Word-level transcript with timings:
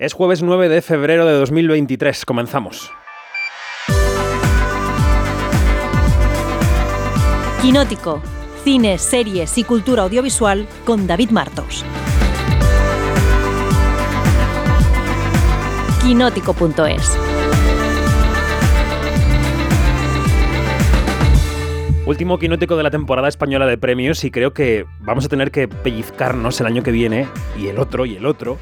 Es 0.00 0.14
jueves 0.14 0.40
9 0.42 0.70
de 0.70 0.80
febrero 0.80 1.26
de 1.26 1.34
2023. 1.34 2.24
Comenzamos. 2.24 2.90
Quinótico. 7.60 8.22
Cine, 8.64 8.96
series 8.96 9.58
y 9.58 9.64
cultura 9.64 10.04
audiovisual 10.04 10.66
con 10.86 11.06
David 11.06 11.32
Martos. 11.32 11.84
Quinótico.es. 16.02 17.18
Último 22.06 22.38
quinótico 22.38 22.78
de 22.78 22.82
la 22.84 22.90
temporada 22.90 23.28
española 23.28 23.66
de 23.66 23.76
premios 23.76 24.24
y 24.24 24.30
creo 24.30 24.54
que 24.54 24.86
vamos 25.00 25.26
a 25.26 25.28
tener 25.28 25.50
que 25.50 25.68
pellizcarnos 25.68 26.58
el 26.62 26.68
año 26.68 26.82
que 26.82 26.90
viene 26.90 27.28
y 27.58 27.66
el 27.66 27.78
otro 27.78 28.06
y 28.06 28.16
el 28.16 28.24
otro 28.24 28.56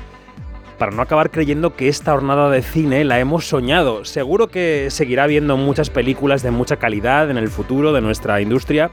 para 0.78 0.92
no 0.92 1.02
acabar 1.02 1.30
creyendo 1.30 1.74
que 1.74 1.88
esta 1.88 2.12
jornada 2.12 2.48
de 2.50 2.62
cine 2.62 3.04
la 3.04 3.18
hemos 3.18 3.46
soñado. 3.46 4.04
Seguro 4.04 4.48
que 4.48 4.88
seguirá 4.90 5.24
habiendo 5.24 5.56
muchas 5.56 5.90
películas 5.90 6.42
de 6.42 6.52
mucha 6.52 6.76
calidad 6.76 7.30
en 7.30 7.36
el 7.36 7.48
futuro 7.48 7.92
de 7.92 8.00
nuestra 8.00 8.40
industria, 8.40 8.90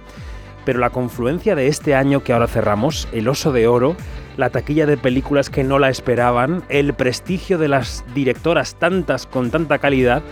pero 0.66 0.80
la 0.80 0.90
confluencia 0.90 1.56
de 1.56 1.68
este 1.68 1.94
año 1.94 2.24
que 2.24 2.34
ahora 2.34 2.48
cerramos, 2.48 3.08
el 3.12 3.28
oso 3.28 3.52
de 3.52 3.68
oro, 3.68 3.96
la 4.36 4.50
taquilla 4.50 4.88
de 4.88 4.98
películas 4.98 5.50
que 5.50 5.64
no 5.64 5.78
la 5.78 5.90
esperaban, 5.90 6.64
el 6.70 6.94
prestigio 6.94 7.58
de 7.58 7.68
las 7.68 8.04
directoras 8.16 8.76
tantas 8.76 9.28
con 9.28 9.52
tanta 9.52 9.78
calidad, 9.78 10.24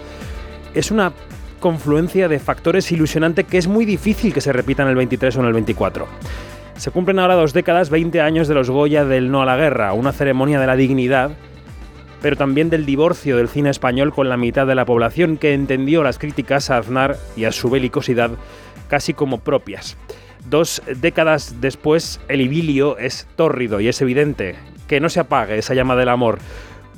es 0.73 0.89
una 0.89 1.13
confluencia 1.59 2.27
de 2.27 2.39
factores 2.39 2.91
ilusionante 2.91 3.45
que 3.45 3.57
es 3.57 3.67
muy 3.67 3.85
difícil 3.85 4.33
que 4.33 4.41
se 4.41 4.51
repita 4.51 4.83
en 4.83 4.89
el 4.89 4.95
23 4.95 5.37
o 5.37 5.39
en 5.41 5.45
el 5.45 5.53
24. 5.53 6.07
Se 6.77 6.91
cumplen 6.91 7.19
ahora 7.19 7.35
dos 7.35 7.53
décadas, 7.53 7.89
20 7.89 8.19
años 8.19 8.47
de 8.47 8.55
los 8.55 8.69
Goya 8.69 9.05
del 9.05 9.31
No 9.31 9.41
a 9.41 9.45
la 9.45 9.55
Guerra, 9.55 9.93
una 9.93 10.11
ceremonia 10.11 10.59
de 10.59 10.67
la 10.67 10.75
dignidad, 10.75 11.31
pero 12.21 12.35
también 12.35 12.69
del 12.69 12.85
divorcio 12.85 13.37
del 13.37 13.47
cine 13.47 13.69
español 13.69 14.13
con 14.13 14.27
la 14.27 14.37
mitad 14.37 14.65
de 14.65 14.75
la 14.75 14.85
población 14.85 15.37
que 15.37 15.53
entendió 15.53 16.03
las 16.03 16.19
críticas 16.19 16.69
a 16.69 16.77
Aznar 16.77 17.17
y 17.35 17.45
a 17.45 17.51
su 17.51 17.69
belicosidad 17.69 18.31
casi 18.87 19.13
como 19.13 19.39
propias. 19.39 19.97
Dos 20.49 20.81
décadas 20.99 21.61
después, 21.61 22.19
el 22.27 22.41
idilio 22.41 22.97
es 22.97 23.27
tórrido 23.35 23.79
y 23.79 23.87
es 23.87 24.01
evidente 24.01 24.55
que 24.87 24.99
no 24.99 25.09
se 25.09 25.19
apague 25.19 25.57
esa 25.57 25.73
llama 25.73 25.95
del 25.95 26.09
amor, 26.09 26.39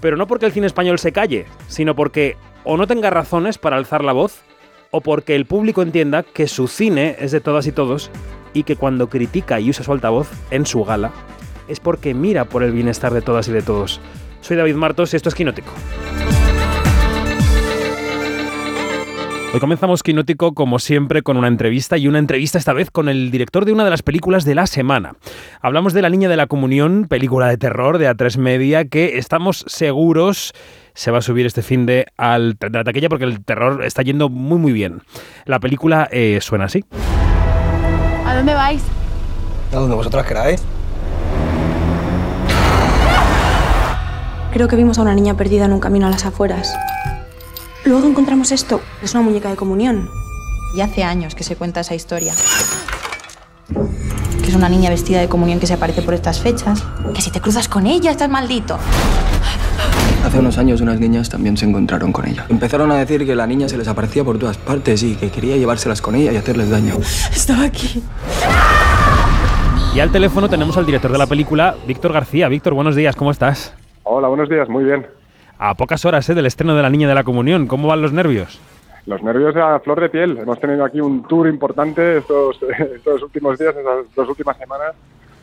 pero 0.02 0.17
no 0.17 0.25
porque 0.25 0.45
el 0.45 0.52
cine 0.52 0.67
español 0.67 0.99
se 0.99 1.11
calle, 1.11 1.45
sino 1.67 1.95
porque 1.95 2.38
o 2.64 2.77
no 2.77 2.88
tenga 2.88 3.09
razones 3.09 3.58
para 3.58 3.77
alzar 3.77 4.03
la 4.03 4.14
voz, 4.14 4.42
o 4.89 5.02
porque 5.02 5.36
el 5.36 5.45
público 5.45 5.81
entienda 5.81 6.23
que 6.23 6.47
su 6.47 6.67
cine 6.67 7.17
es 7.19 7.31
de 7.31 7.42
todas 7.42 7.67
y 7.67 7.71
todos 7.71 8.09
y 8.56 8.64
que 8.64 8.78
cuando 8.78 9.09
critica 9.09 9.59
y 9.59 9.70
usa 9.70 9.86
su 9.86 9.92
altavoz 9.92 10.31
en 10.50 10.66
su 10.66 10.84
gala 10.84 11.11
es 11.67 11.80
porque 11.80 12.16
mira 12.16 12.45
por 12.45 12.64
el 12.64 12.72
bienestar 12.72 13.14
de 13.14 13.22
todas 13.22 13.48
y 13.48 13.52
de 13.52 13.61
todos. 13.61 14.00
Soy 14.42 14.58
David 14.58 14.75
Martos 14.75 15.14
y 15.14 15.17
esto 15.17 15.30
es 15.30 15.36
Quinótico. 15.36 15.72
Hoy 19.53 19.59
comenzamos 19.59 20.03
Quinótico 20.03 20.53
como 20.53 20.80
siempre 20.80 21.22
con 21.22 21.38
una 21.38 21.48
entrevista 21.48 21.98
y 21.98 22.08
una 22.08 22.20
entrevista 22.20 22.58
esta 22.58 22.73
vez 22.73 22.92
con 22.92 23.08
el 23.08 23.31
director 23.31 23.66
de 23.66 23.72
una 23.72 23.83
de 23.86 23.89
las 23.89 24.03
películas 24.03 24.44
de 24.45 24.53
la 24.53 24.67
semana. 24.67 25.16
Hablamos 25.61 25.94
de 25.94 26.02
La 26.02 26.09
Niña 26.09 26.30
de 26.30 26.36
la 26.36 26.48
Comunión, 26.48 27.08
película 27.09 27.48
de 27.48 27.58
terror 27.58 27.98
de 27.98 28.09
A3 28.09 28.38
Media 28.38 28.86
que 28.86 29.17
estamos 29.17 29.64
seguros 29.67 30.53
se 30.94 31.11
va 31.11 31.20
a 31.20 31.22
subir 31.22 31.45
este 31.45 31.61
fin 31.61 31.86
de, 31.86 32.06
al, 32.17 32.58
de 32.59 33.09
porque 33.09 33.26
el 33.26 33.44
terror 33.44 33.83
está 33.83 34.02
yendo 34.02 34.30
muy 34.30 34.58
muy 34.59 34.72
bien. 34.72 35.02
La 35.45 35.59
película 35.59 36.08
eh, 36.11 36.39
suena 36.42 36.66
así. 36.66 36.83
¿A 38.36 38.39
dónde 38.39 38.53
vais? 38.53 38.81
A 39.72 39.78
donde 39.78 39.95
vosotras 39.95 40.25
queráis. 40.25 40.61
Creo 44.52 44.67
que 44.67 44.75
vimos 44.75 45.00
a 45.00 45.03
una 45.03 45.16
niña 45.16 45.36
perdida 45.36 45.64
en 45.64 45.72
un 45.72 45.80
camino 45.80 46.05
a 46.08 46.09
las 46.09 46.25
afueras. 46.25 46.75
Luego 47.86 48.05
encontramos 48.05 48.52
esto. 48.52 48.81
Es 49.02 49.14
una 49.14 49.23
muñeca 49.23 49.50
de 49.50 49.55
comunión. 49.55 50.09
Y 50.75 50.81
hace 50.81 51.05
años 51.05 51.33
que 51.33 51.45
se 51.45 51.55
cuenta 51.55 51.80
esa 51.80 51.95
historia. 51.95 52.33
Que 53.70 54.49
es 54.49 54.55
una 54.55 54.67
niña 54.67 54.89
vestida 54.89 55.21
de 55.21 55.30
comunión 55.30 55.61
que 55.61 55.67
se 55.67 55.76
aparece 55.76 56.02
por 56.02 56.14
estas 56.14 56.42
fechas. 56.42 56.83
Que 57.14 57.21
si 57.21 57.32
te 57.32 57.39
cruzas 57.39 57.70
con 57.70 57.88
ella 57.88 58.11
estás 58.11 58.30
maldito. 58.30 58.77
Hace 60.35 60.41
unos 60.41 60.57
años 60.57 60.81
unas 60.81 60.99
niñas 60.99 61.29
también 61.29 61.55
se 61.55 61.65
encontraron 61.65 62.11
con 62.11 62.27
ella. 62.27 62.45
Empezaron 62.49 62.91
a 62.91 62.95
decir 62.95 63.25
que 63.25 63.35
la 63.35 63.47
niña 63.47 63.69
se 63.69 63.77
les 63.77 63.87
aparecía 63.87 64.21
por 64.21 64.37
todas 64.37 64.57
partes 64.57 65.01
y 65.01 65.15
que 65.15 65.29
quería 65.29 65.55
llevárselas 65.55 66.01
con 66.01 66.13
ella 66.13 66.33
y 66.33 66.35
hacerles 66.35 66.69
daño. 66.69 66.95
Estaba 67.31 67.63
aquí. 67.63 68.03
Y 69.95 69.99
al 70.01 70.11
teléfono 70.11 70.49
tenemos 70.49 70.75
al 70.75 70.85
director 70.85 71.09
de 71.09 71.17
la 71.19 71.25
película, 71.25 71.75
Víctor 71.87 72.11
García. 72.11 72.49
Víctor, 72.49 72.73
buenos 72.73 72.97
días, 72.97 73.15
¿cómo 73.15 73.31
estás? 73.31 73.73
Hola, 74.03 74.27
buenos 74.27 74.49
días, 74.49 74.67
muy 74.67 74.83
bien. 74.83 75.07
A 75.57 75.73
pocas 75.75 76.03
horas 76.03 76.27
¿eh? 76.29 76.35
del 76.35 76.47
estreno 76.47 76.75
de 76.75 76.81
La 76.81 76.89
Niña 76.89 77.07
de 77.07 77.15
la 77.15 77.23
Comunión, 77.23 77.65
¿cómo 77.65 77.87
van 77.87 78.02
los 78.02 78.11
nervios? 78.11 78.59
Los 79.05 79.23
nervios 79.23 79.55
a 79.55 79.79
flor 79.79 80.02
de 80.02 80.09
piel. 80.09 80.37
Hemos 80.37 80.59
tenido 80.59 80.83
aquí 80.83 80.99
un 80.99 81.23
tour 81.23 81.47
importante 81.47 82.17
estos, 82.17 82.59
estos 82.93 83.23
últimos 83.23 83.57
días, 83.57 83.73
estas 83.73 84.13
dos 84.13 84.27
últimas 84.27 84.57
semanas, 84.57 84.95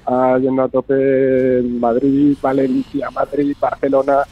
ah, 0.04 0.36
yendo 0.38 0.64
a 0.64 0.69
tope 0.69 1.60
en 1.60 1.80
Madrid, 1.80 2.36
Valencia, 2.42 3.09
Madrid, 3.10 3.56
Barcelona, 3.59 4.24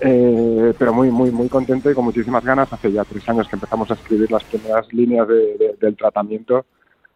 eh, 0.00 0.74
pero 0.78 0.92
muy, 0.92 1.10
muy, 1.10 1.30
muy 1.30 1.48
contento 1.48 1.90
y 1.90 1.94
con 1.94 2.04
muchísimas 2.04 2.42
ganas. 2.44 2.72
Hace 2.72 2.92
ya 2.92 3.04
tres 3.04 3.28
años 3.28 3.46
que 3.48 3.56
empezamos 3.56 3.90
a 3.90 3.94
escribir 3.94 4.30
las 4.30 4.44
primeras 4.44 4.90
líneas 4.92 5.28
de- 5.28 5.56
de- 5.58 5.76
del 5.80 5.96
tratamiento 5.96 6.64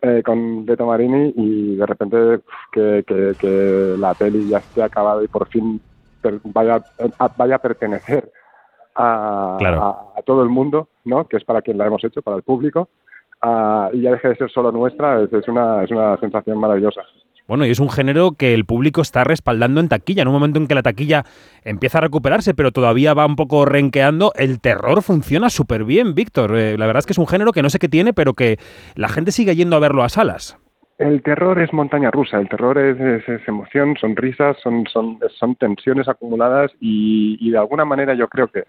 eh, 0.02 0.22
con 0.22 0.66
Beto 0.66 0.84
Marini 0.86 1.32
y 1.34 1.76
de 1.76 1.86
repente 1.86 2.40
que, 2.72 3.04
que- 3.06 3.36
que 3.38 3.94
la 3.98 4.14
peli 4.14 4.48
ya 4.48 4.58
esté 4.58 4.82
acabada 4.82 5.22
y 5.24 5.28
por 5.28 5.48
fin 5.48 5.80
per- 6.20 6.40
vaya, 6.44 6.84
a- 7.18 7.28
vaya 7.36 7.54
a 7.56 7.58
pertenecer 7.58 8.30
a, 8.94 9.56
Claro. 9.58 9.82
a- 9.82 10.12
a 10.18 10.22
todo 10.22 10.42
el 10.42 10.50
mundo, 10.50 10.88
¿no? 11.04 11.26
que 11.26 11.38
es 11.38 11.44
para 11.44 11.62
quien 11.62 11.78
la 11.78 11.86
hemos 11.86 12.04
hecho, 12.04 12.20
para 12.22 12.36
el 12.36 12.42
público, 12.42 12.88
ah, 13.40 13.88
y 13.94 14.02
ya 14.02 14.10
deje 14.12 14.28
de 14.28 14.36
ser 14.36 14.50
solo 14.50 14.70
nuestra, 14.72 15.22
es, 15.22 15.32
es 15.32 15.48
una, 15.48 15.84
es 15.84 15.90
una 15.90 16.16
sensación 16.18 16.58
maravillosa. 16.58 17.00
Bueno, 17.46 17.66
y 17.66 17.70
es 17.70 17.78
un 17.78 17.90
género 17.90 18.32
que 18.32 18.54
el 18.54 18.64
público 18.64 19.02
está 19.02 19.22
respaldando 19.22 19.80
en 19.80 19.88
taquilla. 19.88 20.22
En 20.22 20.28
un 20.28 20.34
momento 20.34 20.58
en 20.58 20.66
que 20.66 20.74
la 20.74 20.82
taquilla 20.82 21.24
empieza 21.62 21.98
a 21.98 22.00
recuperarse, 22.00 22.54
pero 22.54 22.72
todavía 22.72 23.12
va 23.12 23.26
un 23.26 23.36
poco 23.36 23.66
renqueando, 23.66 24.32
el 24.36 24.60
terror 24.60 25.02
funciona 25.02 25.50
súper 25.50 25.84
bien, 25.84 26.14
Víctor. 26.14 26.56
Eh, 26.56 26.78
la 26.78 26.86
verdad 26.86 27.00
es 27.00 27.06
que 27.06 27.12
es 27.12 27.18
un 27.18 27.26
género 27.26 27.52
que 27.52 27.62
no 27.62 27.68
sé 27.68 27.78
qué 27.78 27.88
tiene, 27.88 28.14
pero 28.14 28.32
que 28.32 28.58
la 28.94 29.08
gente 29.08 29.30
sigue 29.30 29.56
yendo 29.56 29.76
a 29.76 29.80
verlo 29.80 30.02
a 30.02 30.08
salas. 30.08 30.58
El 30.96 31.22
terror 31.22 31.60
es 31.60 31.72
montaña 31.72 32.10
rusa, 32.10 32.38
el 32.38 32.48
terror 32.48 32.78
es, 32.78 33.22
emoción, 33.48 33.96
son 34.00 34.14
risas, 34.14 34.56
son, 34.62 35.56
tensiones 35.58 36.08
acumuladas 36.08 36.70
y 36.78 37.50
de 37.50 37.58
alguna 37.58 37.84
manera 37.84 38.14
yo 38.14 38.28
creo 38.28 38.46
que, 38.46 38.62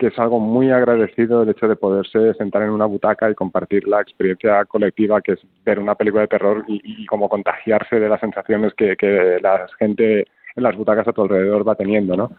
que 0.00 0.08
es 0.08 0.18
algo 0.18 0.40
muy 0.40 0.72
agradecido 0.72 1.44
el 1.44 1.50
hecho 1.50 1.68
de 1.68 1.76
poderse 1.76 2.34
sentar 2.34 2.62
en 2.64 2.70
una 2.70 2.86
butaca 2.86 3.30
y 3.30 3.36
compartir 3.36 3.86
la 3.86 4.00
experiencia 4.00 4.64
colectiva 4.64 5.20
que 5.22 5.34
es 5.34 5.40
ver 5.64 5.78
una 5.78 5.94
película 5.94 6.22
de 6.22 6.28
terror 6.28 6.64
y, 6.68 6.80
y 7.02 7.06
como 7.06 7.28
contagiarse 7.28 8.00
de 8.00 8.08
las 8.08 8.20
sensaciones 8.20 8.74
que, 8.74 8.96
que 8.96 9.38
la 9.42 9.68
gente 9.78 10.26
en 10.56 10.62
las 10.64 10.76
butacas 10.76 11.06
a 11.08 11.12
tu 11.12 11.22
alrededor 11.22 11.68
va 11.68 11.76
teniendo, 11.76 12.16
¿no? 12.16 12.32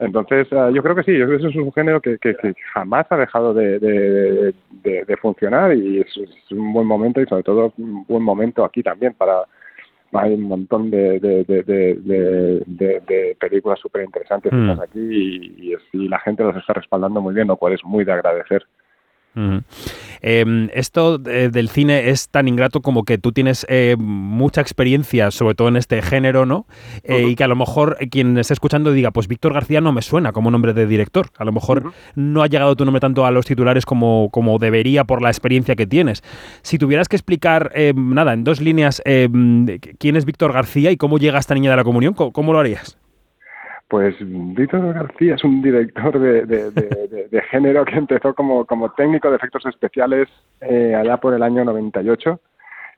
Entonces, 0.00 0.48
eh, 0.50 0.70
yo 0.74 0.82
creo 0.82 0.96
que 0.96 1.04
sí, 1.04 1.16
yo 1.16 1.26
creo 1.26 1.38
eso 1.38 1.48
es 1.48 1.56
un 1.56 1.72
género 1.72 2.00
que, 2.00 2.18
que- 2.18 2.36
jamás 2.72 3.06
ha 3.10 3.16
dejado 3.16 3.54
de, 3.54 3.78
de- 3.78 4.54
funcionar 5.22 5.74
y 5.74 6.00
es 6.00 6.16
un 6.50 6.72
buen 6.72 6.86
momento 6.86 7.20
y 7.20 7.26
sobre 7.26 7.42
todo 7.44 7.72
un 7.78 8.04
buen 8.06 8.22
momento 8.22 8.64
aquí 8.64 8.82
también 8.82 9.14
para 9.14 9.44
hay 10.14 10.34
un 10.34 10.42
montón 10.42 10.90
de, 10.90 11.18
de, 11.20 11.44
de, 11.44 12.62
de, 12.66 13.36
películas 13.40 13.78
súper 13.80 14.04
interesantes 14.04 14.52
Mm. 14.52 14.80
aquí 14.80 15.00
y, 15.00 15.74
y 15.92 16.08
la 16.08 16.18
gente 16.20 16.44
los 16.44 16.56
está 16.56 16.72
respaldando 16.72 17.20
muy 17.20 17.34
bien, 17.34 17.48
lo 17.48 17.56
cual 17.56 17.72
es 17.72 17.84
muy 17.84 18.04
de 18.04 18.12
agradecer. 18.12 18.64
Eh, 20.22 20.68
esto 20.72 21.20
eh, 21.26 21.50
del 21.52 21.68
cine 21.68 22.08
es 22.08 22.28
tan 22.28 22.48
ingrato 22.48 22.80
como 22.80 23.04
que 23.04 23.18
tú 23.18 23.32
tienes 23.32 23.66
eh, 23.68 23.96
mucha 23.98 24.60
experiencia, 24.60 25.30
sobre 25.30 25.54
todo 25.54 25.68
en 25.68 25.76
este 25.76 26.00
género, 26.02 26.46
¿no? 26.46 26.66
Eh, 27.02 27.26
Y 27.28 27.34
que 27.36 27.44
a 27.44 27.48
lo 27.48 27.56
mejor 27.56 27.98
quien 28.10 28.38
esté 28.38 28.54
escuchando 28.54 28.92
diga, 28.92 29.10
pues 29.10 29.28
Víctor 29.28 29.52
García 29.52 29.80
no 29.80 29.92
me 29.92 30.02
suena 30.02 30.32
como 30.32 30.50
nombre 30.50 30.72
de 30.72 30.86
director. 30.86 31.28
A 31.36 31.44
lo 31.44 31.52
mejor 31.52 31.92
no 32.14 32.42
ha 32.42 32.46
llegado 32.46 32.76
tu 32.76 32.84
nombre 32.84 33.00
tanto 33.00 33.26
a 33.26 33.30
los 33.30 33.44
titulares 33.44 33.84
como, 33.84 34.28
como 34.30 34.58
debería 34.58 35.04
por 35.04 35.20
la 35.20 35.28
experiencia 35.28 35.74
que 35.76 35.86
tienes. 35.86 36.22
Si 36.62 36.78
tuvieras 36.78 37.08
que 37.08 37.16
explicar, 37.16 37.72
eh, 37.74 37.92
nada, 37.94 38.32
en 38.32 38.44
dos 38.44 38.60
líneas, 38.60 39.02
eh, 39.04 39.28
quién 39.98 40.16
es 40.16 40.24
Víctor 40.24 40.52
García 40.52 40.90
y 40.90 40.96
cómo 40.96 41.18
llega 41.18 41.38
esta 41.38 41.54
niña 41.54 41.70
de 41.70 41.76
la 41.76 41.84
comunión, 41.84 42.14
¿cómo, 42.14 42.32
cómo 42.32 42.52
lo 42.52 42.60
harías? 42.60 42.96
Pues 43.94 44.16
Víctor 44.18 44.92
García 44.92 45.36
es 45.36 45.44
un 45.44 45.62
director 45.62 46.18
de, 46.18 46.44
de- 46.46 46.72
de- 46.72 47.42
género 47.42 47.84
que 47.84 47.94
empezó 47.94 48.34
como, 48.34 48.64
como 48.64 48.90
técnico 48.90 49.30
de 49.30 49.36
efectos 49.36 49.64
especiales 49.66 50.28
eh, 50.60 50.96
allá 50.96 51.18
por 51.18 51.32
el 51.32 51.44
año 51.44 51.64
98 51.64 52.40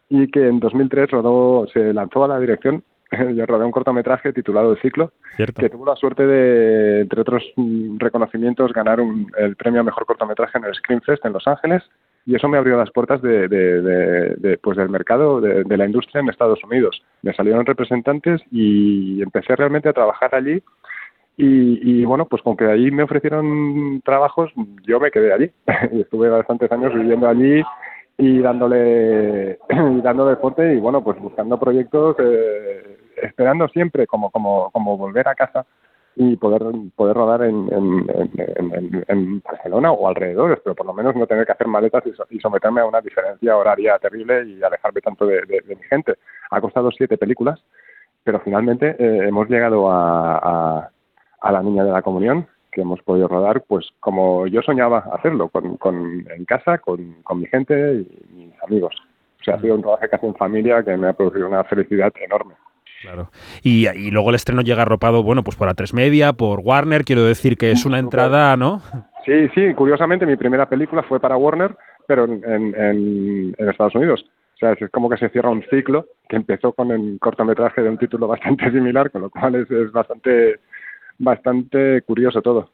y 0.08 0.31
que 0.31 0.48
en 0.48 0.58
2003 0.58 1.10
rodó, 1.10 1.66
se 1.66 1.93
lanzó 1.93 2.25
a 2.25 2.28
la 2.28 2.40
dirección. 2.40 2.82
Yo 3.34 3.44
rodé 3.44 3.66
un 3.66 3.72
cortometraje 3.72 4.32
titulado 4.32 4.72
El 4.72 4.78
Ciclo, 4.81 5.12
¿Cierto? 5.37 5.60
que 5.60 5.69
tuvo 5.69 5.84
la 5.84 5.96
suerte 5.96 6.26
de, 6.26 7.02
entre 7.02 7.20
otros 7.20 7.44
mm, 7.56 7.98
reconocimientos, 7.98 8.72
ganar 8.72 8.98
un- 8.98 9.31
el 9.37 9.54
premio 9.54 9.82
a 9.82 9.84
mejor 9.84 10.06
cortometraje 10.06 10.56
en 10.56 10.64
el 10.64 10.75
Screenfest 10.76 11.26
en 11.26 11.34
Los 11.34 11.46
Ángeles 11.46 11.82
y 12.26 12.34
eso 12.34 12.49
me 12.49 12.58
abrió 12.58 12.76
las 12.76 12.90
puertas 12.90 13.23
de, 13.23 13.49
de- 13.49 13.81
de- 13.82 14.34
de, 14.37 14.58
pues 14.58 14.76
del 14.76 14.88
mercado 14.90 15.40
de, 15.40 15.76
la 15.76 15.87
industria 15.87 16.20
en 16.20 16.28
Estados 16.28 16.62
Unidos. 16.64 17.00
Me 17.23 17.32
salieron 17.32 17.64
representantes 17.64 18.43
y 18.50 19.23
empecé 19.23 19.55
realmente 19.56 19.88
a 19.88 19.93
trabajar 19.93 20.34
allí 20.34 20.61
Y, 21.38 22.05
bueno, 22.05 22.25
pues 22.26 22.43
con 22.43 22.56
que 22.56 22.64
allí 22.64 22.90
me 22.90 23.02
ofrecieron 23.02 24.00
trabajos, 24.05 24.50
yo 24.87 24.99
me 25.00 25.11
quedé 25.11 25.32
allí. 25.32 25.50
y 25.93 26.00
estuve 26.00 26.28
bastantes 26.31 26.70
años 26.73 26.94
viviendo 26.94 27.28
allí 27.28 27.62
y 28.19 28.38
dándole 28.40 29.58
y 29.70 30.00
dándole 30.00 30.37
fuerte 30.37 30.75
y 30.75 30.79
bueno, 30.81 31.05
pues 31.05 31.19
buscando 31.20 31.58
proyectos, 31.61 32.17
eh, 32.19 32.96
esperando 33.22 33.69
siempre 33.69 34.06
como, 34.06 34.31
como, 34.31 34.70
como 34.70 34.96
volver 34.96 35.29
a 35.29 35.34
casa 35.34 35.67
y 36.19 36.35
poder 36.37 36.63
poder 36.97 37.15
rodar 37.15 37.43
en, 37.43 37.69
en, 37.71 39.05
en, 39.07 39.41
Barcelona 39.43 39.93
o 39.93 40.09
alrededores, 40.09 40.59
pero 40.65 40.75
por 40.75 40.87
lo 40.87 40.95
menos 40.95 41.15
no 41.15 41.27
tener 41.27 41.45
que 41.45 41.53
hacer 41.53 41.67
maletas 41.67 42.05
y, 42.31 42.41
someterme 42.41 42.81
a 42.81 42.87
una 42.87 43.03
diferencia 43.03 43.55
horaria 43.55 43.99
terrible 43.99 44.47
y 44.47 44.63
alejarme 44.63 45.03
tanto 45.03 45.27
de, 45.27 45.43
mi 45.69 45.77
gente. 45.91 46.15
Ha 46.51 46.61
costado 46.63 46.91
siete 46.91 47.19
películas, 47.19 47.63
pero 48.25 48.41
finalmente 48.41 48.97
eh, 48.99 49.29
hemos 49.29 49.47
llegado 49.51 49.91
a, 49.91 50.91
a, 51.43 51.53
La 51.53 51.63
Niña 51.63 51.85
de 51.85 51.93
la 51.93 52.01
Comunión, 52.01 52.47
que 52.73 52.81
hemos 52.81 53.03
podido 53.03 53.29
rodar, 53.29 53.63
pues 53.69 53.87
como 54.01 54.47
yo 54.47 54.63
soñaba 54.63 55.11
hacerlo, 55.13 55.51
con, 55.51 55.77
con, 55.77 56.27
en 56.35 56.45
casa, 56.47 56.79
con, 56.79 57.23
con 57.25 57.41
mi 57.41 57.47
gente 57.47 57.75
y 57.95 58.35
mis 58.35 58.63
amigos. 58.63 58.95
O 59.41 59.45
sea, 59.45 59.57
ha 59.57 59.61
sido 59.61 59.75
un 59.75 59.83
trabajo 59.83 60.07
casi 60.11 60.27
en 60.27 60.35
familia 60.35 60.83
que 60.83 60.97
me 60.97 61.09
ha 61.09 61.13
producido 61.13 61.47
una 61.47 61.63
felicidad 61.65 62.11
enorme. 62.25 62.55
Claro. 63.02 63.31
Y, 63.62 64.10
luego 64.10 64.31
el 64.31 64.37
estreno 64.37 64.62
llega 64.62 64.82
arropado, 64.82 65.22
bueno, 65.22 65.43
pues 65.43 65.56
por 65.56 65.69
A3 65.69 65.93
Media, 65.93 66.32
por 66.32 66.60
Warner, 66.60 67.04
quiero 67.04 67.25
decir 67.25 67.56
que 67.56 67.70
es 67.70 67.84
una 67.84 67.98
entrada, 67.98 68.56
¿no? 68.56 68.82
Sí, 69.25 69.48
sí, 69.54 69.75
curiosamente 69.75 70.26
mi 70.26 70.37
primera 70.37 70.69
película 70.69 71.02
fue 71.02 71.20
para 71.20 71.37
Warner, 71.37 71.76
pero 72.06 72.25
en, 72.25 72.43
en, 72.44 73.54
Estados 73.58 73.94
Unidos. 73.94 74.25
O 74.54 74.58
sea, 74.58 74.72
es 74.72 74.90
como 74.90 75.10
que 75.10 75.19
se 75.19 75.28
cierra 75.28 75.50
un 75.50 75.62
ciclo 75.69 76.06
que 76.28 76.37
empezó 76.37 76.72
con 76.72 76.90
el 76.90 77.19
cortometraje 77.20 77.82
de 77.82 77.90
un 77.90 77.98
título 77.98 78.26
bastante 78.28 78.70
similar, 78.70 79.10
con 79.10 79.22
lo 79.22 79.31
cual 79.31 79.56
es, 79.56 79.70
es 79.70 79.93
bastante, 79.93 80.60
bastante 81.19 82.02
curioso 82.02 82.40
todo. 82.40 82.70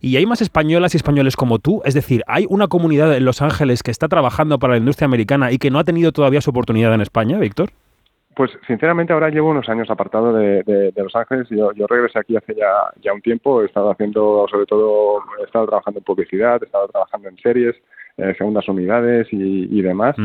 ¿Y 0.00 0.16
hay 0.16 0.26
más 0.26 0.42
españolas 0.42 0.94
y 0.94 0.98
españoles 0.98 1.34
como 1.34 1.58
tú? 1.58 1.80
Es 1.84 1.94
decir, 1.94 2.22
¿hay 2.26 2.46
una 2.48 2.68
comunidad 2.68 3.16
en 3.16 3.24
Los 3.24 3.40
Ángeles 3.40 3.82
que 3.82 3.90
está 3.90 4.06
trabajando 4.06 4.58
para 4.58 4.74
la 4.74 4.78
industria 4.78 5.06
americana 5.06 5.50
y 5.50 5.58
que 5.58 5.70
no 5.70 5.78
ha 5.78 5.84
tenido 5.84 6.12
todavía 6.12 6.42
su 6.42 6.50
oportunidad 6.50 6.92
en 6.92 7.00
España, 7.00 7.38
Víctor? 7.38 7.70
Pues 8.36 8.50
sinceramente 8.66 9.12
ahora 9.12 9.30
llevo 9.30 9.50
unos 9.50 9.68
años 9.68 9.90
apartado 9.90 10.32
de, 10.32 10.92
Los 10.96 11.14
Ángeles. 11.14 11.48
Yo, 11.50 11.72
yo 11.72 11.86
regresé 11.86 12.18
aquí 12.18 12.36
hace 12.36 12.54
ya, 12.54 12.72
ya 13.02 13.12
un 13.12 13.20
tiempo. 13.20 13.62
He 13.62 13.66
estado 13.66 13.90
haciendo, 13.90 14.46
sobre 14.50 14.66
todo, 14.66 15.20
he 15.40 15.44
estado 15.44 15.66
trabajando 15.66 15.98
en 15.98 16.04
publicidad, 16.04 16.62
he 16.62 16.66
estado 16.66 16.88
trabajando 16.88 17.28
en 17.28 17.36
series, 17.38 17.76
eh, 18.16 18.34
segundas 18.38 18.68
unidades 18.68 19.28
y, 19.30 19.82
demás. 19.82 20.16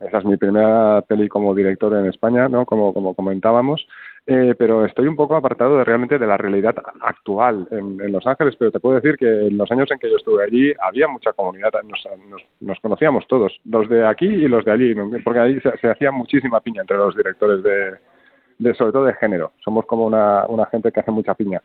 Esa 0.00 0.18
es 0.18 0.24
mi 0.24 0.36
primera 0.36 1.02
peli 1.02 1.28
como 1.28 1.54
director 1.54 1.94
en 1.94 2.06
España, 2.06 2.48
¿no? 2.48 2.66
Como, 2.66 2.92
como 2.92 3.14
comentábamos. 3.14 3.86
Eh, 4.28 4.56
pero 4.58 4.84
estoy 4.84 5.06
un 5.06 5.14
poco 5.14 5.36
apartado 5.36 5.78
de, 5.78 5.84
realmente 5.84 6.18
de 6.18 6.26
la 6.26 6.36
realidad 6.36 6.74
actual 7.00 7.68
en, 7.70 8.10
Los 8.10 8.26
Ángeles, 8.26 8.56
pero 8.58 8.72
te 8.72 8.80
puedo 8.80 8.96
decir 8.96 9.16
que 9.16 9.46
en 9.46 9.56
los 9.56 9.70
años 9.70 9.88
en 9.92 10.00
que 10.00 10.10
yo 10.10 10.16
estuve 10.16 10.42
allí 10.42 10.72
había 10.80 11.06
mucha 11.06 11.32
comunidad, 11.32 11.70
nos, 12.60 12.80
conocíamos 12.80 13.24
todos, 13.28 13.56
los 13.64 13.88
de 13.88 14.04
aquí 14.04 14.26
y 14.26 14.48
los 14.48 14.64
de 14.64 14.72
allí, 14.72 14.94
porque 15.22 15.38
ahí 15.38 15.60
se, 15.60 15.88
hacía 15.88 16.10
muchísima 16.10 16.60
piña 16.60 16.80
entre 16.80 16.96
los 16.96 17.14
directores 17.14 17.62
de, 17.62 18.74
sobre 18.74 18.90
todo 18.90 19.04
de 19.04 19.14
género, 19.14 19.52
somos 19.64 19.86
como 19.86 20.06
una, 20.06 20.44
una 20.48 20.66
gente 20.66 20.90
que 20.90 21.00
hace 21.00 21.12
mucha 21.12 21.34
piña. 21.34 21.62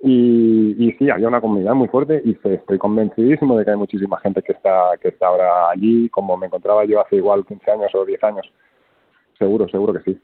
Y, 0.00 0.76
y, 0.78 0.92
sí, 0.92 1.08
había 1.10 1.26
una 1.26 1.40
comunidad 1.40 1.74
muy 1.74 1.88
fuerte 1.88 2.20
y 2.22 2.38
estoy 2.44 2.78
convencidísimo 2.78 3.56
de 3.56 3.64
que 3.64 3.70
hay 3.70 3.76
muchísima 3.78 4.20
gente 4.20 4.42
que 4.42 4.52
está, 4.52 4.90
que 5.00 5.08
está 5.08 5.26
ahora 5.26 5.70
allí, 5.70 6.08
como 6.10 6.36
me 6.36 6.46
encontraba 6.46 6.84
yo 6.84 7.00
hace 7.00 7.16
igual 7.16 7.46
15 7.46 7.70
años 7.70 7.94
o 7.94 8.04
10 8.04 8.22
años 8.24 8.52
seguro, 9.38 9.68
seguro 9.68 9.92
que 9.92 10.12
sí. 10.12 10.18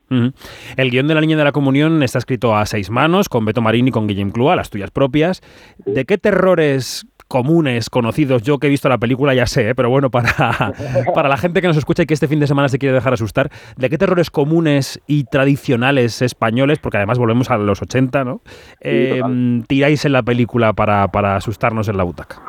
El 0.77 0.91
guion 0.91 1.07
de 1.07 1.15
la 1.15 1.21
Niña 1.21 1.37
de 1.37 1.45
la 1.45 1.53
Comunión 1.53 2.03
está 2.03 2.19
escrito 2.19 2.57
a 2.57 2.67
seis 2.67 2.91
manos, 2.91 3.29
con 3.29 3.45
Beto 3.45 3.63
Marín 3.63 3.89
y 3.89 3.91
con 3.91 4.07
Guillem 4.07 4.31
Clua, 4.31 4.57
las 4.57 4.71
tuyas 4.71 4.91
propias. 4.91 5.41
¿De 5.87 6.05
qué 6.05 6.19
terrores 6.19 7.07
comunes, 7.29 7.91
conocidos, 7.91 8.43
yo 8.43 8.59
que 8.59 8.67
he 8.67 8.71
visto 8.71 8.89
la 8.89 8.99
película 8.99 9.35
ya 9.35 9.47
sé, 9.47 9.71
¿eh? 9.71 9.75
pero 9.75 9.91
bueno, 9.91 10.11
para, 10.11 10.33
para 11.15 11.29
la 11.29 11.37
gente 11.37 11.61
que 11.61 11.67
nos 11.67 11.77
escucha 11.77 12.03
y 12.03 12.07
que 12.07 12.15
este 12.15 12.29
fin 12.29 12.39
de 12.39 12.47
semana 12.47 12.69
se 12.69 12.79
quiere 12.79 12.95
dejar 12.95 13.15
asustar, 13.15 13.51
¿de 13.77 13.91
qué 13.91 13.99
terrores 13.99 14.31
comunes 14.31 15.01
y 15.07 15.25
tradicionales 15.25 16.23
españoles, 16.23 16.79
porque 16.79 16.99
además 16.99 17.19
volvemos 17.19 17.51
a 17.51 17.57
los 17.57 17.83
80, 17.83 18.25
¿no? 18.25 18.41
Em, 18.81 19.63
tiráis 19.65 20.05
en 20.05 20.13
la 20.13 20.23
película 20.23 20.75
para, 20.75 21.09
para 21.09 21.37
asustarnos 21.37 21.89
en 21.89 21.97
la 21.97 22.05
butaca? 22.05 22.41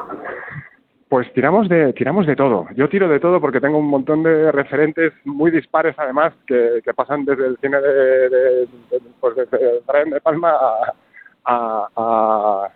Pues 1.16 1.32
tiramos 1.32 1.70
de, 1.70 1.94
tiramos 1.94 2.28
de 2.28 2.36
todo. 2.36 2.68
Yo 2.76 2.90
tiro 2.90 3.08
de 3.08 3.22
todo 3.22 3.40
porque 3.40 3.62
tengo 3.62 3.78
un 3.78 3.88
montón 3.88 4.22
de 4.22 4.52
referentes 4.52 5.14
muy 5.24 5.50
dispares, 5.50 5.96
además, 5.98 6.34
que, 6.46 6.82
pasan 6.94 7.24
desde 7.24 7.48
el 7.48 7.58
cine 7.62 7.80
de, 7.80 8.30
de, 8.30 8.68
pues 9.22 9.34
de 9.38 10.22
Palma 10.22 10.52
a, 11.46 11.88
a, 11.96 12.70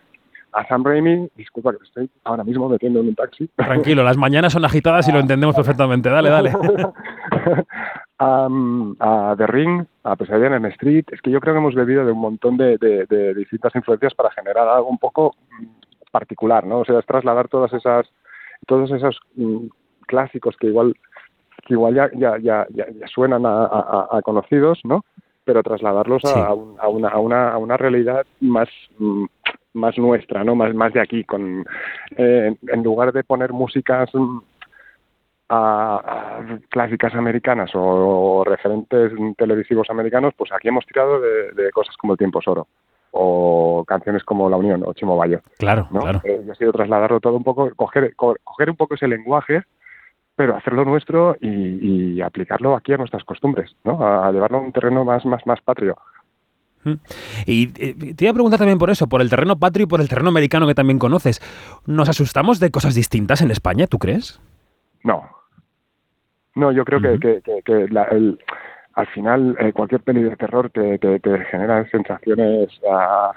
a, 0.53 0.67
Sam 0.69 0.85
Raimi. 0.85 1.27
Disculpa 1.35 1.73
que 1.73 1.83
estoy 1.83 2.09
ahora 2.23 2.45
mismo 2.45 2.69
metiendo 2.69 3.01
en 3.01 3.09
un 3.09 3.15
taxi. 3.15 3.49
Tranquilo, 3.57 4.05
las 4.05 4.15
mañanas 4.15 4.53
son 4.53 4.63
agitadas 4.63 5.05
y 5.09 5.11
lo 5.11 5.19
entendemos 5.19 5.53
perfectamente. 5.53 6.09
Dale, 6.09 6.29
dale. 6.29 6.53
a 8.19 9.35
The 9.37 9.47
Ring, 9.47 9.83
a 10.05 10.15
Pesadilla 10.15 10.55
en 10.55 10.65
Street. 10.67 11.03
Es 11.11 11.21
que 11.21 11.29
yo 11.31 11.41
creo 11.41 11.55
que 11.55 11.59
hemos 11.59 11.75
bebido 11.75 12.05
de 12.05 12.13
un 12.13 12.19
montón 12.19 12.55
de, 12.55 12.77
de 12.77 13.33
distintas 13.33 13.75
influencias 13.75 14.13
para 14.13 14.31
generar 14.31 14.65
algo 14.65 14.87
un 14.87 14.97
poco 14.97 15.35
particular, 16.09 16.65
¿no? 16.65 16.79
O 16.79 16.85
sea, 16.85 16.99
es 16.99 17.05
trasladar 17.05 17.47
todas 17.47 17.71
esas, 17.73 18.07
todos 18.69 18.91
esos 18.91 19.19
mm, 19.35 19.65
clásicos 20.05 20.55
que 20.57 20.67
igual, 20.67 20.95
que 21.65 21.73
igual 21.73 21.95
ya, 21.95 22.09
ya, 22.15 22.37
ya, 22.37 22.67
ya 22.69 23.07
suenan 23.07 23.43
a, 23.45 24.21
conocidos, 24.23 24.79
¿no? 24.85 25.03
Pero 25.43 25.63
trasladarlos 25.63 26.23
a, 26.25 26.53
una, 26.53 27.09
a, 27.09 27.19
una, 27.19 27.51
a 27.51 27.57
una 27.57 27.77
realidad 27.77 28.25
más, 28.39 28.69
mm, 28.99 29.25
más 29.73 29.97
nuestra, 29.97 30.43
¿no? 30.43 30.55
Más, 30.55 30.73
más 30.75 30.93
de 30.93 31.01
aquí, 31.01 31.23
con, 31.23 31.65
eh, 32.15 32.55
en 32.67 32.83
lugar 32.83 33.11
de 33.11 33.23
poner 33.23 33.53
músicas 33.53 34.09
mm, 34.13 34.37
a, 35.49 36.59
clásicas 36.69 37.15
americanas 37.15 37.71
o, 37.73 38.43
referentes 38.45 39.11
televisivos 39.35 39.89
americanos, 39.89 40.35
pues 40.37 40.51
aquí 40.51 40.67
hemos 40.67 40.85
tirado 40.85 41.19
de, 41.19 41.51
de 41.53 41.71
cosas 41.71 41.97
como 41.97 42.13
El 42.13 42.19
tiempo 42.19 42.39
es 42.39 42.47
oro 42.47 42.67
o 43.11 43.83
canciones 43.87 44.23
como 44.23 44.49
La 44.49 44.57
Unión 44.57 44.83
o 44.85 44.93
Chimo 44.93 45.17
Bayo. 45.17 45.41
Claro, 45.57 45.87
claro. 45.91 46.21
Eh, 46.23 46.45
ha 46.51 46.55
sido 46.55 46.71
trasladarlo 46.71 47.19
todo 47.19 47.35
un 47.35 47.43
poco, 47.43 47.71
coger, 47.75 48.15
coger 48.15 48.69
un 48.69 48.75
poco 48.75 48.95
ese 48.95 49.07
lenguaje, 49.07 49.63
pero 50.35 50.55
hacerlo 50.55 50.85
nuestro 50.85 51.35
y, 51.41 52.21
aplicarlo 52.21 52.75
aquí 52.75 52.93
a 52.93 52.97
nuestras 52.97 53.23
costumbres, 53.23 53.75
¿no? 53.83 54.05
A, 54.05 54.31
llevarlo 54.31 54.59
a 54.59 54.61
un 54.61 54.71
terreno 54.71 55.03
más, 55.03 55.25
más, 55.25 55.45
más 55.45 55.59
patrio. 55.61 55.97
Mm. 56.83 56.93
Y 57.45 57.63
eh, 57.77 58.13
te 58.15 58.23
iba 58.23 58.31
a 58.31 58.33
preguntar 58.33 58.59
también 58.59 58.77
por 58.77 58.89
eso, 58.89 59.07
por 59.07 59.21
el 59.21 59.29
terreno 59.29 59.57
patrio 59.57 59.83
y 59.83 59.87
por 59.87 60.01
el 60.01 60.07
terreno 60.07 60.29
americano 60.29 60.67
que 60.67 60.75
también 60.75 60.99
conoces. 60.99 61.41
¿Nos 61.85 62.09
asustamos 62.09 62.59
de 62.59 62.71
cosas 62.71 62.95
distintas 62.95 63.41
en 63.41 63.51
España, 63.51 63.87
tú 63.87 63.97
crees? 63.99 64.39
No. 65.03 65.29
No, 66.55 66.71
yo 66.71 66.83
creo 66.85 67.01
que, 67.01 67.41
que, 67.63 67.73
el, 67.73 68.39
al 68.99 69.07
final 69.07 69.55
eh, 69.59 69.71
cualquier 69.71 70.01
peli 70.01 70.23
de 70.23 70.35
terror 70.35 70.69
te, 70.71 70.99
te, 70.99 71.45
genera 71.45 71.89
sensaciones 71.89 72.67
ah, 72.91 73.31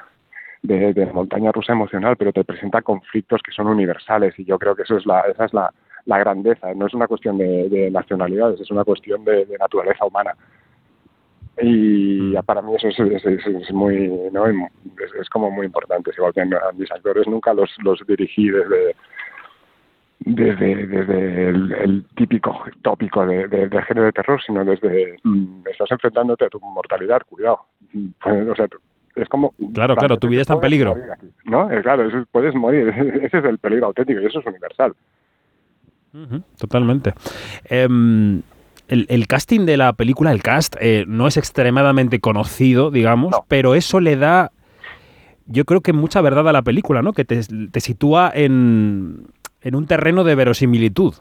de, 0.61 1.09
montaña 1.15 1.53
rusa 1.53 1.73
emocional, 1.73 2.17
pero 2.17 2.33
te 2.33 2.43
presenta 2.43 2.83
conflictos 2.83 3.41
que 3.45 3.53
son 3.53 3.69
universales 3.69 4.37
y 4.41 4.45
yo 4.45 4.59
creo 4.59 4.75
que 4.75 4.83
eso 4.83 4.97
es 4.97 5.07
la, 5.07 5.21
esa 5.21 5.45
es 5.45 5.55
la, 5.55 5.73
la 6.07 6.19
grandeza. 6.19 6.75
No 6.75 6.87
es 6.87 6.95
una 6.95 7.07
cuestión 7.07 7.39
de, 7.39 7.91
nacionalidades, 7.93 8.61
es 8.61 8.73
una 8.73 8.83
cuestión 8.83 9.25
de, 9.25 9.47
naturaleza 9.61 10.05
humana. 10.05 10.35
Y 11.61 12.35
mm. 12.35 12.43
para 12.45 12.61
mí 12.61 12.75
eso 12.75 12.89
es, 12.89 13.25
es, 13.25 13.73
muy, 13.73 14.11
¿no? 14.33 14.47
es, 14.49 15.31
como 15.31 15.49
muy 15.49 15.67
importante. 15.67 16.11
Igual 16.17 16.33
que 16.33 16.41
a 16.41 16.73
mis 16.75 16.91
actores 16.91 17.29
nunca 17.29 17.55
los, 17.55 17.71
los 17.85 18.05
dirigí 18.05 18.51
desde 18.51 18.97
desde, 20.25 20.87
desde 20.87 21.49
el, 21.49 22.05
típico 22.17 22.65
tópico 22.83 23.27
de, 23.27 23.49
de, 23.49 23.83
género 23.83 24.07
de 24.07 24.13
terror, 24.13 24.41
sino 24.45 24.65
desde 24.65 25.17
mm, 25.23 25.63
estás 25.71 25.91
enfrentándote 25.91 26.47
a 26.47 26.49
tu 26.49 26.61
mortalidad, 26.61 27.23
cuidado. 27.29 27.61
Pues, 28.23 28.49
o 28.49 28.55
sea, 28.55 28.67
es 29.17 29.29
como... 29.29 29.55
Claro, 29.75 29.97
claro, 29.97 30.19
tu 30.19 30.29
vida 30.29 30.43
está 30.43 30.55
en 30.55 30.61
peligro. 30.61 30.97
¿No? 31.45 31.71
Eh, 31.71 31.83
claro, 31.83 32.09
puedes 32.31 32.55
morir, 32.55 32.89
ese 33.23 33.39
es 33.39 33.45
el 33.45 33.59
peligro 33.59 33.87
auténtico 33.87 34.21
y 34.21 34.27
eso 34.27 34.41
es 34.41 34.47
universal. 34.47 34.95
totalmente. 36.59 37.15
Em, 37.65 38.43
el, 38.89 39.27
casting 39.27 39.67
de 39.67 39.77
la 39.77 39.93
película, 39.95 40.33
el 40.33 40.43
cast, 40.43 40.77
eh, 40.81 41.05
no 41.07 41.27
es 41.27 41.37
extremadamente 41.37 42.21
conocido, 42.21 42.91
digamos, 42.91 43.35
pero 43.49 43.75
eso 43.75 44.01
le 44.01 44.17
da, 44.17 44.53
yo 45.47 45.65
creo 45.65 45.81
que 45.81 45.93
mucha 45.93 46.21
verdad 46.21 46.49
a 46.49 46.53
la 46.53 46.63
película, 46.63 47.03
¿no? 47.03 47.13
Que 47.13 47.25
te, 47.25 47.41
te 47.71 47.81
sitúa 47.81 48.31
en, 48.35 49.27
en 49.63 49.75
un 49.75 49.87
terreno 49.87 50.25
de 50.25 50.35
verosimilitud. 50.35 51.15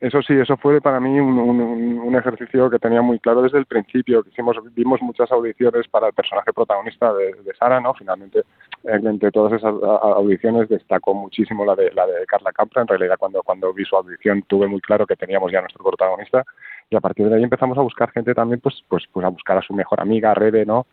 Eso 0.00 0.22
sí, 0.22 0.34
eso 0.34 0.56
fue 0.56 0.80
para 0.80 0.98
mí 0.98 1.20
un, 1.20 2.14
ejercicio 2.16 2.70
que 2.70 2.78
tenía 2.78 3.02
muy 3.02 3.18
claro 3.18 3.42
desde 3.42 3.58
el 3.58 3.66
principio. 3.66 4.24
Hicimos, 4.30 4.56
vimos 4.74 5.02
muchas 5.02 5.30
audiciones 5.32 5.88
para 5.88 6.06
el 6.06 6.12
personaje 6.12 6.52
protagonista 6.52 7.12
de, 7.12 7.34
Sara, 7.58 7.80
¿no? 7.80 7.92
Finalmente, 7.94 8.40
eh, 8.84 9.00
entre 9.02 9.30
todas 9.30 9.54
esas 9.54 9.74
audiciones 9.82 10.68
destacó 10.68 11.12
muchísimo 11.12 11.64
la 11.64 11.74
de 11.74 11.90
la 11.92 12.06
de 12.06 12.24
Carla 12.26 12.52
Capra. 12.52 12.82
En 12.82 12.88
realidad, 12.88 13.16
cuando 13.18 13.42
cuando 13.42 13.72
vi 13.72 13.84
su 13.84 13.96
audición 13.96 14.42
tuve 14.46 14.66
muy 14.66 14.80
claro 14.80 15.06
que 15.06 15.16
teníamos 15.16 15.50
ya 15.52 15.60
nuestro 15.60 15.84
protagonista 15.84 16.44
y 16.88 16.96
a 16.96 17.00
partir 17.00 17.28
de 17.28 17.36
ahí 17.36 17.42
empezamos 17.42 17.76
a 17.76 17.82
buscar 17.82 18.10
gente 18.12 18.34
también, 18.34 18.60
pues 18.60 18.82
pues 18.88 19.04
pues 19.12 19.26
a 19.26 19.28
buscar 19.28 19.58
a 19.58 19.62
su 19.62 19.74
mejor 19.74 20.00
amiga 20.00 20.34
Rebe, 20.34 20.64
¿no? 20.64 20.86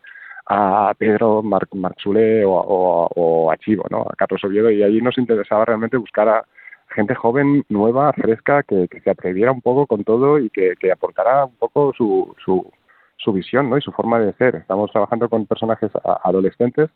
a 0.47 0.93
Pedro 0.97 1.41
Mar 1.43 1.67
Marchulé 1.73 2.43
o, 2.43 2.51
o, 2.51 3.51
a 3.51 3.57
Chivo, 3.57 3.85
¿no? 3.89 4.01
a 4.01 4.15
Carlos 4.17 4.43
Oviedo, 4.43 4.71
y 4.71 4.83
ahí 4.83 4.99
nos 4.99 5.17
interesaba 5.17 5.65
realmente 5.65 5.97
buscar 5.97 6.27
a 6.27 6.45
gente 6.93 7.15
joven, 7.15 7.63
nueva, 7.69 8.13
fresca, 8.13 8.63
que, 8.63 8.87
se 9.03 9.09
atreviera 9.09 9.51
un 9.51 9.61
poco 9.61 9.87
con 9.87 10.03
todo 10.03 10.39
y 10.39 10.49
que, 10.49 10.73
que 10.79 10.91
aportara 10.91 11.45
un 11.45 11.55
poco 11.55 11.93
su, 11.97 12.35
su, 12.43 12.71
su 13.17 13.33
visión 13.33 13.69
¿no? 13.69 13.77
y 13.77 13.81
su 13.81 13.91
forma 13.91 14.19
de 14.19 14.33
ser. 14.33 14.55
Estamos 14.55 14.91
trabajando 14.91 15.29
con 15.29 15.45
personajes 15.45 15.91
adolescentes 16.23 16.89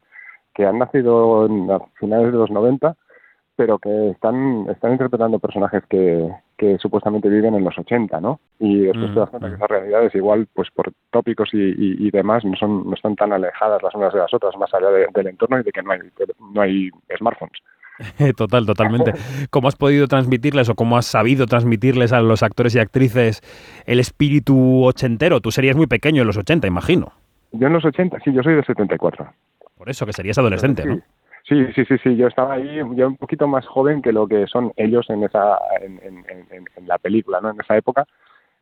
que 0.53 0.65
han 0.65 0.79
nacido 0.79 1.45
en 1.45 1.69
a 1.71 1.79
finales 1.99 2.31
de 2.31 2.37
los 2.37 2.51
90 2.51 2.95
pero 3.55 3.79
que 3.79 4.09
están, 4.09 4.67
están 4.69 4.91
interpretando 4.91 5.39
personajes 5.39 5.83
que, 5.89 6.29
que 6.57 6.77
supuestamente 6.77 7.29
viven 7.29 7.55
en 7.55 7.63
los 7.63 7.77
80, 7.77 8.19
¿no? 8.19 8.39
Y 8.59 8.81
después 8.81 9.13
te 9.13 9.19
das 9.19 9.29
cuenta 9.29 9.49
que 9.49 9.55
esas 9.55 9.69
realidades 9.69 10.15
igual, 10.15 10.47
pues 10.53 10.69
por 10.71 10.91
tópicos 11.11 11.49
y, 11.53 11.73
y, 11.77 12.11
demás, 12.11 12.43
no 12.43 12.55
son 12.57 12.89
no 12.89 12.93
están 12.93 13.15
tan 13.15 13.31
alejadas 13.31 13.81
las 13.81 13.95
unas 13.95 14.13
de 14.13 14.19
las 14.19 14.33
otras, 14.33 14.57
más 14.57 14.73
allá 14.73 14.89
del 14.89 15.27
entorno 15.27 15.59
y 15.59 15.63
de 15.63 15.71
que 15.71 15.81
no 15.81 15.91
hay, 15.91 15.99
no 16.53 16.61
hay 16.61 16.89
smartphones. 17.17 17.61
Total, 18.37 18.65
totalmente. 18.65 19.13
¿Cómo 19.49 19.67
has 19.67 19.75
podido 19.75 20.07
transmitirles 20.07 20.69
o 20.69 20.75
cómo 20.75 20.97
has 20.97 21.05
sabido 21.05 21.45
transmitirles 21.45 22.11
a 22.13 22.21
los 22.21 22.43
actores 22.43 22.75
y 22.75 22.79
actrices 22.79 23.41
el 23.85 23.99
espíritu 23.99 24.83
ochentero? 24.83 25.39
Tú 25.39 25.51
serías 25.51 25.75
muy 25.75 25.87
pequeño 25.87 26.21
en 26.21 26.27
los 26.27 26.37
80, 26.37 26.67
imagino. 26.67 27.13
Yo 27.51 27.67
en 27.67 27.73
los 27.73 27.85
80, 27.85 28.19
sí, 28.23 28.33
yo 28.33 28.43
soy 28.43 28.55
de 28.55 28.63
74. 28.63 29.27
Por 29.77 29.89
eso, 29.89 30.05
que 30.05 30.13
serías 30.13 30.37
adolescente, 30.37 30.85
¿no? 30.85 30.99
Sí, 31.47 31.63
sí, 31.75 31.85
sí, 31.85 31.95
sí, 32.03 32.15
yo 32.15 32.27
estaba 32.27 32.55
ahí, 32.55 32.77
yo 32.95 33.07
un 33.07 33.17
poquito 33.17 33.47
más 33.47 33.67
joven 33.67 34.01
que 34.01 34.11
lo 34.11 34.27
que 34.27 34.47
son 34.47 34.73
ellos 34.77 35.07
en 35.09 35.23
esa, 35.23 35.59
en, 35.79 35.99
en, 36.03 36.25
en, 36.49 36.87
la 36.87 36.97
película, 36.97 37.39
¿no? 37.39 37.51
En 37.51 37.61
esa 37.61 37.77
época. 37.77 38.07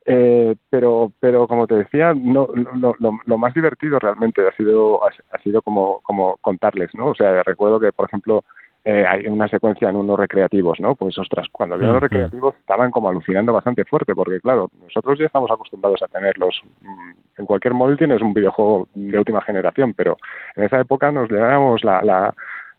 Eh, 0.05 0.55
pero, 0.69 1.13
pero 1.21 1.47
como 1.47 1.65
te 1.65 1.75
decía, 1.75 2.13
no, 2.13 2.49
lo, 2.53 2.93
lo, 2.99 3.19
lo, 3.25 3.37
más 3.37 3.53
divertido 3.53 3.99
realmente 3.99 4.45
ha 4.45 4.53
sido, 4.57 4.99
ha, 5.05 5.39
sido 5.41 5.61
como, 5.61 6.01
como 6.01 6.35
contarles, 6.41 6.93
¿no? 6.93 7.07
O 7.07 7.15
sea, 7.15 7.41
recuerdo 7.43 7.79
que, 7.79 7.93
por 7.93 8.07
ejemplo, 8.07 8.43
eh, 8.85 9.05
hay 9.07 9.27
una 9.27 9.47
secuencia 9.47 9.89
en 9.89 9.95
unos 9.95 10.19
recreativos, 10.19 10.79
¿no? 10.79 10.95
Pues 10.95 11.17
ostras, 11.17 11.47
cuando 11.51 11.77
vieron 11.77 11.95
los 11.95 12.03
recreativos 12.03 12.55
estaban 12.55 12.91
como 12.91 13.09
alucinando 13.09 13.53
bastante 13.53 13.85
fuerte, 13.85 14.13
porque 14.13 14.41
claro, 14.41 14.69
nosotros 14.81 15.17
ya 15.19 15.25
estamos 15.25 15.49
acostumbrados 15.49 16.01
a 16.03 16.07
tenerlos. 16.07 16.61
Mm, 16.81 17.11
en 17.37 17.45
cualquier 17.45 17.73
móvil 17.73 17.97
tienes 17.97 18.21
un 18.21 18.33
videojuego 18.33 18.87
de 18.93 19.17
última 19.17 19.41
generación, 19.41 19.93
pero 19.93 20.17
en 20.55 20.65
esa 20.65 20.81
época 20.81 21.11
nos 21.11 21.29
llevábamos 21.31 21.83
la, 21.83 22.01
la 22.01 22.33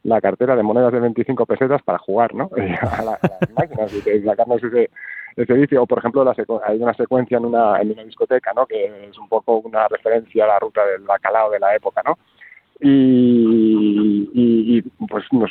la 0.05 0.21
cartera 0.21 0.55
de 0.55 0.63
monedas 0.63 0.93
de 0.93 1.01
25 1.01 1.47
pesetas 1.47 1.83
para 1.83 1.99
jugar, 1.99 2.35
¿no? 2.35 2.51
a, 2.83 3.03
las 3.03 3.19
máquinas 3.57 3.93
y 3.93 4.21
sacarnos 4.23 4.63
ese, 4.63 4.91
ese 5.35 5.53
vicio. 5.55 5.83
O, 5.83 5.87
por 5.87 5.99
ejemplo, 5.99 6.23
la 6.23 6.35
hay 6.67 6.77
una 6.77 6.95
secuencia 6.95 7.39
en 7.39 7.47
una, 7.47 7.81
en 7.81 7.93
una 7.93 8.05
discoteca, 8.05 8.53
¿no? 8.55 8.67
Que 8.67 9.09
es 9.09 9.19
un 9.19 9.29
poco 9.29 9.57
una 9.59 9.89
referencia 9.89 10.45
a 10.45 10.49
la 10.49 10.59
ruta 10.59 10.85
del 10.87 11.03
bacalao 11.03 11.51
de 11.51 11.59
la 11.59 11.75
época, 11.75 12.03
¿no? 12.05 12.19
Y, 12.81 14.29
y, 14.35 14.77
y 14.77 14.83
pues 15.07 15.25
nos 15.33 15.51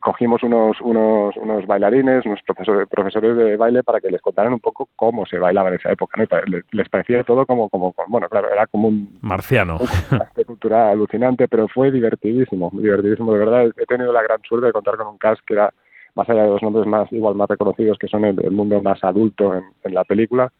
cogimos 0.00 0.42
unos, 0.42 0.80
unos, 0.80 1.36
unos 1.36 1.66
bailarines, 1.66 2.24
unos 2.24 2.40
profesores, 2.42 2.88
profesores 2.88 3.36
de 3.36 3.56
baile 3.56 3.82
para 3.82 4.00
que 4.00 4.10
les 4.10 4.22
contaran 4.22 4.52
un 4.52 4.60
poco 4.60 4.88
cómo 4.96 5.26
se 5.26 5.38
bailaba 5.38 5.68
en 5.68 5.76
esa 5.76 5.92
época. 5.92 6.22
¿no? 6.22 6.26
les, 6.72 6.88
parecía 6.88 7.22
todo 7.24 7.44
como, 7.46 7.68
como, 7.68 7.94
bueno, 8.08 8.28
claro, 8.28 8.50
era 8.50 8.66
como 8.66 8.88
un... 8.88 9.18
Marciano. 9.20 9.78
Un 9.78 10.44
cultura 10.44 10.90
alucinante, 10.90 11.48
pero 11.48 11.68
fue 11.68 11.90
divertidísimo, 11.90 12.70
divertidísimo. 12.72 13.32
De 13.32 13.38
verdad, 13.38 13.66
he 13.76 13.86
tenido 13.86 14.12
la 14.12 14.22
gran 14.22 14.40
suerte 14.42 14.66
de 14.66 14.72
contar 14.72 14.96
con 14.96 15.08
un 15.08 15.18
cast 15.18 15.40
que 15.46 15.54
era, 15.54 15.72
más 16.14 16.28
allá 16.30 16.44
de 16.44 16.50
los 16.50 16.62
nombres 16.62 16.86
más 16.86 17.12
igual 17.12 17.34
más 17.34 17.48
reconocidos, 17.48 17.98
que 17.98 18.08
son 18.08 18.24
el, 18.24 18.50
mundo 18.50 18.80
más 18.82 19.02
adulto 19.04 19.54
en, 19.54 19.94
la 19.94 20.04
película, 20.04 20.50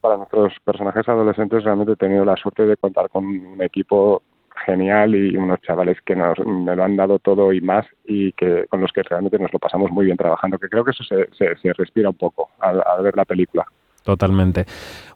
para 0.00 0.16
nuestros 0.16 0.52
personajes 0.64 1.08
adolescentes 1.08 1.64
realmente 1.64 1.92
he 1.92 1.96
tenido 1.96 2.24
la 2.24 2.36
suerte 2.36 2.66
de 2.66 2.76
contar 2.76 3.08
con 3.08 3.24
un 3.24 3.62
equipo 3.62 4.22
genial 4.66 5.14
y 5.14 5.36
unos 5.36 5.60
chavales 5.62 5.96
que 6.04 6.16
nos, 6.16 6.38
me 6.40 6.76
lo 6.76 6.84
han 6.84 6.96
dado 6.96 7.18
todo 7.18 7.52
y 7.52 7.60
más 7.60 7.86
y 8.04 8.32
que 8.32 8.66
con 8.68 8.80
los 8.80 8.92
que 8.92 9.02
realmente 9.02 9.38
nos 9.38 9.52
lo 9.52 9.58
pasamos 9.58 9.90
muy 9.90 10.04
bien 10.04 10.16
trabajando, 10.16 10.58
que 10.58 10.68
creo 10.68 10.84
que 10.84 10.90
eso 10.90 11.04
se, 11.04 11.28
se, 11.38 11.72
respira 11.72 12.10
un 12.10 12.16
poco 12.16 12.50
al, 12.58 12.82
ver 13.02 13.16
la 13.16 13.24
película. 13.24 13.64
Totalmente. 14.02 14.66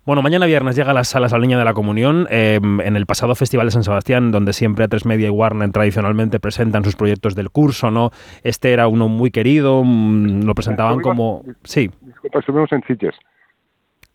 Bueno, 0.05 0.23
mañana 0.23 0.47
viernes 0.47 0.75
llega 0.75 0.91
a 0.91 0.95
las 0.95 1.09
salas 1.09 1.31
La 1.31 1.39
Niña 1.39 1.59
de 1.59 1.65
la 1.65 1.75
Comunión. 1.75 2.27
Em, 2.29 2.81
en 2.81 2.97
el 2.97 3.07
pasado 3.07 3.35
Festival 3.35 3.67
de 3.67 3.71
San 3.71 3.85
Sebastián, 3.85 4.33
donde 4.33 4.53
siempre 4.53 4.87
A3 4.87 5.05
Media 5.05 5.29
y 5.29 5.31
Warner 5.31 5.71
tradicionalmente 5.71 6.41
presentan 6.41 6.83
sus 6.85 6.97
proyectos 6.97 7.37
del 7.37 7.51
curso, 7.51 7.91
¿no? 7.91 8.11
Este 8.43 8.73
era 8.73 8.89
uno 8.89 9.09
muy 9.09 9.31
querido, 9.31 9.83
mm, 9.85 10.43
lo 10.45 10.55
presentaban 10.55 11.01
como... 11.01 11.45
Sí. 11.63 11.91
Disculpa, 12.01 12.41
estuvimos 12.41 12.73
en 12.73 12.83
Sitges. 12.83 13.15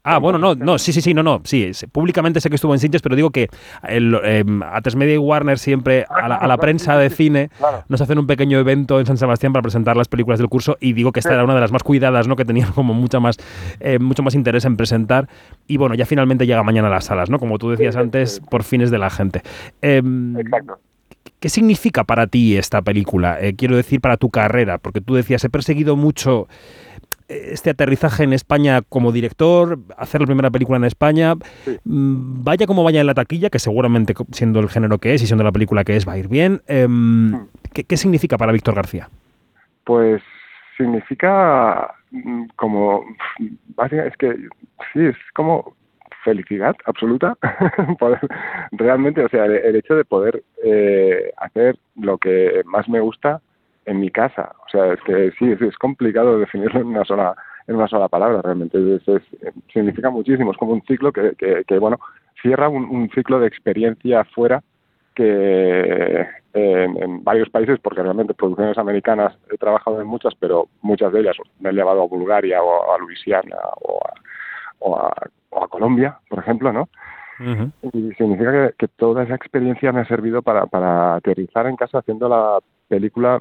Ah, 0.08 0.20
bueno, 0.20 0.38
no, 0.38 0.54
no, 0.54 0.78
sí, 0.78 0.94
sí, 0.94 1.02
sí, 1.02 1.16
no, 1.16 1.24
no, 1.24 1.42
sí, 1.46 1.72
públicamente 1.92 2.40
sé 2.40 2.50
que 2.50 2.56
estuvo 2.56 2.76
en 2.76 2.80
Sitges, 2.80 3.02
pero 3.02 3.16
digo 3.16 3.32
que 3.32 3.50
el, 3.82 4.16
eh, 4.24 4.44
Media 4.46 5.16
y 5.16 5.18
Warner 5.18 5.58
siempre 5.58 6.06
a 6.08 6.48
la, 6.48 6.58
prensa 6.58 6.96
de 6.96 7.10
cine 7.10 7.50
nos 7.90 8.02
hacen 8.02 8.20
un 8.20 8.28
pequeño 8.28 8.60
evento 8.60 9.00
en 9.00 9.08
San 9.08 9.18
Sebastián 9.18 9.52
para 9.52 9.64
presentar 9.64 9.98
las 9.98 10.08
películas 10.08 10.38
del 10.38 10.48
curso 10.48 10.78
y 10.80 10.94
digo 10.94 11.12
que 11.12 11.22
esta 11.22 11.34
era 11.34 11.44
una 11.44 11.56
de 11.56 11.62
las 11.62 11.72
más 11.72 11.82
cuidadas, 11.82 12.28
¿no? 12.28 12.36
Que 12.36 12.46
tenían 12.46 12.72
como 12.74 12.94
mucha 12.94 13.20
más, 13.20 13.38
eh, 13.80 13.98
mucho 13.98 14.22
más 14.22 14.36
interés 14.36 14.64
en 14.66 14.78
presentar 14.78 15.28
y 15.68 15.78
bueno, 15.78 15.96
ya 15.96 16.06
finalmente 16.06 16.46
llega 16.46 16.62
mañana 16.62 16.88
a 16.88 16.92
las 16.92 17.06
salas, 17.06 17.32
¿no? 17.32 17.40
Como 17.40 17.58
tú 17.58 17.72
decías 17.72 17.96
antes, 17.96 18.42
por 18.52 18.64
fines 18.64 18.92
de 18.92 19.00
la 19.00 19.10
gente. 19.10 19.42
Em, 19.82 20.38
Exacto. 20.38 20.78
¿Qué 21.40 21.50
significa 21.50 22.04
para 22.04 22.28
ti 22.28 22.58
esta 22.58 22.82
película? 22.82 23.40
Eh, 23.40 23.56
quiero 23.56 23.76
decir, 23.76 24.02
para 24.02 24.18
tu 24.18 24.30
carrera, 24.30 24.78
porque 24.78 25.02
tú 25.02 25.16
decías, 25.16 25.44
he 25.44 25.50
perseguido 25.50 25.96
mucho 25.96 26.48
este 27.28 27.72
aterrizaje 27.72 28.24
en 28.24 28.34
España 28.34 28.82
como 28.88 29.12
director, 29.12 29.80
hacer 29.98 30.22
la 30.22 30.28
primera 30.28 30.52
película 30.52 30.78
en 30.78 30.86
España, 30.86 31.36
mm, 31.36 32.44
vaya 32.44 32.68
como 32.68 32.84
vaya 32.84 33.02
en 33.02 33.08
la 33.08 33.14
taquilla, 33.14 33.50
que 33.50 33.60
seguramente 33.60 34.14
siendo 34.32 34.60
el 34.60 34.70
género 34.70 35.00
que 35.00 35.14
es 35.14 35.24
y 35.24 35.28
siendo 35.28 35.44
la 35.44 35.52
película 35.52 35.84
que 35.84 35.96
es 35.96 36.08
va 36.08 36.14
a 36.14 36.18
ir 36.18 36.28
bien. 36.28 36.62
Em, 36.68 37.32
hmm. 37.32 37.48
¿qué, 37.88 37.98
significa 37.98 38.38
para 38.38 38.52
Víctor 38.52 38.76
García? 38.76 39.10
Pues 39.86 40.22
significa 40.78 41.96
mm, 42.12 42.46
como, 42.56 43.06
es 43.78 44.18
que 44.18 44.36
sí, 44.94 45.06
es 45.06 45.16
como 45.34 45.76
felicidad 46.24 46.76
absoluta, 46.86 47.38
realmente, 48.72 49.24
o 49.24 49.30
sea, 49.30 49.46
el, 49.46 49.76
hecho 49.76 49.96
de 49.96 50.06
poder 50.06 50.44
eh, 50.64 51.32
hacer 51.38 51.78
lo 51.96 52.18
que 52.18 52.64
más 52.66 52.90
me 52.90 53.00
gusta 53.00 53.42
en 53.86 54.00
mi 54.00 54.10
casa. 54.10 54.54
O 54.66 54.70
sea, 54.70 54.94
es 54.94 55.02
que 55.02 55.32
sí, 55.38 55.52
es, 55.52 55.78
complicado 55.78 56.40
definirlo 56.40 56.82
en 56.82 56.88
una 56.88 57.06
sola 57.06 57.36
en 57.68 57.76
una 57.76 57.88
sola 57.88 58.08
palabra 58.08 58.42
realmente. 58.42 58.78
significa 59.74 60.10
muchísimo. 60.10 60.52
Es 60.52 60.58
como 60.58 60.74
un 60.74 60.84
ciclo 60.84 61.12
que, 61.12 61.36
que, 61.36 61.80
bueno, 61.80 62.00
cierra 62.42 62.70
un, 62.70 63.10
ciclo 63.10 63.40
de 63.40 63.48
experiencia 63.48 64.24
fuera 64.26 64.62
que 65.16 66.28
en, 66.54 67.24
varios 67.24 67.50
países, 67.50 67.80
porque 67.80 68.04
realmente 68.04 68.34
producciones 68.34 68.78
americanas 68.78 69.36
he 69.52 69.58
trabajado 69.58 70.00
en 70.00 70.08
muchas, 70.08 70.36
pero 70.36 70.68
muchas 70.82 71.12
de 71.12 71.22
ellas 71.22 71.38
me 71.60 71.70
han 71.70 71.76
llevado 71.76 72.04
a 72.04 72.08
Bulgaria 72.08 72.62
o 72.62 72.94
a 72.94 72.98
Luisiana 73.00 73.56
o 73.82 74.00
a, 74.06 74.14
o 74.80 75.00
a, 75.00 75.14
o 75.50 75.64
a 75.64 75.68
Colombia, 75.68 76.20
por 76.30 76.40
ejemplo, 76.40 76.72
¿no? 76.72 76.90
Y 77.92 78.14
significa 78.14 78.52
que, 78.52 78.76
que, 78.78 78.88
toda 78.88 79.24
esa 79.24 79.36
experiencia 79.36 79.92
me 79.92 80.02
ha 80.02 80.06
servido 80.06 80.42
para, 80.42 80.68
para 80.68 81.16
aterrizar 81.16 81.68
en 81.68 81.76
casa 81.76 81.98
haciendo 81.98 82.30
la 82.30 82.60
película 82.88 83.40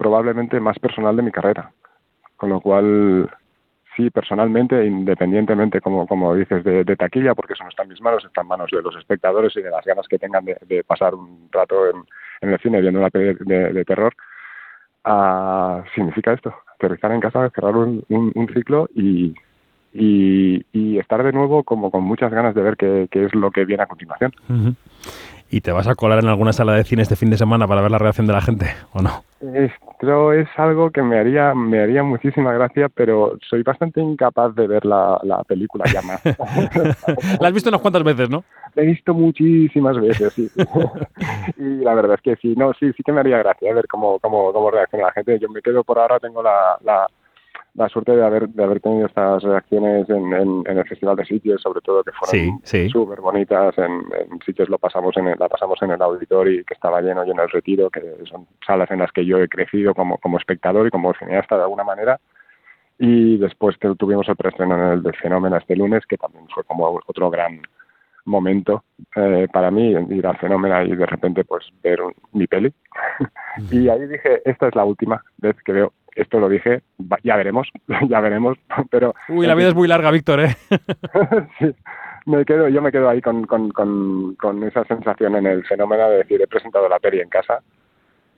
probablemente 0.00 0.58
más 0.60 0.78
personal 0.78 1.14
de 1.14 1.22
mi 1.22 1.30
carrera. 1.30 1.72
Con 2.38 2.48
lo 2.48 2.62
cual, 2.62 3.28
sí, 3.94 4.08
personalmente, 4.08 4.86
independientemente, 4.86 5.82
como, 5.82 6.06
como 6.06 6.34
dices, 6.34 6.64
de, 6.64 6.96
taquilla, 6.96 7.34
porque 7.34 7.52
eso 7.52 7.64
no 7.64 7.68
está 7.68 7.82
en 7.82 7.90
mis 7.90 8.00
manos, 8.00 8.24
está 8.24 8.40
en 8.40 8.46
manos 8.46 8.70
de 8.72 8.80
los 8.80 8.96
espectadores 8.96 9.54
y 9.58 9.60
de 9.60 9.68
las 9.68 9.84
ganas 9.84 10.08
que 10.08 10.18
tengan 10.18 10.46
de, 10.46 10.84
pasar 10.84 11.14
un 11.14 11.50
rato 11.52 11.90
en, 11.90 12.50
el 12.50 12.58
cine 12.60 12.80
viendo 12.80 12.98
una 12.98 13.10
peli 13.10 13.36
de, 13.40 13.84
terror, 13.84 14.14
ah, 15.04 15.84
significa 15.94 16.32
esto, 16.32 16.54
aterrizar 16.76 17.12
en 17.12 17.20
casa, 17.20 17.50
cerrar 17.50 17.76
un, 17.76 18.02
ciclo 18.54 18.88
y, 18.94 19.34
y, 19.92 20.98
estar 20.98 21.22
de 21.22 21.32
nuevo 21.32 21.64
como 21.64 21.90
con 21.90 22.04
muchas 22.04 22.30
ganas 22.30 22.54
de 22.54 22.62
ver 22.62 22.76
qué, 22.76 23.08
es 23.10 23.34
lo 23.34 23.50
que 23.50 23.64
viene 23.64 23.82
a 23.82 23.86
continuación. 23.86 24.32
¿Y 25.52 25.62
te 25.62 25.72
vas 25.72 25.88
a 25.88 25.96
colar 25.96 26.20
en 26.20 26.28
alguna 26.28 26.52
sala 26.52 26.74
de 26.74 26.84
cine 26.84 27.02
este 27.02 27.16
fin 27.16 27.30
de 27.30 27.36
semana 27.36 27.66
para 27.66 27.80
ver 27.80 27.90
la 27.90 27.98
reacción 27.98 28.26
de 28.28 28.32
la 28.32 28.40
gente 28.40 28.66
o 28.92 29.02
no? 29.02 29.24
Esto 29.40 30.32
es 30.32 30.48
algo 30.56 30.90
que 30.90 31.02
me 31.02 31.18
haría, 31.18 31.54
me 31.54 31.80
haría 31.80 32.04
muchísima 32.04 32.52
gracia, 32.52 32.88
pero 32.88 33.36
soy 33.48 33.64
bastante 33.64 34.00
incapaz 34.00 34.54
de 34.54 34.68
ver 34.68 34.84
la, 34.84 35.18
la 35.24 35.42
película 35.42 35.86
ya 35.92 36.02
más. 36.02 36.22
la 37.40 37.48
has 37.48 37.52
visto 37.52 37.70
unas 37.70 37.80
cuantas 37.80 38.04
veces, 38.04 38.30
¿no? 38.30 38.44
La 38.74 38.84
he 38.84 38.86
visto 38.86 39.12
muchísimas 39.12 39.98
veces, 40.00 40.32
sí. 40.34 40.48
y 41.56 41.82
la 41.82 41.94
verdad 41.94 42.14
es 42.14 42.20
que 42.20 42.36
sí, 42.36 42.54
no, 42.56 42.72
sí, 42.74 42.92
sí 42.96 43.02
que 43.02 43.10
me 43.10 43.20
haría 43.20 43.38
gracia 43.38 43.74
ver 43.74 43.88
cómo, 43.88 44.20
cómo, 44.20 44.52
cómo 44.52 44.70
reacciona 44.70 45.06
la 45.06 45.12
gente. 45.12 45.38
Yo 45.40 45.48
me 45.48 45.62
quedo 45.62 45.82
por 45.82 45.98
ahora, 45.98 46.20
tengo 46.20 46.44
la, 46.44 46.78
la 46.84 47.08
la 47.74 47.88
suerte 47.88 48.16
de 48.16 48.24
haber 48.24 48.48
de 48.48 48.64
haber 48.64 48.80
tenido 48.80 49.06
estas 49.06 49.42
reacciones 49.42 50.08
en, 50.10 50.32
en, 50.32 50.64
el 50.78 50.84
Festival 50.88 51.16
de 51.16 51.24
Sitges, 51.24 51.60
sobre 51.60 51.80
todo 51.80 52.02
que 52.02 52.10
fueron 52.12 52.60
súper 52.90 53.20
bonitas. 53.20 53.76
En, 53.78 53.92
en 53.92 54.40
Sitges 54.44 54.68
lo 54.68 54.78
pasamos 54.78 55.16
en 55.16 55.26
la 55.38 55.48
pasamos 55.48 55.80
en 55.82 55.92
el 55.92 56.02
auditorio 56.02 56.62
que 56.66 56.74
estaba 56.74 57.00
lleno, 57.00 57.24
lleno 57.24 57.42
el 57.42 57.50
retiro, 57.50 57.88
que 57.90 58.00
son 58.24 58.46
salas 58.66 58.90
en 58.90 58.98
las 58.98 59.12
que 59.12 59.24
yo 59.24 59.38
he 59.38 59.48
crecido 59.48 59.94
como, 59.94 60.18
como 60.18 60.38
espectador 60.38 60.86
y 60.86 60.90
como 60.90 61.14
cineasta 61.14 61.56
de 61.56 61.62
alguna 61.62 61.84
manera. 61.84 62.20
Y 62.98 63.38
después 63.38 63.76
tuvimos 63.98 64.28
el 64.28 64.36
preestreno 64.36 64.74
en 64.76 64.92
el 64.92 65.02
del 65.02 65.16
Fenómeno 65.16 65.56
este 65.56 65.74
lunes, 65.76 66.04
que 66.06 66.18
también 66.18 66.46
fue 66.54 66.64
como 66.64 67.00
otro 67.06 67.30
gran 67.30 67.62
momento 68.26 68.84
eh, 69.16 69.48
para 69.50 69.70
mí 69.70 69.92
ir 70.10 70.26
al 70.26 70.36
fenómeno 70.36 70.82
y 70.84 70.94
de 70.94 71.06
repente 71.06 71.42
pues 71.44 71.64
ver 71.82 72.02
un- 72.02 72.14
mi 72.32 72.46
peli. 72.46 72.72
y 73.70 73.88
ahí 73.88 74.06
dije, 74.06 74.42
esta 74.44 74.68
es 74.68 74.74
la 74.74 74.84
última 74.84 75.24
vez 75.38 75.56
que 75.64 75.72
veo, 75.72 75.92
esto 76.14 76.40
lo 76.40 76.48
dije, 76.48 76.82
ya 77.22 77.36
veremos, 77.36 77.68
ya 78.08 78.20
veremos, 78.20 78.58
pero... 78.90 79.14
Uy, 79.28 79.46
la 79.46 79.54
vida 79.54 79.68
es 79.68 79.74
muy 79.74 79.88
larga, 79.88 80.10
Víctor, 80.10 80.40
¿eh? 80.40 80.56
sí, 81.58 81.74
me 82.26 82.44
quedo, 82.44 82.68
yo 82.68 82.82
me 82.82 82.92
quedo 82.92 83.08
ahí 83.08 83.20
con, 83.20 83.46
con, 83.46 83.70
con, 83.70 84.34
con 84.36 84.62
esa 84.64 84.84
sensación 84.84 85.36
en 85.36 85.46
el 85.46 85.64
fenómeno 85.64 86.08
de 86.10 86.18
decir, 86.18 86.40
he 86.40 86.46
presentado 86.46 86.88
la 86.88 86.98
peli 86.98 87.20
en 87.20 87.28
casa 87.28 87.60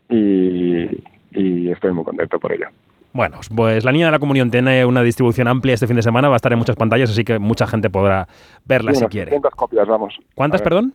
y, 0.09 1.03
y 1.33 1.71
estoy 1.71 1.93
muy 1.93 2.05
contento 2.05 2.39
por 2.39 2.53
ello. 2.53 2.67
Bueno, 3.13 3.39
pues 3.55 3.85
La 3.85 3.93
Niña 3.93 4.07
de 4.07 4.13
la 4.13 4.19
Comunión 4.19 4.51
tiene 4.51 4.87
una 4.87 5.03
distribución 5.03 5.47
amplia 5.47 5.75
este 5.75 5.87
fin 5.87 5.97
de 5.97 6.03
semana, 6.03 6.29
va 6.29 6.35
a 6.35 6.37
estar 6.37 6.53
en 6.53 6.59
muchas 6.59 6.77
pantallas, 6.77 7.11
así 7.11 7.25
que 7.25 7.39
mucha 7.39 7.67
gente 7.67 7.91
podrá 7.91 8.27
verla 8.65 8.95
Sí, 8.95 9.01
si 9.01 9.07
quiere. 9.07 9.27
300 9.27 9.55
copias, 9.55 9.87
vamos. 9.87 10.19
¿Cuántas, 10.35 10.63
perdón? 10.63 10.95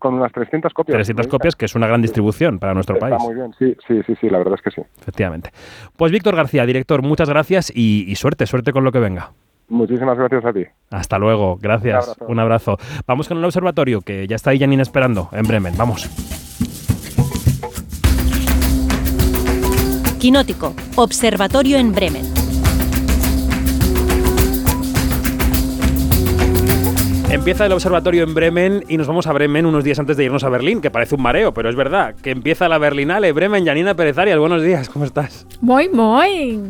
Con 0.00 0.14
unas 0.14 0.32
300 0.32 0.72
copias. 0.74 0.96
300 0.96 1.26
¿veis? 1.26 1.30
copias, 1.30 1.54
que 1.54 1.66
es 1.66 1.74
una 1.76 1.86
gran 1.86 2.02
distribución 2.02 2.58
para 2.58 2.74
nuestro 2.74 2.96
Está 2.96 3.10
país. 3.10 3.22
muy 3.22 3.34
bien, 3.36 3.54
sí, 3.56 3.76
sí, 3.86 4.00
sí, 4.04 4.14
sí, 4.20 4.28
la 4.28 4.38
verdad 4.38 4.54
es 4.54 4.62
que 4.62 4.70
sí. 4.72 4.82
Efectivamente. 5.00 5.50
Pues 5.96 6.10
Víctor 6.10 6.34
García, 6.34 6.66
director, 6.66 7.02
muchas 7.02 7.28
gracias 7.28 7.70
y, 7.72 8.10
y 8.10 8.16
suerte, 8.16 8.46
suerte 8.46 8.72
con 8.72 8.82
lo 8.82 8.90
que 8.90 8.98
venga. 8.98 9.30
Muchísimas 9.68 10.18
gracias 10.18 10.44
a 10.44 10.52
ti. 10.52 10.64
Hasta 10.90 11.16
luego, 11.18 11.56
gracias. 11.60 12.04
Un 12.06 12.10
abrazo. 12.10 12.26
Un 12.32 12.38
abrazo. 12.40 12.76
Vamos 13.06 13.28
con 13.28 13.38
el 13.38 13.44
observatorio, 13.44 14.00
que 14.00 14.26
ya 14.26 14.34
está 14.34 14.50
ahí 14.50 14.58
Janine 14.58 14.82
esperando 14.82 15.28
en 15.30 15.46
Bremen. 15.46 15.74
Vamos. 15.76 16.08
Quinótico, 20.18 20.74
Observatorio 20.96 21.78
en 21.78 21.92
Bremen. 21.92 22.39
Empieza 27.30 27.64
el 27.66 27.72
observatorio 27.72 28.24
en 28.24 28.34
Bremen 28.34 28.84
y 28.88 28.96
nos 28.96 29.06
vamos 29.06 29.26
a 29.28 29.32
Bremen 29.32 29.64
unos 29.64 29.84
días 29.84 29.98
antes 30.00 30.16
de 30.16 30.24
irnos 30.24 30.42
a 30.42 30.48
Berlín, 30.48 30.80
que 30.80 30.90
parece 30.90 31.14
un 31.14 31.22
mareo, 31.22 31.54
pero 31.54 31.68
es 31.70 31.76
verdad, 31.76 32.14
que 32.20 32.30
empieza 32.30 32.68
la 32.68 32.78
Berlinale. 32.78 33.30
Bremen, 33.32 33.64
Janina 33.64 33.94
Pérez 33.94 34.18
Arias, 34.18 34.38
buenos 34.38 34.62
días, 34.64 34.88
¿cómo 34.88 35.04
estás? 35.04 35.46
Muy, 35.60 35.88
muy. 35.88 36.60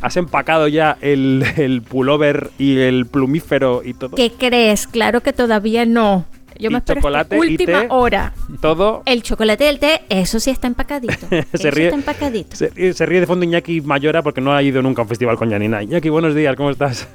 ¿Has 0.00 0.16
empacado 0.16 0.66
ya 0.68 0.96
el, 1.02 1.44
el 1.58 1.82
pullover 1.82 2.50
y 2.58 2.78
el 2.78 3.04
plumífero 3.06 3.82
y 3.84 3.92
todo? 3.92 4.16
¿Qué 4.16 4.32
crees? 4.32 4.86
Claro 4.86 5.20
que 5.20 5.34
todavía 5.34 5.84
no. 5.84 6.24
Yo 6.58 6.68
¿Y 6.68 6.72
me 6.72 6.78
espero 6.78 7.00
chocolate 7.00 7.36
y 7.36 7.38
última 7.40 7.80
té? 7.82 7.86
hora. 7.90 8.32
Todo. 8.60 9.02
El 9.04 9.22
chocolate 9.22 9.64
y 9.64 9.68
el 9.68 9.78
té, 9.78 10.00
eso 10.08 10.40
sí 10.40 10.50
está 10.50 10.68
empacadito. 10.68 11.26
eso 11.52 11.70
ríe. 11.70 11.84
está 11.86 11.96
empacadito. 11.96 12.56
Se, 12.56 12.70
ríe- 12.72 12.92
se 12.94 13.04
ríe 13.04 13.20
de 13.20 13.26
fondo 13.26 13.44
Iñaki 13.44 13.80
Mayora 13.82 14.22
porque 14.22 14.40
no 14.40 14.54
ha 14.54 14.62
ido 14.62 14.80
nunca 14.80 15.02
a 15.02 15.04
un 15.04 15.08
festival 15.08 15.36
con 15.36 15.50
Janina. 15.50 15.82
Iñaki, 15.82 16.08
buenos 16.08 16.34
días, 16.34 16.54
¿cómo 16.56 16.70
estás? 16.70 17.08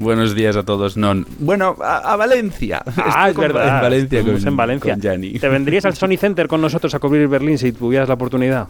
Buenos 0.00 0.34
días 0.34 0.56
a 0.56 0.62
todos. 0.64 0.96
No, 0.96 1.14
bueno, 1.38 1.76
a, 1.82 1.98
a 2.12 2.16
Valencia. 2.16 2.82
Ah, 2.96 3.28
Estoy 3.28 3.30
es 3.30 3.34
con- 3.34 3.42
verdad. 3.42 3.76
En 3.76 3.82
Valencia 3.82 4.22
con, 4.22 4.48
en 4.48 4.56
Valencia. 4.56 4.92
con 4.94 5.00
Gianni. 5.02 5.32
¿Te 5.38 5.48
vendrías 5.48 5.84
al 5.84 5.94
Sony 5.94 6.16
Center 6.18 6.48
con 6.48 6.60
nosotros 6.62 6.94
a 6.94 6.98
cubrir 6.98 7.28
Berlín 7.28 7.58
si 7.58 7.70
tuvieras 7.72 8.08
la 8.08 8.14
oportunidad? 8.14 8.66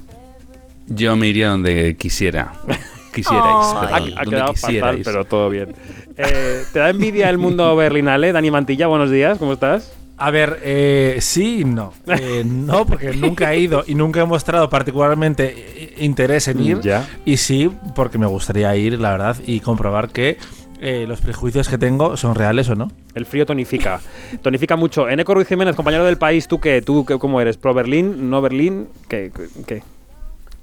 Yo 0.89 1.15
me 1.17 1.29
iría 1.29 1.51
donde 1.51 1.97
quisiera. 1.97 2.53
Quisierais, 3.15 3.45
Oh. 3.45 3.79
Ha, 3.81 3.97
ha 3.97 4.01
donde 4.01 4.25
quedado 4.25 4.55
fatal, 4.55 4.55
quisierais. 4.55 5.03
pero 5.05 5.25
todo 5.25 5.49
bien. 5.51 5.75
Eh, 6.17 6.63
¿Te 6.73 6.79
da 6.79 6.91
envidia 6.91 7.29
el 7.31 7.39
mundo 7.39 7.75
berlinale? 7.75 8.31
Dani 8.33 8.51
Mantilla, 8.53 8.87
buenos 8.87 9.11
días, 9.11 9.39
¿cómo 9.39 9.53
estás? 9.55 9.93
A 10.17 10.31
ver, 10.31 10.61
eh, 10.63 11.17
sí 11.21 11.61
y 11.61 11.65
no. 11.65 11.93
Eh, 12.07 12.45
no, 12.47 12.87
porque 12.87 13.13
nunca 13.15 13.53
he 13.53 13.59
ido 13.59 13.83
y 13.87 13.95
nunca 13.97 14.21
he 14.21 14.25
mostrado 14.27 14.69
particularmente 14.71 15.55
eh, 15.57 15.95
interés 16.01 16.47
en 16.49 16.61
ir. 16.61 16.81
Ya. 16.83 17.09
Y 17.25 17.37
sí, 17.39 17.71
porque 17.97 18.19
me 18.19 18.27
gustaría 18.27 18.75
ir, 18.77 19.01
la 19.01 19.11
verdad, 19.13 19.37
y 19.47 19.59
comprobar 19.61 20.11
que 20.11 20.37
eh, 20.81 21.05
los 21.07 21.21
prejuicios 21.21 21.69
que 21.69 21.79
tengo 21.79 22.17
son 22.17 22.35
reales 22.35 22.69
o 22.71 22.75
no. 22.75 22.91
El 23.15 23.27
frío 23.27 23.47
tonifica. 23.47 24.01
Tonifica 24.43 24.77
mucho. 24.77 25.09
Eneco 25.09 25.35
Ruiz 25.35 25.47
Jiménez, 25.49 25.77
compañero 25.77 26.05
del 26.05 26.19
país, 26.19 26.49
¿tú 26.49 26.59
qué? 26.61 26.83
¿Tú 26.83 27.05
qué, 27.05 27.19
cómo 27.19 27.41
eres? 27.41 27.57
¿Pro 27.57 27.75
Berlín? 27.75 28.31
¿No 28.31 28.41
Berlín? 28.41 28.89
¿Qué? 29.09 29.31
qué- 29.35 29.49
qué? 29.67 29.83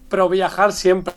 Pero 0.10 0.28
viajar 0.30 0.74
siempre. 0.74 1.14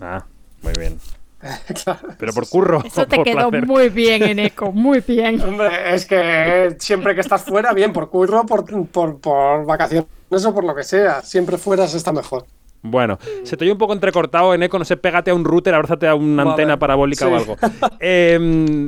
Ah, 0.00 0.24
muy 0.62 0.72
bien. 0.78 0.98
Claro. 1.84 2.08
Pero 2.18 2.32
por 2.32 2.48
curro. 2.48 2.82
Eso 2.84 3.06
te 3.08 3.22
quedó 3.22 3.50
placer. 3.50 3.66
muy 3.66 3.88
bien, 3.90 4.22
Eneco, 4.22 4.72
muy 4.72 5.00
bien. 5.06 5.40
Hombre, 5.46 5.94
es 5.94 6.04
que 6.06 6.74
siempre 6.80 7.14
que 7.14 7.20
estás 7.20 7.42
fuera, 7.42 7.72
bien, 7.72 7.92
por 7.92 8.08
curro, 8.10 8.44
por, 8.46 8.64
por, 8.88 9.18
por 9.20 9.64
vacaciones 9.66 10.06
o 10.44 10.54
por 10.54 10.64
lo 10.64 10.74
que 10.74 10.82
sea, 10.82 11.22
siempre 11.22 11.56
fuera 11.58 11.86
se 11.86 11.98
está 11.98 12.12
mejor. 12.12 12.46
Bueno, 12.86 13.18
se 13.42 13.56
te 13.56 13.64
oye 13.64 13.72
un 13.72 13.78
poco 13.78 13.92
entrecortado, 13.92 14.54
Eneco. 14.54 14.78
No 14.78 14.84
sé, 14.84 14.96
pégate 14.96 15.30
a 15.30 15.34
un 15.34 15.44
router, 15.44 15.74
abrázate 15.74 16.06
a 16.08 16.14
una 16.14 16.44
Vale, 16.44 16.50
antena 16.50 16.78
parabólica 16.78 17.26
sí. 17.26 17.32
o 17.32 17.36
algo. 17.36 17.56
Eh, 18.00 18.38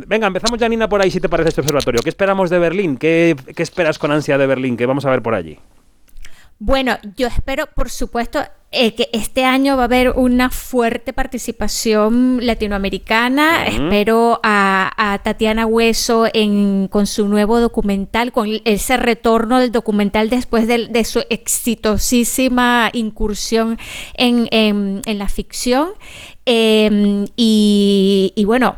venga, 0.06 0.26
empezamos, 0.26 0.58
Janina, 0.58 0.88
por 0.88 1.00
ahí, 1.00 1.10
si 1.10 1.20
te 1.20 1.28
parece 1.28 1.50
este 1.50 1.60
observatorio. 1.60 2.00
¿Qué 2.02 2.08
esperamos 2.08 2.50
de 2.50 2.58
Berlín? 2.58 2.96
¿Qué, 2.96 3.36
qué 3.54 3.62
esperas 3.62 3.98
con 3.98 4.10
ansia 4.10 4.38
de 4.38 4.46
Berlín? 4.46 4.76
¿Qué 4.76 4.86
vamos 4.86 5.04
a 5.04 5.10
ver 5.10 5.22
por 5.22 5.34
allí? 5.34 5.58
Bueno, 6.60 6.98
yo 7.16 7.28
espero, 7.28 7.66
por 7.74 7.88
supuesto, 7.88 8.40
eh, 8.72 8.94
que 8.94 9.08
este 9.12 9.44
año 9.44 9.76
va 9.76 9.82
a 9.82 9.84
haber 9.86 10.10
una 10.10 10.50
fuerte 10.50 11.12
participación 11.12 12.40
latinoamericana. 12.44 13.64
Espero 13.66 14.40
a, 14.42 14.92
a 14.96 15.18
Tatiana 15.20 15.66
Hueso 15.66 16.26
en, 16.34 16.88
con 16.88 17.06
su 17.06 17.28
nuevo 17.28 17.60
documental, 17.60 18.32
con 18.32 18.48
ese 18.64 18.96
retorno 18.96 19.60
del 19.60 19.70
documental 19.72 20.28
después 20.30 20.66
de, 20.66 21.04
su 21.04 21.22
exitosísima 21.30 22.90
incursión 22.92 23.78
en, 24.14 24.48
en- 24.50 25.00
en 25.06 25.18
la 25.18 25.28
ficción. 25.28 25.90
Eh, 26.44 27.24
y, 27.36 28.32
y 28.34 28.44
bueno, 28.46 28.76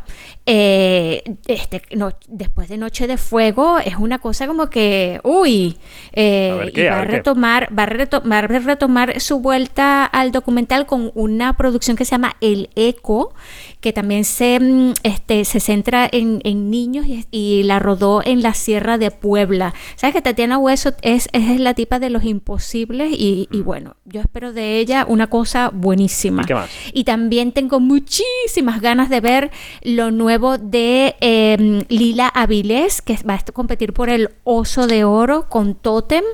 eh, 0.52 1.22
este, 1.46 1.80
no- 1.94 2.10
después 2.26 2.68
de 2.68 2.76
Noche 2.76 3.06
de 3.06 3.16
Fuego 3.18 3.78
es 3.78 3.94
una 3.96 4.18
cosa 4.18 4.48
como 4.48 4.68
que, 4.68 5.20
uy, 5.22 5.76
eh, 6.12 6.50
y 6.70 6.72
va 6.90 6.96
a 6.96 7.04
retomar, 7.12 7.68
va 7.78 7.84
a, 7.84 7.86
reto- 7.86 8.28
va 8.28 8.38
a 8.38 8.42
retomar 8.42 9.20
su 9.20 9.38
vuelta 9.38 10.04
al 10.04 10.32
documental 10.32 10.86
con 10.86 11.12
una 11.14 11.56
producción 11.56 11.96
que 11.96 12.04
se 12.04 12.10
llama 12.12 12.34
El 12.40 12.68
Eco, 12.74 13.32
que 13.80 13.92
también 13.92 14.24
se, 14.24 14.58
mm, 14.58 14.94
este, 15.04 15.44
se 15.44 15.60
centra 15.60 16.08
en, 16.10 16.40
en 16.42 16.68
niños 16.68 17.06
y, 17.06 17.26
y 17.30 17.62
la 17.62 17.78
rodó 17.78 18.20
en 18.24 18.42
la 18.42 18.52
Sierra 18.54 18.98
de 18.98 19.12
Puebla. 19.12 19.72
Sabes 19.94 20.16
que 20.16 20.22
Tatiana 20.22 20.58
Hueso 20.58 20.94
es, 21.02 21.28
es 21.32 21.60
la 21.60 21.74
tipa 21.74 22.00
de 22.00 22.10
los 22.10 22.24
imposibles 22.24 23.12
y, 23.12 23.46
y 23.52 23.60
bueno, 23.60 23.94
yo 24.04 24.20
espero 24.20 24.52
de 24.52 24.78
ella 24.80 25.04
una 25.06 25.28
cosa 25.28 25.70
buenísima. 25.72 26.42
¿Y 26.42 26.46
qué 26.46 26.54
más? 26.54 26.70
Y 26.92 27.04
también 27.04 27.52
tengo 27.52 27.78
muchísimas 27.78 28.80
ganas 28.80 29.10
de 29.10 29.20
ver 29.20 29.50
lo 29.82 30.10
nuevo 30.10 30.39
de 30.58 31.16
eh, 31.20 31.84
Lila 31.88 32.28
Avilés, 32.28 33.02
que 33.02 33.18
va 33.28 33.34
a 33.34 33.52
competir 33.52 33.92
por 33.92 34.08
el 34.08 34.30
Oso 34.44 34.86
de 34.86 35.04
Oro 35.04 35.48
con 35.48 35.74
Totem. 35.74 36.24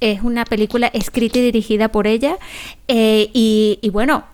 Es 0.00 0.22
una 0.22 0.44
película 0.44 0.86
escrita 0.86 1.38
y 1.38 1.42
dirigida 1.42 1.88
por 1.88 2.06
ella. 2.06 2.38
Eh, 2.88 3.30
y 3.32 3.90
bueno, 3.90 4.24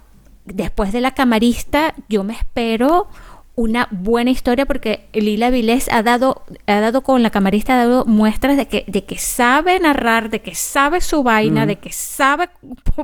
después 0.45 0.93
de 0.93 1.01
La 1.01 1.13
Camarista, 1.13 1.95
yo 2.09 2.25
me 2.25 2.35
espero 2.35 3.09
una 3.57 3.89
buena 3.91 4.31
historia 4.31 4.67
porque 4.67 5.07
Lila 5.15 5.51
Vilés 5.51 5.89
ha 5.91 6.03
dado, 6.03 6.45
ha 6.67 6.79
dado 6.81 7.01
con 7.03 7.23
la 7.23 7.31
camarista, 7.31 7.75
ha 7.75 7.79
dado 7.87 8.05
muestras 8.05 8.57
de 8.59 8.69
que, 8.69 8.85
de 8.87 9.05
que 9.05 9.17
sabe 9.19 9.81
narrar, 9.81 10.29
de 10.31 10.41
que 10.43 10.55
sabe 10.55 11.01
su 11.01 11.23
vaina, 11.23 11.65
Mm. 11.65 11.69
de 11.69 11.77
que 11.77 11.91
sabe 11.93 12.49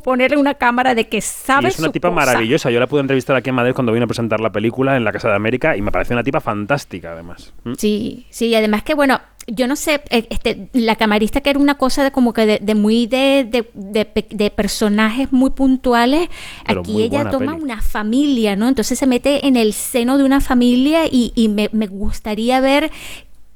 ponerle 0.04 0.36
una 0.36 0.54
cámara, 0.54 0.94
de 0.94 1.08
que 1.08 1.16
Y 1.16 1.20
sabe 1.22 1.68
es 1.68 1.78
una 1.78 1.88
su 1.88 1.92
tipa 1.92 2.08
cosa. 2.10 2.26
maravillosa. 2.26 2.70
Yo 2.70 2.78
la 2.80 2.86
pude 2.86 3.00
entrevistar 3.00 3.34
aquí 3.34 3.48
en 3.48 3.56
Madrid 3.56 3.72
cuando 3.74 3.92
vino 3.92 4.04
a 4.04 4.06
presentar 4.06 4.40
la 4.40 4.50
película 4.52 4.96
en 4.96 5.04
la 5.04 5.12
Casa 5.12 5.28
de 5.28 5.36
América 5.36 5.76
y 5.76 5.82
me 5.82 5.90
parece 5.90 6.12
una 6.12 6.22
tipa 6.22 6.40
fantástica, 6.40 7.12
además. 7.12 7.52
¿Mm? 7.64 7.72
Sí, 7.78 8.26
sí, 8.30 8.46
y 8.48 8.54
además 8.54 8.82
que 8.82 8.94
bueno, 8.94 9.20
yo 9.46 9.66
no 9.66 9.76
sé, 9.76 10.00
eh, 10.10 10.26
este, 10.30 10.68
la 10.72 10.96
camarista 10.96 11.40
que 11.40 11.50
era 11.50 11.58
una 11.58 11.76
cosa 11.76 12.04
de 12.04 12.10
como 12.12 12.32
que 12.32 12.46
de, 12.46 12.58
de 12.62 12.74
muy 12.74 13.06
de, 13.06 13.44
de, 13.50 13.68
de 13.74 14.04
pe- 14.04 14.26
de 14.30 14.50
personajes 14.50 15.32
muy 15.32 15.50
puntuales, 15.50 16.28
Pero 16.66 16.80
aquí 16.80 17.02
ella 17.02 17.28
toma 17.30 17.52
peli. 17.52 17.64
una 17.64 17.82
familia, 17.82 18.54
¿no? 18.56 18.68
Entonces 18.68 18.98
se 18.98 19.06
mete 19.06 19.46
en 19.46 19.56
el 19.56 19.72
seno 19.72 20.16
de 20.18 20.24
una 20.24 20.40
familia 20.40 21.06
y, 21.10 21.32
y 21.34 21.48
me, 21.48 21.68
me 21.72 21.86
gustaría 21.88 22.60
ver 22.60 22.90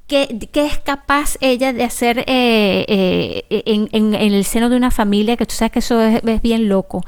qué, 0.06 0.48
qué 0.52 0.66
es 0.66 0.78
capaz 0.78 1.36
ella 1.40 1.72
de 1.72 1.82
hacer 1.84 2.20
eh, 2.26 2.84
eh, 2.88 3.44
en, 3.66 3.88
en- 3.92 4.14
en 4.14 4.32
el 4.34 4.44
seno 4.44 4.68
de 4.70 4.76
una 4.76 4.90
familia, 4.90 5.36
que 5.36 5.46
tú 5.46 5.54
sabes 5.54 5.72
que 5.72 5.78
eso 5.80 6.00
es, 6.00 6.22
es 6.24 6.42
bien 6.42 6.68
loco. 6.68 7.02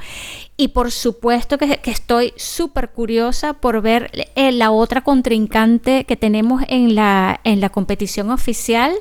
Y 0.57 0.69
por 0.69 0.91
supuesto 0.91 1.57
que, 1.57 1.77
que 1.79 1.91
estoy 1.93 2.33
súper 2.37 2.91
curiosa 2.91 3.53
por 3.55 3.81
ver 3.81 4.11
eh, 4.35 4.51
la 4.51 4.73
otra 4.73 5.03
contrincante 5.03 6.05
que 6.05 6.17
tenemos 6.17 6.63
en 6.67 6.97
la, 6.97 7.39
en 7.45 7.61
la 7.61 7.69
competición 7.69 8.31
oficial, 8.33 8.93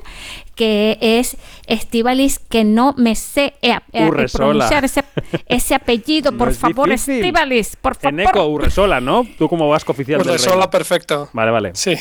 que 0.54 0.98
es 1.00 1.36
Estivalis, 1.66 2.38
que 2.38 2.62
no 2.62 2.94
me 2.96 3.16
sé 3.16 3.54
eh, 3.62 3.76
eh, 3.92 4.06
Urresola. 4.06 4.44
pronunciar 4.68 4.84
ese, 4.84 5.02
ese 5.48 5.74
apellido. 5.74 6.30
No 6.38 6.38
por 6.38 6.48
es 6.50 6.58
favor. 6.58 6.92
Estivalis, 6.92 7.74
por 7.74 7.96
favor. 7.96 8.20
Eneco 8.20 8.46
Urresola, 8.46 9.00
¿no? 9.00 9.26
Tú 9.36 9.48
como 9.48 9.68
vasco 9.68 9.90
oficial 9.92 10.20
Urresola, 10.20 10.70
perfecto. 10.70 11.28
Vale, 11.32 11.50
vale. 11.50 11.70
Sí. 11.74 11.94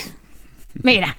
Mira, 0.83 1.17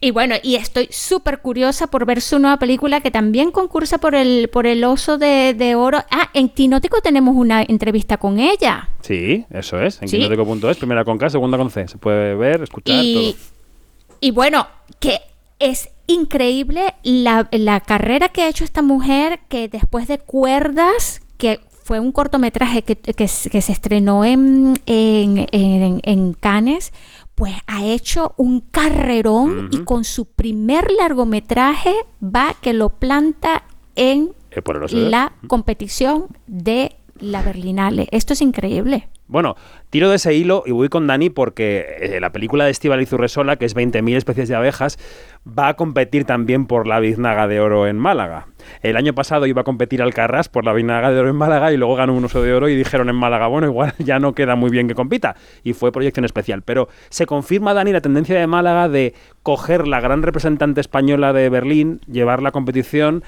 y 0.00 0.10
bueno, 0.10 0.34
y 0.42 0.56
estoy 0.56 0.88
súper 0.90 1.40
curiosa 1.40 1.86
por 1.88 2.06
ver 2.06 2.20
su 2.20 2.38
nueva 2.38 2.58
película 2.58 3.00
que 3.00 3.10
también 3.10 3.50
concursa 3.50 3.98
por 3.98 4.14
el, 4.14 4.48
por 4.52 4.66
el 4.66 4.82
oso 4.84 5.18
de, 5.18 5.54
de 5.54 5.74
oro. 5.74 5.98
Ah, 6.10 6.30
en 6.34 6.48
Tinótico 6.50 7.00
tenemos 7.00 7.34
una 7.36 7.62
entrevista 7.62 8.16
con 8.16 8.38
ella. 8.38 8.88
Sí, 9.00 9.44
eso 9.50 9.80
es. 9.80 10.00
En 10.02 10.08
Sí. 10.08 10.16
quinótico.es, 10.18 10.76
primera 10.78 11.04
con 11.04 11.18
K, 11.18 11.30
segunda 11.30 11.56
con 11.58 11.70
C. 11.70 11.88
Se 11.88 11.98
puede 11.98 12.34
ver, 12.34 12.62
escuchar, 12.62 12.96
Y, 13.04 13.14
todo. 13.36 14.16
y 14.20 14.30
bueno, 14.30 14.66
que 14.98 15.18
es 15.58 15.88
increíble 16.06 16.94
la, 17.02 17.48
la 17.52 17.80
carrera 17.80 18.28
que 18.30 18.42
ha 18.42 18.48
hecho 18.48 18.64
esta 18.64 18.82
mujer 18.82 19.40
que 19.48 19.68
después 19.68 20.08
de 20.08 20.18
Cuerdas, 20.18 21.20
que 21.38 21.60
fue 21.84 22.00
un 22.00 22.12
cortometraje 22.12 22.82
que, 22.82 22.96
que, 22.96 23.12
que 23.14 23.28
se 23.62 23.72
estrenó 23.72 24.24
en, 24.24 24.78
en, 24.86 25.46
en, 25.52 26.00
en 26.04 26.32
Cannes, 26.34 26.92
pues 27.40 27.54
ha 27.66 27.86
hecho 27.86 28.34
un 28.36 28.60
carrerón 28.60 29.70
y 29.72 29.78
con 29.84 30.04
su 30.04 30.26
primer 30.26 30.90
largometraje 30.90 31.94
va 32.22 32.54
que 32.60 32.74
lo 32.74 32.90
planta 32.90 33.64
en 33.96 34.34
Eh, 34.50 35.08
la 35.08 35.32
competición 35.46 36.26
de 36.46 36.96
la 37.20 37.42
Berlinale. 37.42 38.08
Esto 38.10 38.32
es 38.32 38.42
increíble. 38.42 39.08
Bueno, 39.30 39.54
tiro 39.90 40.10
de 40.10 40.16
ese 40.16 40.34
hilo 40.34 40.64
y 40.66 40.72
voy 40.72 40.88
con 40.88 41.06
Dani 41.06 41.30
porque 41.30 41.86
eh, 42.00 42.20
la 42.20 42.32
película 42.32 42.64
de 42.64 42.72
Estíbaliz 42.72 43.12
Urresola, 43.12 43.54
que 43.56 43.64
es 43.64 43.76
20.000 43.76 44.16
especies 44.16 44.48
de 44.48 44.56
abejas, 44.56 44.98
va 45.46 45.68
a 45.68 45.74
competir 45.74 46.24
también 46.24 46.66
por 46.66 46.88
la 46.88 46.98
biznaga 46.98 47.46
de 47.46 47.60
oro 47.60 47.86
en 47.86 47.96
Málaga. 47.96 48.48
El 48.82 48.96
año 48.96 49.14
pasado 49.14 49.46
iba 49.46 49.60
a 49.60 49.64
competir 49.64 50.02
Alcarrás 50.02 50.48
por 50.48 50.64
la 50.64 50.72
biznaga 50.72 51.12
de 51.12 51.20
oro 51.20 51.30
en 51.30 51.36
Málaga 51.36 51.72
y 51.72 51.76
luego 51.76 51.94
ganó 51.94 52.14
un 52.14 52.24
oso 52.24 52.42
de 52.42 52.52
oro 52.52 52.68
y 52.68 52.74
dijeron 52.74 53.08
en 53.08 53.14
Málaga, 53.14 53.46
bueno, 53.46 53.68
igual 53.68 53.94
ya 53.98 54.18
no 54.18 54.34
queda 54.34 54.56
muy 54.56 54.70
bien 54.70 54.88
que 54.88 54.96
compita. 54.96 55.36
Y 55.62 55.74
fue 55.74 55.92
proyección 55.92 56.24
especial. 56.24 56.62
Pero 56.62 56.88
se 57.08 57.26
confirma, 57.26 57.72
Dani, 57.72 57.92
la 57.92 58.00
tendencia 58.00 58.36
de 58.36 58.48
Málaga 58.48 58.88
de 58.88 59.14
coger 59.44 59.86
la 59.86 60.00
gran 60.00 60.22
representante 60.22 60.80
española 60.80 61.32
de 61.32 61.48
Berlín, 61.50 62.00
llevar 62.10 62.42
la 62.42 62.50
competición. 62.50 63.22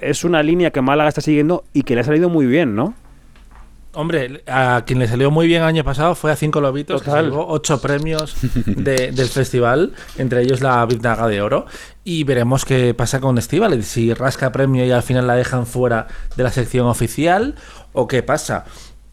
Es 0.00 0.24
una 0.24 0.42
línea 0.42 0.70
que 0.70 0.80
Málaga 0.80 1.10
está 1.10 1.20
siguiendo 1.20 1.64
y 1.74 1.82
que 1.82 1.94
le 1.94 2.00
ha 2.00 2.04
salido 2.04 2.30
muy 2.30 2.46
bien, 2.46 2.74
¿no? 2.74 2.94
Hombre, 3.94 4.42
a 4.46 4.82
quien 4.86 4.98
le 4.98 5.06
salió 5.08 5.30
muy 5.30 5.46
bien 5.46 5.62
el 5.62 5.68
año 5.68 5.84
pasado 5.84 6.14
fue 6.14 6.32
a 6.32 6.36
Cinco 6.36 6.60
Lobitos, 6.60 7.00
que 7.02 7.10
llevó 7.30 7.46
ocho 7.48 7.80
premios 7.80 8.34
de- 8.66 9.12
del 9.12 9.28
festival, 9.28 9.92
entre 10.18 10.42
ellos 10.42 10.60
la 10.60 10.84
Biznaga 10.86 11.28
de 11.28 11.40
Oro. 11.40 11.66
Y 12.02 12.24
veremos 12.24 12.64
qué 12.64 12.92
pasa 12.94 13.20
con 13.20 13.38
Estival, 13.38 13.82
si 13.84 14.12
rasca 14.12 14.50
premio 14.52 14.84
y 14.84 14.90
al 14.90 15.02
final 15.02 15.26
la 15.26 15.34
dejan 15.36 15.66
fuera 15.66 16.08
de 16.36 16.42
la 16.42 16.50
sección 16.50 16.86
oficial, 16.86 17.54
o 17.92 18.08
qué 18.08 18.22
pasa. 18.22 18.64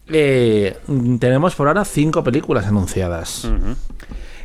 Eh, 0.08 0.76
tenemos 1.20 1.54
por 1.54 1.68
ahora 1.68 1.84
cinco 1.84 2.24
películas 2.24 2.66
anunciadas. 2.66 3.48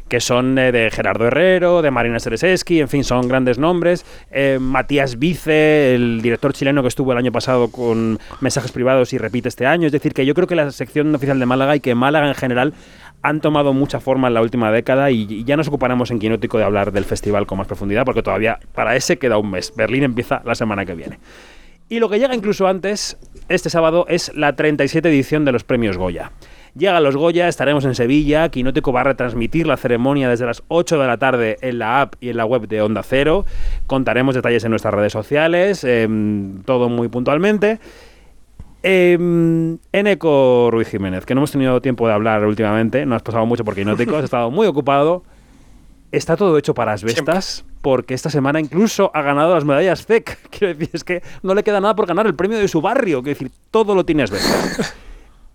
Que 0.08 0.20
son 0.20 0.58
eh, 0.58 0.72
de 0.72 0.89
Gerardo 0.91 1.28
Herrero, 1.28 1.82
de 1.82 1.91
Marina 1.91 2.20
Sereseski, 2.20 2.80
en 2.80 2.88
fin, 2.88 3.04
son 3.04 3.28
grandes 3.28 3.58
nombres. 3.58 4.06
Eh, 4.32 4.58
Matías 4.60 5.20
Vice, 5.20 5.96
el 5.96 6.22
director 6.22 6.54
chileno 6.54 6.82
que 6.82 6.88
estuvo 6.88 7.12
el 7.12 7.17
año 7.17 7.32
pasado 7.32 7.70
con 7.70 8.20
mensajes 8.41 8.72
privados 8.72 9.13
y 9.13 9.17
repite 9.17 9.50
este 9.50 9.65
año. 9.65 9.88
Es 9.88 9.91
decir, 9.91 10.13
que 10.13 10.26
yo 10.26 10.34
creo 10.34 10.48
que 10.48 10.56
la 10.56 10.72
sección 10.72 11.13
oficial 11.13 11.39
de 11.39 11.46
Málaga 11.46 11.76
y 11.76 11.80
que 11.80 11.96
Málaga 11.96 12.28
en 12.28 12.36
general 12.36 12.74
han 13.22 13.41
tomado 13.41 13.74
mucha 13.74 14.00
forma 14.00 14.28
en 14.28 14.34
la 14.34 14.41
última 14.41 14.72
década 14.72 15.12
y, 15.12 15.43
ya 15.43 15.58
nos 15.58 15.67
ocuparemos 15.67 16.12
en 16.12 16.20
Quinótico 16.20 16.58
de 16.58 16.63
hablar 16.63 16.91
del 16.91 17.06
festival 17.06 17.46
con 17.46 17.58
más 17.58 17.67
profundidad 17.67 18.06
porque 18.06 18.24
todavía 18.24 18.60
para 18.74 18.96
ese 18.96 19.17
queda 19.17 19.38
un 19.38 19.52
mes. 19.52 19.74
Berlín 19.76 20.04
empieza 20.04 20.41
la 20.46 20.56
semana 20.56 20.86
que 20.86 20.96
viene. 20.96 21.20
Y 21.89 22.00
lo 22.00 22.10
que 22.10 22.20
llega 22.20 22.36
incluso 22.36 22.67
antes, 22.67 23.17
este 23.48 23.70
sábado, 23.70 24.06
es 24.10 24.34
la 24.36 24.56
37 24.56 25.08
edición 25.08 25.46
de 25.46 25.54
los 25.54 25.63
premios 25.63 25.98
Goya. 25.98 26.32
Llega 26.78 27.00
los 27.00 27.16
Goya, 27.16 27.48
estaremos 27.48 27.86
en 27.86 27.96
Sevilla, 27.96 28.50
Quinótico 28.50 28.92
va 28.94 29.02
a 29.02 29.06
retransmitir 29.06 29.66
la 29.66 29.78
ceremonia 29.78 30.30
desde 30.30 30.46
las 30.46 30.62
8 30.68 31.00
de 31.00 31.08
la 31.08 31.18
tarde 31.18 31.58
en 31.62 31.80
la 31.80 32.02
app 32.02 32.13
y 32.22 32.30
en 32.30 32.38
la 32.38 32.46
web 32.46 32.68
de 32.68 32.84
Onda 32.84 33.02
Cero. 33.02 33.46
Contaremos 33.88 34.36
detalles 34.36 34.63
en 34.63 34.70
nuestras 34.70 34.94
redes 34.94 35.12
sociales, 35.12 35.84
em, 35.84 36.62
todo 36.63 36.88
muy 36.88 37.08
puntualmente. 37.08 37.80
Em, 38.84 39.80
Eneco 39.92 40.70
Ruiz 40.70 40.90
Jiménez, 40.90 41.26
que 41.26 41.34
no 41.34 41.40
hemos 41.40 41.52
tenido 41.52 41.82
tiempo 41.82 42.08
de 42.08 42.13
hablar 42.13 42.46
últimamente, 42.46 43.08
no 43.08 43.16
has 43.16 43.24
pasado 43.24 43.48
mucho 43.48 43.66
por 43.66 43.74
Quinótico, 43.74 44.16
has 44.16 44.26
estado 44.26 44.52
muy 44.52 44.68
ocupado. 44.68 45.24
Está 46.12 46.38
todo 46.38 46.60
hecho 46.60 46.76
para 46.76 46.94
asbestas, 46.94 47.66
porque 47.82 48.13
esta 48.13 48.30
semana 48.30 48.60
incluso 48.60 49.10
ha 49.16 49.24
ganado 49.24 49.56
las 49.56 49.66
medallas 49.66 50.06
CEC. 50.06 50.38
Quiero 50.52 50.76
decir, 50.76 50.92
es 50.94 51.04
que 51.04 51.24
no 51.42 51.56
le 51.56 51.63
queda 51.63 51.82
nada 51.82 51.96
por 51.96 52.06
ganar 52.06 52.28
el 52.28 52.36
premio 52.36 52.60
de 52.60 52.68
su 52.68 52.82
barrio. 52.82 53.24
Quiero 53.24 53.40
decir, 53.40 53.52
todo 53.72 53.96
lo 53.96 54.06
tiene 54.06 54.24
asbestas. 54.24 54.96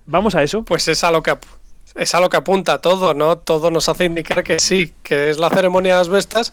¿Vamos 0.06 0.34
a 0.34 0.42
eso? 0.42 0.62
Pues 0.64 0.88
es 0.88 1.04
a 1.04 1.10
lo 1.10 1.22
que 1.22 1.36
es 1.94 2.14
a 2.14 2.20
lo 2.20 2.30
que 2.30 2.38
apunta 2.38 2.78
todo, 2.80 3.12
¿no? 3.14 3.36
Todo 3.38 3.70
nos 3.70 3.88
hace 3.88 4.06
indicar 4.06 4.42
que 4.42 4.58
sí, 4.58 4.92
que 5.02 5.28
es 5.30 5.38
la 5.38 5.50
ceremonia 5.50 5.92
de 5.92 5.98
las 5.98 6.08
bestas, 6.08 6.52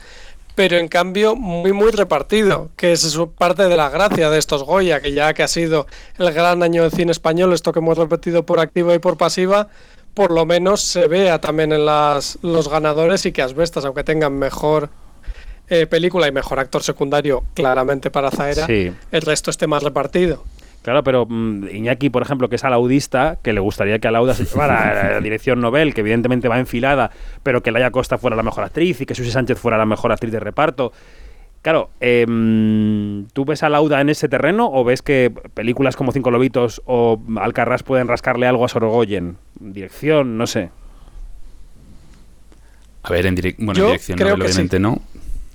pero 0.55 0.77
en 0.77 0.89
cambio 0.89 1.35
muy 1.35 1.71
muy 1.71 1.91
repartido, 1.91 2.69
que 2.75 2.91
es 2.91 3.01
su- 3.01 3.31
parte 3.31 3.67
de 3.69 3.77
la 3.77 3.89
gracia 3.89 4.29
de 4.29 4.37
estos 4.37 4.63
Goya, 4.63 4.99
que 4.99 5.13
ya 5.13 5.33
que 5.33 5.43
ha 5.43 5.47
sido 5.47 5.87
el 6.17 6.31
gran 6.33 6.61
año 6.61 6.83
de 6.83 6.91
cine 6.91 7.11
español, 7.13 7.53
esto 7.53 7.71
que 7.71 7.79
hemos 7.79 7.97
repetido 7.97 8.45
por 8.45 8.59
activa 8.59 8.93
y 8.93 8.99
por 8.99 9.15
pasiva, 9.17 9.69
por 10.13 10.31
lo 10.31 10.45
menos 10.45 10.81
se 10.81 11.07
vea 11.07 11.39
también 11.39 11.71
en 11.71 11.85
las, 11.85 12.37
los 12.41 12.67
ganadores 12.67 13.25
y 13.25 13.31
que 13.31 13.41
Asbestas, 13.41 13.85
aunque 13.85 14.03
tengan 14.03 14.33
mejor 14.37 14.89
eh, 15.69 15.85
película 15.85 16.27
y 16.27 16.31
mejor 16.33 16.59
actor 16.59 16.83
secundario, 16.83 17.43
claramente 17.53 18.09
para 18.11 18.29
Zaera, 18.31 18.65
Sí. 18.65 18.91
el 19.11 19.21
resto 19.21 19.51
esté 19.51 19.67
más 19.67 19.83
repartido. 19.83 20.43
Claro, 20.81 21.03
pero 21.03 21.25
mm, 21.27 21.67
Iñaki, 21.73 22.09
por 22.09 22.21
ejemplo, 22.21 22.47
que 22.49 22.55
es 22.55 22.63
alaudista, 22.63 23.37
que 23.43 23.51
le 23.53 23.59
gustaría 23.59 23.99
que 23.99 24.07
Alauda 24.07 24.33
se 24.33 24.45
llevara 24.51 25.13
la 25.13 25.19
dirección 25.21 25.59
Nobel, 25.59 25.93
que 25.93 26.01
evidentemente 26.01 26.47
va 26.47 26.57
enfilada, 26.59 27.11
pero 27.43 27.61
que 27.61 27.71
Laia 27.71 27.91
Costa 27.91 28.17
fuera 28.17 28.35
la 28.35 28.43
mejor 28.43 28.63
actriz 28.63 29.01
y 29.01 29.05
que 29.05 29.13
Susi 29.15 29.31
Sánchez 29.31 29.59
fuera 29.59 29.77
la 29.77 29.85
mejor 29.85 30.11
actriz 30.11 30.31
de 30.31 30.39
reparto. 30.39 30.93
Claro, 31.61 31.89
em, 31.99 33.25
¿tú 33.33 33.43
ves 33.43 33.63
a 33.63 33.69
Lauda 33.69 33.99
en 33.99 34.07
ese 34.09 34.29
terreno 34.29 34.69
o 34.71 34.85
ves 34.85 35.01
que 35.01 35.29
películas 35.53 35.97
como 35.97 36.13
Cinco 36.13 36.31
Lobitos 36.31 36.81
o 36.85 37.21
Alcarrás 37.37 37.83
pueden 37.83 38.07
rascarle 38.07 38.47
algo 38.47 38.63
a 38.63 38.69
Sorogoyen? 38.69 39.35
Dirección, 39.59 40.37
no 40.37 40.47
sé. 40.47 40.69
A 43.03 43.11
ver, 43.11 43.25
en, 43.25 43.35
direc- 43.35 43.55
bueno, 43.57 43.73
Yo 43.73 43.85
en 43.85 43.91
dirección 43.91 44.17
creo 44.17 44.35
sí. 44.37 44.41
obviamente 44.41 44.79
no, 44.79 45.01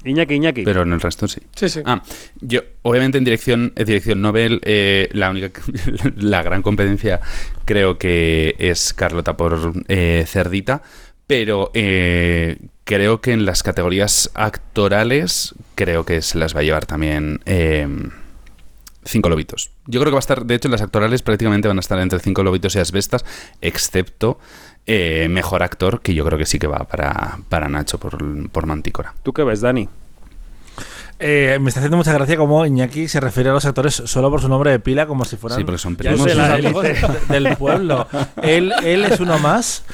Iñaki, 0.05 0.35
Iñaki. 0.35 0.63
pero 0.63 0.83
en 0.83 0.93
el 0.93 1.01
resto 1.01 1.27
sí. 1.29 1.41
Sí, 1.55 1.69
sí. 1.69 1.81
Ah, 1.85 2.03
yo, 2.41 2.61
obviamente 2.83 3.19
en 3.19 3.25
dirección, 3.25 3.73
en 3.77 3.85
dirección 3.87 4.21
Nobel, 4.21 4.61
eh, 4.65 5.09
la 5.13 5.31
única, 5.31 5.61
la 6.17 6.43
gran 6.43 6.63
competencia 6.63 7.21
creo 7.65 7.99
que 7.99 8.55
es 8.59 8.93
Carlota 8.95 9.37
por 9.37 9.73
eh, 9.89 10.25
Cerdita, 10.27 10.83
pero 11.27 11.71
eh, 11.75 12.59
creo 12.85 13.21
que 13.21 13.33
en 13.33 13.45
las 13.45 13.63
categorías 13.63 14.31
actorales 14.35 15.55
creo 15.75 16.05
que 16.05 16.23
se 16.23 16.39
las 16.39 16.55
va 16.55 16.61
a 16.61 16.63
llevar 16.63 16.87
también 16.87 17.41
eh, 17.47 17.89
Cinco 19.05 19.29
Lobitos. 19.29 19.71
Yo 19.87 20.01
creo 20.01 20.11
que 20.11 20.15
va 20.15 20.19
a 20.19 20.21
estar, 20.21 20.45
de 20.45 20.55
hecho, 20.55 20.69
en 20.69 20.73
las 20.73 20.83
actorales 20.83 21.23
prácticamente 21.23 21.69
van 21.69 21.77
a 21.77 21.81
estar 21.81 21.99
entre 21.99 22.19
Cinco 22.21 22.43
Lobitos 22.43 22.75
y 22.75 22.79
Asbestas, 22.79 23.25
excepto 23.61 24.39
eh, 24.87 25.29
Mejor 25.31 25.63
Actor, 25.63 26.01
que 26.01 26.15
yo 26.15 26.25
creo 26.25 26.39
que 26.39 26.47
sí 26.47 26.59
que 26.59 26.67
va 26.67 26.81
para, 26.81 27.39
para 27.49 27.69
Nacho 27.69 27.99
por, 27.99 28.19
por 28.51 28.67
Mantícora. 28.67 29.15
¿Tú 29.23 29.33
qué 29.33 29.43
ves, 29.45 29.61
Dani? 29.61 29.89
Eh, 31.21 31.59
me 31.61 31.69
está 31.69 31.79
haciendo 31.81 31.97
mucha 31.97 32.13
gracia 32.13 32.37
como 32.37 32.67
Iñaki 32.67 33.07
se 33.07 33.21
refiere 33.21 33.49
a 33.51 33.53
los 33.53 33.65
actores 33.65 33.95
solo 33.95 34.31
por 34.31 34.41
su 34.43 34.49
nombre 34.49 34.73
de 34.73 34.81
pila, 34.81 35.07
como 35.07 35.25
si 35.25 35.37
fueran 35.37 35.59
Sí, 35.59 35.65
porque 35.65 35.79
son 35.79 35.95
primos. 35.97 36.27
la 36.35 36.57
élite. 36.59 36.97
del 37.29 37.57
pueblo. 37.57 38.07
Él, 38.43 38.73
él 38.83 39.05
es 39.05 39.21
uno 39.21 39.39
más, 39.39 39.85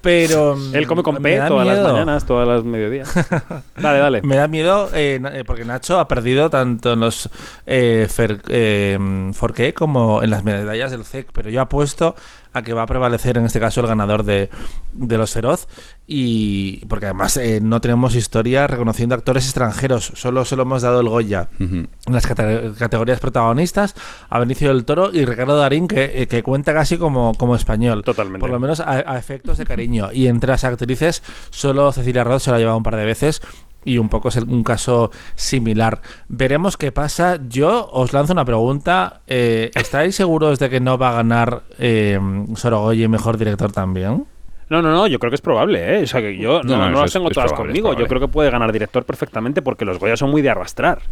pero. 0.00 0.56
mm, 0.56 0.74
Él 0.74 0.86
come 0.86 1.02
con 1.02 1.16
me 1.16 1.20
P 1.20 1.36
da 1.36 1.46
todas 1.48 1.66
las 1.66 1.76
miedo. 1.76 1.92
mañanas, 1.92 2.24
todas 2.24 2.48
las 2.48 2.64
mediodías. 2.64 3.12
dale, 3.76 3.98
dale. 3.98 4.22
Me 4.22 4.36
da 4.36 4.48
miedo 4.48 4.88
eh, 4.94 5.44
porque 5.46 5.66
Nacho 5.66 6.00
ha 6.00 6.08
perdido 6.08 6.48
tanto 6.48 6.94
en 6.94 7.00
los 7.00 7.28
eh, 7.66 8.08
eh, 8.48 9.30
Forqué 9.34 9.74
como 9.74 10.22
en 10.22 10.30
las 10.30 10.42
medallas 10.42 10.90
del 10.90 11.04
CEC, 11.04 11.28
pero 11.34 11.50
yo 11.50 11.60
apuesto 11.60 12.16
a 12.52 12.62
que 12.62 12.72
va 12.74 12.82
a 12.82 12.86
prevalecer 12.86 13.38
en 13.38 13.44
este 13.46 13.60
caso 13.60 13.80
el 13.80 13.86
ganador 13.86 14.24
de, 14.24 14.50
de 14.92 15.18
los 15.18 15.32
Feroz. 15.32 15.68
Y 16.06 16.84
porque 16.86 17.06
además 17.06 17.36
eh, 17.36 17.60
no 17.62 17.80
tenemos 17.80 18.14
historia 18.14 18.66
reconociendo 18.66 19.14
actores 19.14 19.44
extranjeros, 19.44 20.12
solo 20.14 20.44
se 20.44 20.56
lo 20.56 20.62
hemos 20.62 20.82
dado 20.82 21.00
el 21.00 21.08
Goya. 21.08 21.48
En 21.58 21.88
las 22.06 22.26
cate- 22.26 22.74
categorías 22.76 23.20
protagonistas 23.20 23.94
a 24.28 24.38
Benicio 24.38 24.68
del 24.68 24.84
Toro 24.84 25.10
y 25.12 25.24
Ricardo 25.24 25.56
Darín 25.56 25.88
que, 25.88 26.22
eh, 26.22 26.26
que 26.26 26.42
cuenta 26.42 26.74
casi 26.74 26.98
como, 26.98 27.32
como 27.34 27.54
español 27.56 28.02
Totalmente. 28.04 28.40
por 28.40 28.50
lo 28.50 28.58
menos 28.60 28.80
a, 28.80 28.90
a 28.90 29.18
efectos 29.18 29.58
de 29.58 29.64
cariño. 29.64 30.10
Y 30.12 30.26
entre 30.26 30.50
las 30.50 30.64
actrices 30.64 31.22
solo 31.50 31.92
Cecilia 31.92 32.24
Roth 32.24 32.42
se 32.42 32.50
lo 32.50 32.56
ha 32.56 32.58
llevado 32.58 32.76
un 32.76 32.82
par 32.82 32.96
de 32.96 33.04
veces 33.04 33.40
y 33.84 33.98
un 33.98 34.08
poco 34.08 34.28
es 34.28 34.36
un 34.36 34.62
caso 34.64 35.10
similar. 35.34 36.00
Veremos 36.28 36.76
qué 36.76 36.92
pasa. 36.92 37.38
Yo 37.48 37.88
os 37.92 38.12
lanzo 38.12 38.32
una 38.32 38.44
pregunta. 38.44 39.20
Eh, 39.26 39.70
¿Estáis 39.74 40.14
seguros 40.14 40.58
de 40.58 40.70
que 40.70 40.80
no 40.80 40.98
va 40.98 41.10
a 41.10 41.14
ganar 41.14 41.62
eh, 41.78 42.18
Sorogoyen 42.54 43.10
mejor 43.10 43.38
director 43.38 43.72
también? 43.72 44.26
No, 44.68 44.80
no, 44.80 44.90
no, 44.90 45.06
yo 45.06 45.18
creo 45.18 45.30
que 45.30 45.34
es 45.34 45.42
probable, 45.42 45.98
¿eh? 45.98 46.02
O 46.04 46.06
sea, 46.06 46.22
que 46.22 46.36
yo 46.38 46.62
no, 46.62 46.78
No, 46.78 46.90
no, 46.90 47.02
las 47.02 47.12
tengo 47.12 47.28
es 47.28 47.34
todas 47.34 47.52
probable, 47.52 47.80
conmigo. 47.80 47.98
Yo 47.98 48.06
creo 48.06 48.20
que 48.20 48.28
puede 48.28 48.50
ganar 48.50 48.72
director 48.72 49.04
perfectamente 49.04 49.60
porque 49.60 49.84
los 49.84 49.98
Goya 49.98 50.16
son 50.16 50.30
muy 50.30 50.40
de 50.40 50.48
arrastrar. 50.48 51.02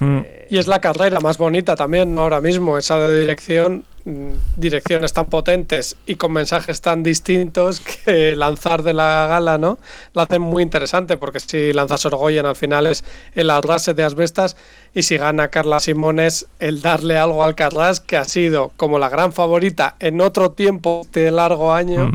Mm. 0.00 0.20
Y 0.50 0.58
es 0.58 0.66
la 0.66 0.80
carrera 0.80 1.20
más 1.20 1.38
bonita 1.38 1.76
también 1.76 2.18
ahora 2.18 2.40
mismo, 2.40 2.76
esa 2.78 2.98
de 3.06 3.20
dirección, 3.20 3.84
direcciones 4.04 5.12
tan 5.12 5.26
potentes 5.26 5.96
y 6.06 6.16
con 6.16 6.32
mensajes 6.32 6.80
tan 6.80 7.02
distintos 7.02 7.80
que 7.80 8.34
lanzar 8.36 8.82
de 8.82 8.94
la 8.94 9.26
gala, 9.28 9.58
¿no? 9.58 9.78
La 10.12 10.22
hacen 10.22 10.42
muy 10.42 10.62
interesante 10.62 11.16
porque 11.16 11.40
si 11.40 11.72
lanzas 11.72 12.04
Orgoyen 12.06 12.46
al 12.46 12.56
final 12.56 12.86
es 12.86 13.04
el 13.34 13.50
arrase 13.50 13.94
de 13.94 14.04
asbestas 14.04 14.56
y 14.94 15.02
si 15.02 15.16
gana 15.16 15.48
Carla 15.48 15.80
Simones 15.80 16.46
el 16.58 16.82
darle 16.82 17.18
algo 17.18 17.44
al 17.44 17.54
Carras 17.54 18.00
que 18.00 18.16
ha 18.16 18.24
sido 18.24 18.72
como 18.76 18.98
la 18.98 19.08
gran 19.08 19.32
favorita 19.32 19.96
en 20.00 20.20
otro 20.20 20.50
tiempo 20.50 21.06
de 21.12 21.30
largo 21.30 21.72
año 21.72 22.10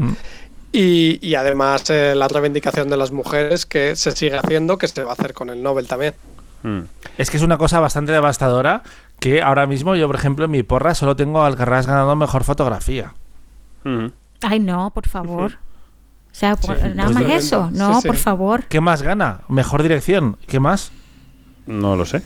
y 0.72 1.34
además 1.34 1.90
eh, 1.90 2.14
la 2.14 2.28
reivindicación 2.28 2.88
de 2.90 2.98
las 2.98 3.12
mujeres 3.12 3.66
que 3.66 3.96
se 3.96 4.12
sigue 4.12 4.38
haciendo, 4.38 4.78
que 4.78 4.88
se 4.88 5.04
va 5.04 5.12
a 5.12 5.14
hacer 5.14 5.34
con 5.34 5.50
el 5.50 5.64
Nobel 5.64 5.88
también. 5.88 6.14
Mm. 6.64 6.82
Es 7.18 7.30
que 7.30 7.38
es 7.38 7.44
una 7.44 7.58
cosa 7.58 7.80
bastante 7.80 8.12
devastadora 8.12 8.84
que 9.20 9.42
ahora 9.42 9.66
mismo 9.68 9.96
yo, 9.96 10.08
por 10.08 10.16
ejemplo, 10.16 10.46
en 10.46 10.52
mi 10.52 10.64
porra 10.64 10.96
solo 10.96 11.16
tengo 11.16 11.42
al 11.42 11.54
Alcarrás 11.54 11.88
ganando 11.88 12.16
mejor 12.16 12.44
fotografía. 12.44 13.14
Mm. 13.84 14.08
Ay, 14.42 14.60
no, 14.60 14.92
por 14.92 15.08
favor. 15.08 15.54
O 15.54 16.40
sea, 16.40 16.56
por- 16.56 16.78
nada 16.96 17.12
pues 17.12 17.28
más 17.28 17.34
eso. 17.44 17.70
No, 17.74 17.96
sí, 17.96 18.02
sí. 18.04 18.08
por 18.08 18.18
favor. 18.18 18.64
¿Qué 18.66 18.80
más 18.82 19.02
gana? 19.02 19.42
Mejor 19.48 19.82
dirección. 19.82 20.38
¿Qué 20.46 20.60
más? 20.60 20.92
No 21.66 21.96
lo 21.96 22.06
sé. 22.06 22.22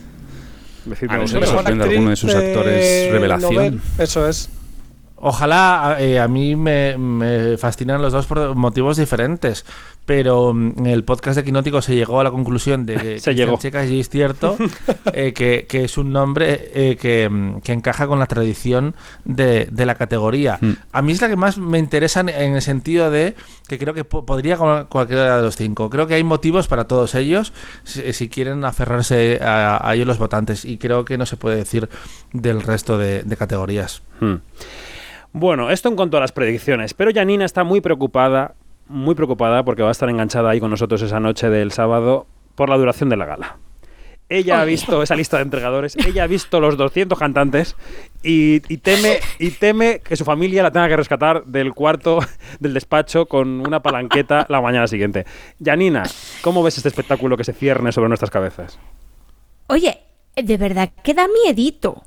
Decidme 0.85 1.13
A 1.13 1.17
no 1.19 1.23
que 1.25 1.45
sorprenda 1.45 1.85
alguno 1.85 2.09
de 2.09 2.15
sus 2.15 2.33
actores 2.33 3.11
revelación. 3.11 3.53
Nobel, 3.53 3.81
eso 3.97 4.27
es. 4.27 4.49
Ojalá 5.23 5.97
eh, 5.99 6.19
a 6.19 6.27
mí 6.27 6.55
me, 6.55 6.97
me 6.97 7.57
fascinan 7.57 8.01
los 8.01 8.11
dos 8.11 8.25
por 8.25 8.55
motivos 8.55 8.97
diferentes, 8.97 9.65
pero 10.05 10.51
mm, 10.53 10.73
en 10.79 10.85
el 10.87 11.03
podcast 11.03 11.37
de 11.37 11.43
Quinótico 11.43 11.81
se 11.81 11.93
llegó 11.95 12.19
a 12.19 12.23
la 12.23 12.31
conclusión 12.31 12.85
de 12.87 12.95
que 12.97 13.19
Se 13.19 13.35
llegó. 13.35 13.57
Checa 13.59 13.83
es 13.83 14.09
cierto 14.09 14.57
eh, 15.13 15.31
que, 15.33 15.67
que 15.69 15.83
es 15.83 15.97
un 15.99 16.11
nombre 16.11 16.71
eh, 16.73 16.97
que, 16.99 17.29
mm, 17.29 17.61
que 17.61 17.71
encaja 17.71 18.07
con 18.07 18.17
la 18.17 18.25
tradición 18.25 18.95
de, 19.23 19.67
de 19.71 19.85
la 19.85 19.93
categoría. 19.95 20.57
Mm. 20.59 20.71
A 20.91 21.01
mí 21.03 21.11
es 21.11 21.21
la 21.21 21.29
que 21.29 21.35
más 21.35 21.57
me 21.59 21.77
interesa 21.77 22.21
en, 22.21 22.29
el 22.29 22.61
sentido 22.63 23.11
de 23.11 23.35
que 23.67 23.77
creo 23.77 23.93
que 23.93 24.03
po- 24.03 24.25
podría 24.25 24.57
con 24.57 24.85
cualquiera 24.85 25.37
de 25.37 25.43
los 25.43 25.55
cinco. 25.55 25.89
Creo 25.91 26.07
que 26.07 26.15
hay 26.15 26.23
motivos 26.23 26.67
para 26.67 26.85
todos 26.85 27.13
ellos 27.13 27.53
si, 27.83 28.11
si 28.13 28.27
quieren 28.27 28.65
aferrarse 28.65 29.39
a, 29.41 29.87
a 29.87 29.93
ellos 29.93 30.07
los 30.07 30.17
votantes 30.17 30.65
y 30.65 30.77
creo 30.79 31.05
que 31.05 31.17
no 31.19 31.25
se 31.27 31.37
puede 31.37 31.57
decir 31.57 31.89
del 32.33 32.61
resto 32.63 32.97
de, 32.97 33.21
de 33.23 33.37
categorías. 33.37 34.01
Bueno, 35.33 35.69
esto 35.69 35.87
en 35.87 35.95
cuanto 35.95 36.17
a 36.17 36.19
las 36.19 36.33
predicciones, 36.33 36.93
pero 36.93 37.11
Janina 37.13 37.45
está 37.45 37.63
muy 37.63 37.79
preocupada, 37.79 38.55
muy 38.87 39.15
preocupada 39.15 39.63
porque 39.63 39.81
va 39.81 39.89
a 39.89 39.93
estar 39.93 40.09
enganchada 40.09 40.49
ahí 40.49 40.59
con 40.59 40.71
nosotros 40.71 41.01
esa 41.01 41.19
noche 41.21 41.49
del 41.49 41.71
sábado 41.71 42.27
por 42.55 42.69
la 42.69 42.77
duración 42.77 43.09
de 43.09 43.17
la 43.17 43.25
gala. 43.25 43.57
Ella 44.27 44.61
ha 44.61 44.65
visto 44.65 45.03
esa 45.03 45.15
lista 45.15 45.37
de 45.37 45.43
entregadores, 45.43 45.97
ella 46.05 46.23
ha 46.23 46.27
visto 46.27 46.61
los 46.61 46.77
200 46.77 47.19
cantantes 47.19 47.75
y, 48.23 48.61
y 48.73 48.77
teme 48.77 49.19
y 49.39 49.51
teme 49.51 49.99
que 49.99 50.15
su 50.15 50.23
familia 50.23 50.63
la 50.63 50.71
tenga 50.71 50.87
que 50.87 50.95
rescatar 50.95 51.43
del 51.45 51.73
cuarto 51.73 52.19
del 52.59 52.73
despacho 52.73 53.25
con 53.25 53.59
una 53.59 53.81
palanqueta 53.81 54.45
la 54.49 54.61
mañana 54.61 54.87
siguiente. 54.87 55.25
Janina, 55.63 56.03
¿cómo 56.41 56.63
ves 56.63 56.77
este 56.77 56.87
espectáculo 56.87 57.35
que 57.35 57.43
se 57.43 57.53
cierne 57.53 57.91
sobre 57.91 58.07
nuestras 58.07 58.31
cabezas? 58.31 58.79
Oye, 59.67 59.99
de 60.35 60.57
verdad 60.57 60.91
que 61.03 61.13
da 61.13 61.27
miedito. 61.27 62.03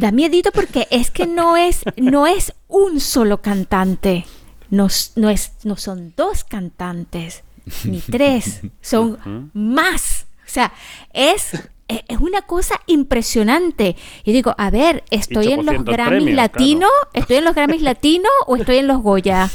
Da 0.00 0.12
miedito 0.12 0.50
porque 0.50 0.88
es 0.90 1.10
que 1.10 1.26
no 1.26 1.56
es, 1.58 1.82
no 1.96 2.26
es 2.26 2.54
un 2.68 3.00
solo 3.00 3.42
cantante. 3.42 4.24
No, 4.70 4.88
no, 5.16 5.28
es, 5.30 5.52
no 5.64 5.76
son 5.76 6.14
dos 6.16 6.44
cantantes, 6.44 7.42
ni 7.84 8.00
tres, 8.10 8.60
son 8.80 9.50
más. 9.52 10.26
O 10.46 10.48
sea, 10.52 10.72
es, 11.12 11.54
e- 11.88 12.04
es 12.08 12.18
una 12.18 12.42
cosa 12.42 12.80
impresionante. 12.86 13.96
Y 14.24 14.32
digo, 14.32 14.54
a 14.56 14.70
ver, 14.70 15.04
¿estoy 15.10 15.48
en 15.52 15.66
los 15.66 15.74
800 15.74 15.92
Grammys 15.94 16.34
latinos? 16.34 16.90
¿Estoy 17.12 17.36
en 17.36 17.44
los 17.44 17.54
Grammys 17.54 17.82
latinos 17.82 18.32
o 18.46 18.56
estoy 18.56 18.76
en 18.78 18.86
los 18.86 19.02
Goya? 19.02 19.50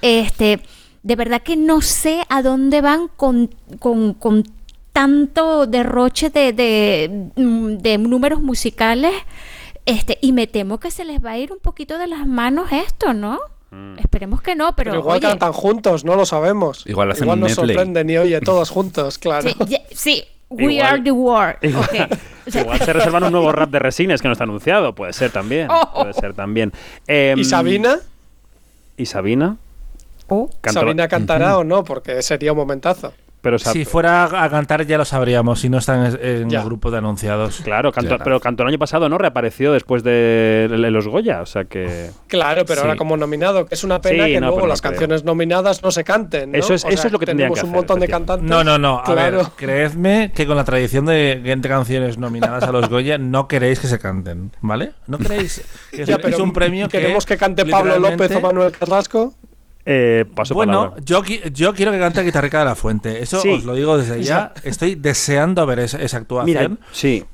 Este, 0.00 0.60
de 1.02 1.16
verdad 1.16 1.42
que 1.42 1.56
no 1.56 1.80
sé 1.80 2.24
a 2.28 2.42
dónde 2.42 2.80
van 2.82 3.08
con, 3.08 3.52
con, 3.80 4.14
con 4.14 4.44
tanto 4.92 5.66
derroche 5.66 6.30
de, 6.30 6.52
de, 6.52 7.30
mm, 7.36 7.78
de 7.78 7.98
números 7.98 8.40
musicales. 8.42 9.14
Este, 9.86 10.18
y 10.20 10.32
me 10.32 10.46
temo 10.46 10.78
que 10.78 10.90
se 10.90 11.04
les 11.04 11.24
va 11.24 11.32
a 11.32 11.38
ir 11.38 11.52
un 11.52 11.58
poquito 11.58 11.98
de 11.98 12.06
las 12.06 12.26
manos 12.26 12.70
esto, 12.72 13.12
¿no? 13.14 13.38
Esperemos 13.98 14.42
que 14.42 14.54
no, 14.54 14.76
pero, 14.76 14.90
Pero 14.90 15.00
igual 15.00 15.16
oye, 15.16 15.26
cantan 15.28 15.52
juntos, 15.54 16.04
no 16.04 16.14
lo 16.14 16.26
sabemos. 16.26 16.86
Igual 16.86 17.10
hacen 17.12 17.24
igual 17.24 17.38
un 17.38 17.40
nos 17.48 17.56
medley. 17.56 17.74
sorprenden 17.74 18.10
y 18.10 18.18
oye, 18.18 18.40
todos 18.42 18.68
juntos, 18.68 19.16
claro. 19.18 19.48
sí, 19.48 19.56
ya- 19.66 19.80
sí, 19.90 20.24
we 20.50 20.74
Igual- 20.74 20.86
are 20.86 21.02
the 21.02 21.10
world. 21.12 21.56
Igual, 22.46 22.78
se 22.80 22.92
reservan 22.92 23.24
un 23.24 23.32
nuevo 23.32 23.50
rap 23.50 23.70
de 23.70 23.78
Resines 23.78 24.20
que 24.20 24.28
no 24.28 24.32
está 24.32 24.44
anunciado. 24.44 24.94
Puede 24.94 25.14
ser 25.14 25.30
también. 25.30 25.68
Oh. 25.70 26.02
Puede 26.02 26.12
ser 26.12 26.34
también. 26.34 26.70
Em, 27.06 27.38
¿Y 27.38 27.44
Sabina? 27.44 27.98
¿Y 28.98 29.06
Sabina? 29.06 29.56
oh, 30.28 30.50
¿Sabina 30.70 31.08
cantará 31.08 31.56
o 31.58 31.64
no? 31.64 31.82
Porque 31.84 32.20
sería 32.22 32.52
un 32.52 32.58
momentazo. 32.58 33.14
Pero 33.42 33.58
Si 33.58 33.84
fuera 33.84 34.24
a 34.44 34.48
cantar 34.48 34.86
ya 34.86 34.96
lo 34.96 35.04
sabríamos 35.04 35.60
si 35.60 35.68
no 35.68 35.78
están 35.78 36.16
en 36.22 36.48
Ya. 36.48 36.60
el 36.60 36.64
grupo 36.64 36.92
de 36.92 36.98
anunciados. 36.98 37.60
Claro, 37.64 37.90
pero 38.22 38.38
cantó 38.40 38.62
el 38.62 38.68
año 38.68 38.78
pasado, 38.78 39.08
¿no? 39.08 39.18
Reapareció 39.18 39.72
después 39.72 40.04
de, 40.04 40.68
los 40.70 41.08
Goya. 41.08 41.42
O 41.42 41.46
sea 41.46 41.64
que. 41.64 42.10
Claro, 42.28 42.64
pero 42.64 42.82
Sí. 42.82 42.86
ahora 42.86 42.96
como 42.96 43.16
nominado, 43.16 43.66
que 43.66 43.74
es 43.74 43.82
una 43.82 44.00
pena 44.00 44.26
Sí, 44.26 44.32
que 44.34 44.40
no, 44.40 44.46
luego 44.46 44.62
no 44.62 44.66
las 44.68 44.80
canciones 44.80 45.24
nominadas 45.24 45.82
no 45.82 45.90
se 45.90 46.04
canten. 46.04 46.52
¿no? 46.52 46.58
Eso 46.58 46.72
es- 46.74 46.84
O 46.84 46.88
eso 46.88 46.96
sea, 47.02 47.08
es 47.08 47.12
lo 47.12 47.18
que 47.18 47.26
que 47.26 47.32
un 47.32 47.42
hacer, 47.52 47.66
montón 47.66 47.98
de 47.98 48.06
cantantes. 48.06 48.48
No, 48.48 48.62
no, 48.62 48.78
no. 48.78 49.00
A 49.04 49.12
ver, 49.14 49.32
Claro. 49.32 49.52
creedme 49.56 50.30
que 50.32 50.46
con 50.46 50.56
la 50.56 50.64
tradición 50.64 51.04
de 51.06 51.40
20 51.42 51.68
canciones 51.68 52.18
nominadas 52.18 52.62
a 52.62 52.70
los 52.70 52.88
Goya 52.88 53.18
no 53.18 53.48
queréis 53.48 53.80
que 53.80 53.88
se 53.88 53.98
canten, 53.98 54.52
¿vale? 54.60 54.92
No 55.08 55.18
queréis 55.18 55.64
que 55.90 56.04
Ya, 56.04 56.14
es, 56.14 56.20
pero 56.22 56.28
es 56.36 56.38
un 56.40 56.52
premio 56.52 56.88
que 56.88 56.98
queremos 57.00 57.26
que 57.26 57.36
cante 57.36 57.66
Pablo 57.66 57.98
López 57.98 58.36
o 58.36 58.40
Manuel 58.40 58.70
Carrasco. 58.70 59.34
Eh, 59.84 60.24
paso 60.34 60.54
Bueno, 60.54 60.94
yo, 61.04 61.22
yo 61.52 61.74
quiero 61.74 61.90
que 61.92 61.98
cante 61.98 62.22
Guitarrica 62.22 62.60
de 62.60 62.64
la 62.66 62.74
Fuente. 62.74 63.22
Eso 63.22 63.40
Sí. 63.40 63.48
os 63.50 63.64
lo 63.64 63.74
digo 63.74 63.98
desde 63.98 64.22
ya. 64.22 64.52
Estoy 64.62 64.94
deseando 64.94 65.66
ver 65.66 65.80
esa, 65.80 66.00
esa 66.00 66.18
Mira, 66.20 66.60
actuación. 66.60 66.78
sí. 66.92 67.24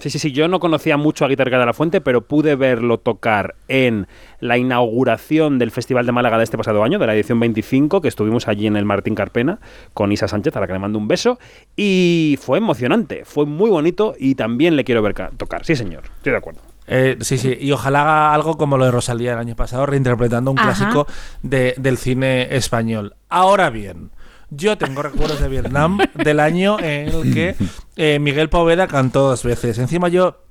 Sí, 0.00 0.10
sí, 0.10 0.18
sí. 0.18 0.32
Yo 0.32 0.48
no 0.48 0.58
conocía 0.58 0.96
mucho 0.96 1.24
a 1.24 1.28
Guitarra 1.28 1.56
de 1.56 1.66
la 1.66 1.72
Fuente, 1.72 2.00
pero 2.00 2.22
pude 2.22 2.56
verlo 2.56 2.98
tocar 2.98 3.54
en 3.68 4.08
la 4.40 4.58
inauguración 4.58 5.60
del 5.60 5.70
Festival 5.70 6.04
de 6.04 6.10
Málaga 6.10 6.36
de 6.36 6.42
este 6.42 6.56
pasado 6.58 6.82
año, 6.82 6.98
de 6.98 7.06
la 7.06 7.14
edición 7.14 7.38
25, 7.38 8.00
que 8.00 8.08
estuvimos 8.08 8.48
allí 8.48 8.66
en 8.66 8.74
el 8.76 8.84
Martín 8.84 9.14
Carpena 9.14 9.60
con 9.92 10.10
Isa 10.10 10.26
Sánchez, 10.26 10.56
a 10.56 10.60
la 10.60 10.66
que 10.66 10.72
le 10.72 10.80
mando 10.80 10.98
un 10.98 11.06
beso. 11.06 11.38
Y 11.76 12.36
fue 12.42 12.58
emocionante, 12.58 13.24
fue 13.24 13.46
muy 13.46 13.70
bonito 13.70 14.16
y 14.18 14.34
también 14.34 14.74
le 14.74 14.82
quiero 14.82 15.00
ver 15.00 15.14
ca- 15.14 15.30
tocar. 15.36 15.64
Sí, 15.64 15.76
señor, 15.76 16.02
estoy 16.16 16.32
de 16.32 16.38
acuerdo. 16.38 16.60
Eh, 16.86 17.16
sí, 17.20 17.38
sí, 17.38 17.56
y 17.58 17.72
ojalá 17.72 18.02
haga 18.02 18.34
algo 18.34 18.56
como 18.58 18.76
lo 18.76 18.84
de 18.84 18.90
Rosalía 18.90 19.32
el 19.32 19.38
año 19.38 19.56
pasado, 19.56 19.86
reinterpretando 19.86 20.50
un 20.50 20.58
Ajá. 20.58 20.74
clásico 20.74 21.06
de- 21.42 21.74
del 21.78 21.96
cine 21.96 22.54
español. 22.56 23.16
Ahora 23.30 23.70
bien, 23.70 24.10
yo 24.50 24.76
tengo 24.76 25.02
recuerdos 25.02 25.40
de 25.40 25.48
Vietnam 25.48 25.98
del 26.14 26.40
año 26.40 26.78
en 26.78 27.08
el 27.08 27.34
que 27.34 27.56
eh, 27.96 28.18
Miguel 28.18 28.50
Poveda 28.50 28.86
cantó 28.86 29.28
dos 29.28 29.42
veces. 29.44 29.78
Encima 29.78 30.08
yo 30.08 30.42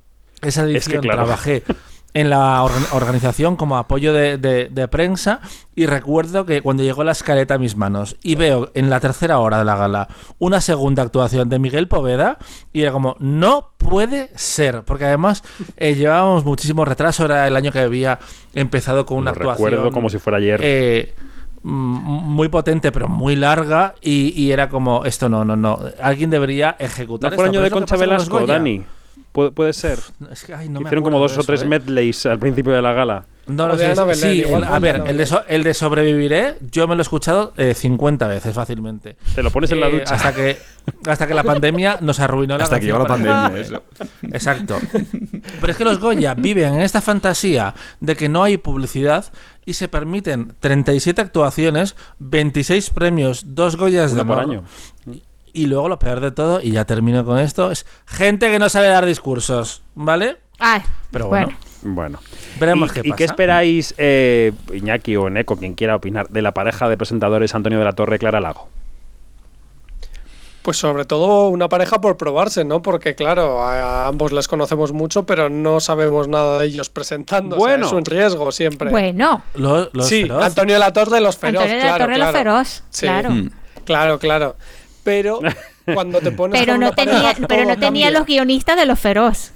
esa 0.42 0.64
edición 0.64 1.02
claro. 1.02 1.22
trabajé 1.22 1.62
en 2.14 2.30
la 2.30 2.62
orga- 2.62 2.92
organización 2.92 3.56
como 3.56 3.76
apoyo 3.76 4.12
de, 4.12 4.38
de- 4.38 4.68
de 4.70 4.88
prensa 4.88 5.40
y 5.74 5.86
recuerdo 5.86 6.46
que 6.46 6.62
cuando 6.62 6.82
llegó 6.84 7.02
la 7.04 7.10
escaleta 7.12 7.54
a 7.54 7.58
mis 7.58 7.76
manos 7.76 8.16
y 8.22 8.36
veo 8.36 8.70
en 8.74 8.88
la 8.88 9.00
tercera 9.00 9.38
hora 9.40 9.58
de 9.58 9.64
la 9.64 9.74
gala 9.76 10.08
una 10.38 10.60
segunda 10.60 11.02
actuación 11.02 11.48
de 11.48 11.58
Miguel 11.58 11.88
Poveda 11.88 12.38
y 12.72 12.82
era 12.82 12.92
como, 12.92 13.16
no 13.18 13.70
puede 13.78 14.30
ser, 14.36 14.82
porque 14.84 15.04
además 15.06 15.42
eh, 15.76 15.94
llevábamos 15.96 16.44
muchísimo 16.44 16.84
retraso, 16.84 17.24
era 17.24 17.46
el 17.48 17.56
año 17.56 17.72
que 17.72 17.80
había 17.80 18.18
empezado 18.54 19.04
con 19.04 19.18
una 19.18 19.32
Lo 19.32 19.36
actuación 19.36 19.70
recuerdo 19.70 19.90
como 19.92 20.08
si 20.08 20.18
fuera 20.18 20.38
ayer. 20.38 20.60
eh, 20.62 21.14
muy 21.66 22.48
potente 22.48 22.92
pero 22.92 23.08
muy 23.08 23.36
larga 23.36 23.94
y, 24.02 24.38
y 24.40 24.52
era 24.52 24.68
como 24.68 25.04
esto 25.06 25.30
no 25.30 25.46
no 25.46 25.56
no 25.56 25.78
alguien 26.00 26.28
debería 26.28 26.76
ejecutar 26.78 27.30
¿No 27.30 27.36
fue 27.36 27.46
el 27.46 27.50
año 27.50 27.62
de 27.62 27.70
Concha 27.70 27.96
Velasco. 27.96 28.46
Dani? 28.46 28.84
Pu- 29.34 29.52
puede 29.52 29.72
ser. 29.72 29.98
Es 30.30 30.44
que, 30.44 30.54
ay, 30.54 30.68
no 30.68 30.78
me 30.80 30.84
Hicieron 30.86 31.02
como 31.04 31.18
dos 31.18 31.32
de 31.32 31.38
o 31.38 31.40
eso, 31.40 31.46
tres 31.46 31.62
¿eh? 31.62 31.66
medleys 31.66 32.24
al 32.26 32.38
principio 32.38 32.72
de 32.72 32.80
la 32.80 32.92
gala. 32.92 33.26
No 33.46 33.68
lo 33.68 33.76
de 33.76 33.94
sé. 33.94 34.14
Sí, 34.14 34.28
igual 34.38 34.64
a 34.64 34.74
de 34.74 34.78
ver, 34.80 35.02
el 35.06 35.18
de, 35.18 35.26
so- 35.26 35.44
el 35.48 35.64
de 35.64 35.74
sobreviviré, 35.74 36.54
yo 36.70 36.88
me 36.88 36.94
lo 36.94 37.00
he 37.00 37.02
escuchado 37.02 37.52
eh, 37.58 37.74
50 37.74 38.26
veces 38.28 38.54
fácilmente. 38.54 39.16
Te 39.34 39.42
lo 39.42 39.50
pones 39.50 39.70
en 39.72 39.80
la 39.80 39.88
Eh, 39.88 39.98
ducha. 39.98 40.14
Hasta 40.14 40.32
que, 40.34 40.56
hasta 41.06 41.26
que 41.26 41.34
la 41.34 41.42
pandemia 41.42 41.98
nos 42.00 42.20
arruinó 42.20 42.56
la 42.56 42.64
Hasta 42.64 42.80
que 42.80 42.86
llegó 42.86 43.00
la 43.00 43.06
pandemia, 43.06 43.50
siempre. 43.66 43.88
Exacto. 44.32 44.78
Pero 45.60 45.70
es 45.72 45.76
que 45.76 45.84
los 45.84 45.98
Goya 45.98 46.32
viven 46.34 46.74
en 46.74 46.80
esta 46.80 47.02
fantasía 47.02 47.74
de 48.00 48.16
que 48.16 48.28
no 48.30 48.44
hay 48.44 48.56
publicidad 48.56 49.26
y 49.66 49.74
se 49.74 49.88
permiten 49.88 50.54
37 50.60 51.20
actuaciones, 51.20 51.96
26 52.20 52.90
premios, 52.90 53.54
dos 53.54 53.76
Goyas 53.76 54.14
de 54.14 54.22
Una 54.22 54.26
por 54.26 54.38
honor. 54.44 54.64
año. 55.08 55.20
Y 55.54 55.66
luego 55.66 55.88
lo 55.88 55.98
peor 55.98 56.20
de 56.20 56.32
todo, 56.32 56.60
y 56.60 56.72
ya 56.72 56.84
termino 56.84 57.24
con 57.24 57.38
esto, 57.38 57.70
es 57.70 57.86
gente 58.06 58.50
que 58.50 58.58
no 58.58 58.68
sabe 58.68 58.88
dar 58.88 59.06
discursos, 59.06 59.82
¿vale? 59.94 60.36
ay, 60.58 60.82
Pero 61.10 61.28
bueno, 61.28 61.48
Bueno. 61.82 62.18
veremos 62.60 62.90
¿Y, 62.90 62.94
qué 62.94 63.00
y 63.04 63.10
pasa. 63.10 63.16
qué 63.16 63.24
esperáis, 63.24 63.94
eh, 63.96 64.52
Iñaki 64.72 65.16
o 65.16 65.30
Neko, 65.30 65.56
quien 65.56 65.74
quiera 65.74 65.94
opinar, 65.96 66.28
de 66.28 66.42
la 66.42 66.52
pareja 66.52 66.88
de 66.88 66.96
presentadores 66.96 67.54
Antonio 67.54 67.78
de 67.78 67.84
la 67.84 67.92
Torre 67.92 68.16
y 68.16 68.18
Clara 68.18 68.40
Lago? 68.40 68.68
Pues 70.62 70.78
sobre 70.78 71.04
todo 71.04 71.48
una 71.50 71.68
pareja 71.68 72.00
por 72.00 72.16
probarse, 72.16 72.64
¿no? 72.64 72.80
Porque 72.80 73.14
claro, 73.14 73.62
a, 73.62 74.06
ambos 74.08 74.32
les 74.32 74.48
conocemos 74.48 74.92
mucho, 74.92 75.26
pero 75.26 75.50
no 75.50 75.78
sabemos 75.78 76.26
nada 76.26 76.58
de 76.58 76.66
ellos 76.66 76.88
presentando. 76.88 77.56
Bueno. 77.56 77.86
es 77.86 77.92
un 77.92 78.04
riesgo 78.04 78.50
siempre. 78.50 78.90
bueno, 78.90 79.42
Lo- 79.56 79.90
los 79.92 80.08
sí, 80.08 80.22
feroz. 80.22 80.42
Antonio 80.42 80.74
de 80.76 80.80
la 80.80 80.92
Torre, 80.92 81.20
los 81.20 81.36
feroz. 81.36 81.62
Antonio 81.64 81.76
de 81.82 81.90
la 81.90 81.96
claro, 81.96 82.04
Torre 82.06 82.18
los 82.18 82.28
claro. 82.30 82.38
feroz, 82.38 82.82
Sí. 82.90 83.06
claro. 83.06 83.30
Mm. 83.30 83.50
Claro, 83.84 84.18
claro. 84.18 84.56
Pero 85.04 85.40
cuando 85.94 86.20
te 86.20 86.32
pones 86.32 86.58
Pero 86.60 86.76
no 86.78 86.92
tenía, 86.92 87.34
pero 87.46 87.62
todo 87.62 87.74
no 87.74 87.78
tenía 87.78 88.06
cambia. 88.06 88.10
los 88.10 88.26
guionistas 88.26 88.76
de 88.76 88.86
los 88.86 88.98
feroz. 88.98 89.52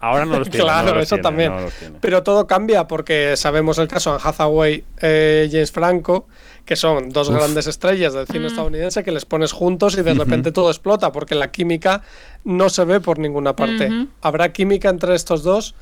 Ahora 0.00 0.24
no 0.24 0.38
los 0.40 0.50
tiene. 0.50 0.64
claro, 0.64 0.88
no 0.88 0.94
los 0.96 1.04
eso 1.04 1.16
tiene, 1.16 1.22
también. 1.22 1.52
no. 1.54 1.98
Pero 2.00 2.22
todo 2.24 2.46
cambia 2.48 2.88
porque 2.88 3.36
sabemos 3.36 3.78
el 3.78 3.86
caso 3.86 4.12
de 4.12 4.20
Hathaway, 4.24 4.84
eh, 5.00 5.48
James 5.52 5.70
Franco, 5.70 6.26
que 6.64 6.74
son 6.74 7.10
dos 7.10 7.28
Uf. 7.28 7.36
grandes 7.36 7.68
estrellas 7.68 8.12
del 8.12 8.26
cine 8.26 8.48
estadounidense 8.48 9.04
que 9.04 9.12
les 9.12 9.24
pones 9.24 9.52
juntos 9.52 9.96
y 9.96 10.02
de 10.02 10.14
repente 10.14 10.50
todo 10.50 10.70
explota 10.70 11.12
porque 11.12 11.36
la 11.36 11.52
química 11.52 12.02
no 12.42 12.68
se 12.68 12.84
ve 12.84 12.98
por 13.00 13.18
ninguna 13.20 13.54
parte. 13.54 13.90
¿Habrá 14.22 14.52
química 14.52 14.88
entre 14.88 15.14
estos 15.14 15.44
dos? 15.44 15.74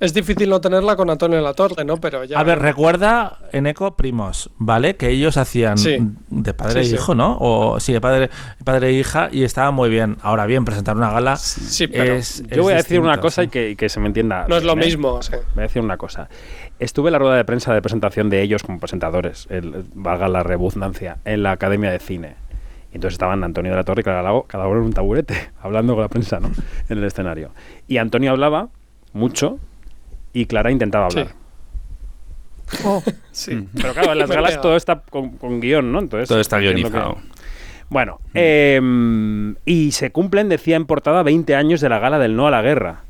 Es 0.00 0.14
difícil 0.14 0.48
no 0.48 0.60
tenerla 0.60 0.94
con 0.94 1.10
Antonio 1.10 1.40
Latorre, 1.40 1.84
¿no? 1.84 1.96
Pero 1.96 2.22
ya. 2.22 2.38
A 2.38 2.44
ver, 2.44 2.60
recuerda 2.60 3.38
en 3.50 3.66
Eco 3.66 3.96
Primos, 3.96 4.48
¿vale? 4.56 4.94
Que 4.94 5.10
ellos 5.10 5.36
hacían 5.36 5.76
Sí. 5.76 5.96
de 6.28 6.54
padre 6.54 6.84
Sí, 6.84 6.90
e 6.90 6.90
sí. 6.90 6.94
hijo, 6.94 7.16
¿no? 7.16 7.36
O 7.40 7.80
sí, 7.80 7.92
de 7.92 8.00
padre, 8.00 8.30
padre 8.62 8.90
e 8.90 8.92
hija 8.92 9.28
y 9.32 9.42
estaba 9.42 9.72
muy 9.72 9.88
bien. 9.90 10.16
Ahora 10.22 10.46
bien, 10.46 10.64
presentar 10.64 10.96
una 10.96 11.10
gala 11.10 11.36
Sí, 11.36 11.88
pero 11.88 12.14
es, 12.14 12.44
Yo 12.48 12.62
voy 12.62 12.74
a 12.74 12.76
decir 12.76 13.00
una 13.00 13.18
cosa 13.18 13.42
y 13.42 13.48
que, 13.48 13.70
y 13.70 13.76
que 13.76 13.88
se 13.88 13.98
me 13.98 14.06
entienda. 14.06 14.46
no 14.48 14.56
es 14.56 14.62
lo 14.62 14.74
¿eh? 14.74 14.76
mismo. 14.76 15.20
sí. 15.20 15.32
Voy 15.54 15.62
a 15.64 15.66
decir 15.66 15.82
una 15.82 15.96
cosa. 15.96 16.28
Estuve 16.78 17.08
en 17.08 17.12
la 17.14 17.18
rueda 17.18 17.34
de 17.36 17.44
prensa 17.44 17.74
de 17.74 17.82
presentación 17.82 18.30
de 18.30 18.40
ellos 18.40 18.62
como 18.62 18.78
presentadores, 18.78 19.48
el, 19.50 19.84
valga 19.94 20.28
la 20.28 20.44
redundancia, 20.44 21.18
en 21.24 21.42
la 21.42 21.50
Academia 21.50 21.90
de 21.90 21.98
Cine. 21.98 22.36
Y 22.92 22.94
entonces 22.94 23.14
estaban 23.14 23.42
Antonio 23.42 23.72
de 23.72 23.76
la 23.78 23.82
Torre 23.84 24.02
y 24.02 24.04
Clara 24.04 24.22
Lago, 24.22 24.44
cada 24.44 24.68
uno 24.68 24.78
en 24.78 24.84
un 24.86 24.92
taburete, 24.92 25.50
hablando 25.60 25.94
con 25.94 26.02
la 26.02 26.08
prensa, 26.08 26.38
¿no? 26.38 26.52
En 26.88 26.98
el 26.98 27.04
escenario. 27.04 27.50
Y 27.88 27.96
Antonio 27.96 28.30
hablaba 28.30 28.68
mucho 29.12 29.58
y 30.32 30.46
Clara 30.46 30.70
intentaba 30.70 31.06
hablar. 31.06 31.28
Sí. 33.32 33.66
Pero 33.74 33.94
claro, 33.94 34.12
en 34.12 34.18
las 34.18 34.30
galas 34.34 34.60
todo 34.60 34.76
está 34.76 35.00
con, 35.08 35.30
con 35.38 35.60
guion, 35.60 35.90
¿no? 35.90 36.00
Entonces, 36.00 36.28
Todo 36.28 36.40
está 36.40 36.58
que- 36.58 36.64
guionizado. 36.72 37.16
Bueno, 37.90 38.20
eh, 38.34 38.78
y 39.64 39.92
se 39.92 40.10
cumplen, 40.12 40.50
decía 40.50 40.76
en 40.76 40.84
portada, 40.84 41.22
20 41.22 41.54
años 41.54 41.80
de 41.80 41.88
la 41.88 41.98
gala 41.98 42.18
del 42.18 42.36
no 42.36 42.46
a 42.46 42.50
la 42.50 42.60
guerra. 42.60 43.04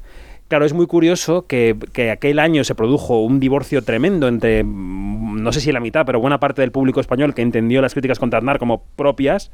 Claro, 0.46 0.64
es 0.64 0.72
muy 0.72 0.86
curioso 0.86 1.46
que, 1.46 1.76
que 1.92 2.12
aquel 2.12 2.38
año 2.38 2.62
se 2.62 2.76
produjo 2.76 3.20
un 3.22 3.40
divorcio 3.40 3.82
tremendo 3.82 4.28
entre, 4.28 4.62
mm, 4.62 5.42
no 5.42 5.52
sé 5.52 5.60
si 5.60 5.72
la 5.72 5.80
mitad, 5.80 6.06
pero 6.06 6.20
buena 6.20 6.38
parte 6.38 6.62
del 6.62 6.70
público 6.70 7.00
español 7.00 7.34
que 7.34 7.42
entendió 7.42 7.82
las 7.82 7.92
críticas 7.92 8.20
contra 8.20 8.38
Aznar 8.38 8.60
como 8.60 8.84
propias. 8.94 9.50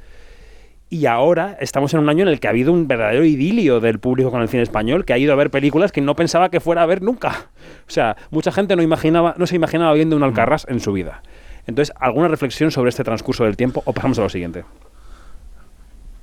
Y 0.90 1.06
ahora 1.06 1.56
estamos 1.60 1.92
en 1.94 2.00
un 2.00 2.08
año 2.08 2.22
en 2.22 2.28
el 2.28 2.40
que 2.40 2.46
ha 2.46 2.50
habido 2.50 2.72
un 2.72 2.86
verdadero 2.86 3.24
idilio 3.24 3.80
del 3.80 3.98
público 3.98 4.30
con 4.30 4.42
el 4.42 4.48
cine 4.48 4.62
español, 4.62 5.04
que 5.04 5.12
ha 5.12 5.18
ido 5.18 5.32
a 5.32 5.36
ver 5.36 5.50
películas 5.50 5.92
que 5.92 6.00
no 6.00 6.14
pensaba 6.14 6.50
que 6.50 6.60
fuera 6.60 6.82
a 6.82 6.86
ver 6.86 7.02
nunca. 7.02 7.48
O 7.88 7.90
sea, 7.90 8.16
mucha 8.30 8.52
gente 8.52 8.76
no, 8.76 8.82
imaginaba, 8.82 9.34
no 9.36 9.46
se 9.46 9.56
imaginaba 9.56 9.92
viendo 9.94 10.14
un 10.16 10.22
Alcarrás 10.22 10.66
en 10.68 10.80
su 10.80 10.92
vida. 10.92 11.22
Entonces, 11.66 11.94
¿alguna 11.98 12.28
reflexión 12.28 12.70
sobre 12.70 12.90
este 12.90 13.04
transcurso 13.04 13.44
del 13.44 13.56
tiempo? 13.56 13.82
O 13.86 13.92
pasamos 13.92 14.18
a 14.18 14.22
lo 14.22 14.28
siguiente. 14.28 14.64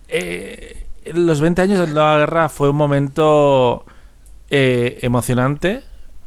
Eh, 0.08 0.86
los 1.14 1.42
20 1.42 1.62
años 1.62 1.80
de 1.80 1.94
la 1.94 2.18
guerra 2.18 2.50
fue 2.50 2.70
un 2.70 2.76
momento 2.76 3.86
eh, 4.50 5.00
emocionante, 5.02 5.82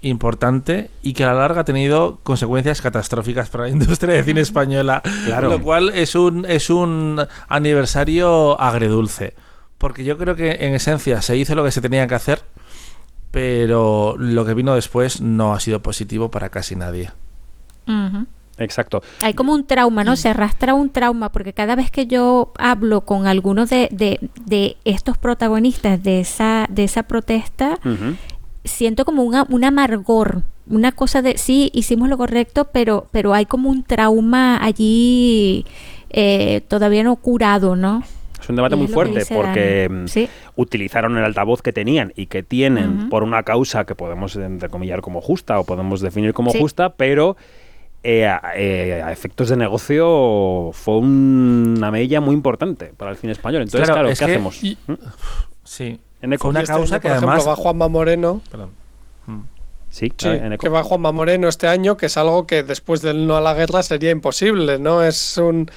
importante 0.04 0.90
y 1.02 1.12
que 1.12 1.24
a 1.24 1.28
la 1.28 1.40
larga 1.40 1.62
ha 1.62 1.64
tenido 1.64 2.18
consecuencias 2.22 2.80
catastróficas 2.80 3.48
para 3.50 3.64
la 3.64 3.70
industria 3.70 4.14
de 4.14 4.24
cine 4.24 4.40
española. 4.40 5.02
Claro. 5.26 5.48
Lo 5.48 5.60
cual 5.60 5.90
es 5.94 6.14
un, 6.14 6.44
es 6.46 6.70
un 6.70 7.20
aniversario 7.48 8.60
agredulce. 8.60 9.34
Porque 9.78 10.04
yo 10.04 10.16
creo 10.16 10.36
que 10.36 10.52
en 10.60 10.74
esencia 10.74 11.20
se 11.22 11.36
hizo 11.36 11.54
lo 11.54 11.64
que 11.64 11.70
se 11.70 11.80
tenía 11.80 12.06
que 12.06 12.14
hacer, 12.14 12.42
pero 13.30 14.14
lo 14.18 14.44
que 14.44 14.54
vino 14.54 14.74
después 14.74 15.20
no 15.20 15.52
ha 15.54 15.60
sido 15.60 15.82
positivo 15.82 16.30
para 16.30 16.48
casi 16.50 16.76
nadie. 16.76 17.10
Exacto. 18.58 19.02
Hay 19.20 19.34
como 19.34 19.52
un 19.52 19.66
trauma, 19.66 20.04
¿no? 20.04 20.16
Se 20.16 20.28
arrastra 20.28 20.74
un 20.74 20.90
trauma, 20.90 21.32
porque 21.32 21.52
cada 21.52 21.74
vez 21.74 21.90
que 21.90 22.06
yo 22.06 22.52
hablo 22.56 23.02
con 23.02 23.26
algunos 23.26 23.70
de, 23.70 23.88
de, 23.90 24.30
de 24.44 24.76
estos 24.84 25.18
protagonistas 25.18 26.02
de 26.02 26.20
esa, 26.20 26.66
de 26.70 26.84
esa 26.84 27.02
protesta. 27.02 27.78
Siento 28.64 29.05
como 29.05 29.22
una, 29.22 29.46
un 29.50 29.62
amargor, 29.64 30.42
una 30.66 30.92
cosa 30.92 31.20
de, 31.22 31.37
sí, 31.38 31.70
hicimos 31.74 32.09
lo 32.09 32.16
correcto, 32.16 32.68
pero, 32.72 33.07
pero 33.11 33.35
hay 33.35 33.44
como 33.46 33.68
un 33.70 33.83
trauma 33.85 34.62
allí 34.64 35.66
eh, 36.11 36.62
todavía 36.68 37.03
no 37.03 37.16
curado, 37.16 37.77
¿no? 37.77 38.03
Es 38.40 38.48
un 38.50 38.57
debate 38.57 38.74
Y 38.74 38.79
muy 38.79 38.88
fuerte 38.88 39.24
porque 39.35 39.88
mm, 39.90 40.07
Sí. 40.07 40.29
utilizaron 40.57 41.16
el 41.16 41.24
altavoz 41.24 41.62
que 41.62 41.72
tenían 41.72 42.12
y 42.14 42.27
que 42.27 42.42
tienen 42.42 43.09
por 43.09 43.22
una 43.22 43.42
causa 43.42 43.85
que 43.85 43.94
podemos 43.94 44.37
entrecomillar 44.37 45.00
como 45.00 45.20
justa 45.22 45.59
o 45.59 45.64
podemos 45.64 46.00
definir 46.00 46.35
como 46.35 46.50
Sí. 46.50 46.59
justa, 46.59 46.90
pero 46.94 47.37
eh, 48.03 48.27
a, 48.27 48.42
eh, 48.55 49.00
a 49.03 49.12
efectos 49.12 49.48
de 49.48 49.57
negocio 49.57 50.70
fue 50.74 50.98
una 50.98 51.90
mella 51.90 52.20
muy 52.20 52.35
importante 52.35 52.92
para 52.96 53.12
el 53.12 53.16
cine 53.16 53.33
español. 53.33 53.62
Entonces, 53.62 53.88
Claro, 53.88 53.94
claro, 54.00 54.09
es 54.11 54.18
¿qué 54.18 54.27
que- 54.27 54.33
hacemos? 54.33 54.62
y- 54.62 54.77
¿Mm? 54.87 54.92
Sí. 55.64 55.98
En 56.24 56.46
una 56.46 56.60
este 56.60 56.72
causa 56.72 56.94
año, 56.94 57.00
que 57.02 57.08
por 57.08 57.16
ejemplo, 57.16 57.28
además... 57.30 57.48
va 57.48 57.56
Juanma 57.56 57.88
Moreno. 57.88 58.40
Perdón. 58.50 58.70
Mm. 59.26 59.40
Sí, 59.90 60.12
Sí, 60.16 60.28
en 60.28 60.54
Eco. 60.54 60.62
que 60.62 60.68
va 60.68 60.82
Juanma 60.82 61.12
Moreno 61.12 61.48
este 61.48 61.68
año, 61.68 61.96
que 61.96 62.06
es 62.06 62.16
algo 62.16 62.46
que 62.46 62.62
después 62.62 63.00
del 63.02 63.26
no 63.26 63.37
a 63.37 63.40
la 63.40 63.54
guerra 63.54 63.82
sería 63.82 64.10
imposible, 64.10 64.78
¿no? 64.78 65.02
Es 65.02 65.37
un, 65.38 65.70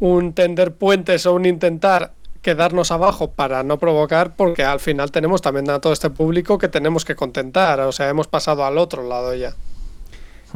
un 0.00 0.32
tender 0.32 0.74
puentes 0.74 1.26
o 1.26 1.34
un 1.34 1.46
intentar 1.46 2.14
quedarnos 2.42 2.90
abajo 2.90 3.30
para 3.30 3.62
no 3.62 3.78
provocar, 3.78 4.34
porque 4.34 4.64
al 4.64 4.80
final 4.80 5.12
tenemos 5.12 5.42
también 5.42 5.68
a 5.70 5.80
todo 5.80 5.92
este 5.92 6.10
público 6.10 6.58
que 6.58 6.68
tenemos 6.68 7.04
que 7.04 7.14
contentar, 7.14 7.80
o 7.80 7.92
sea, 7.92 8.08
hemos 8.08 8.26
pasado 8.26 8.64
al 8.64 8.78
otro 8.78 9.06
lado 9.06 9.34
ya. 9.34 9.54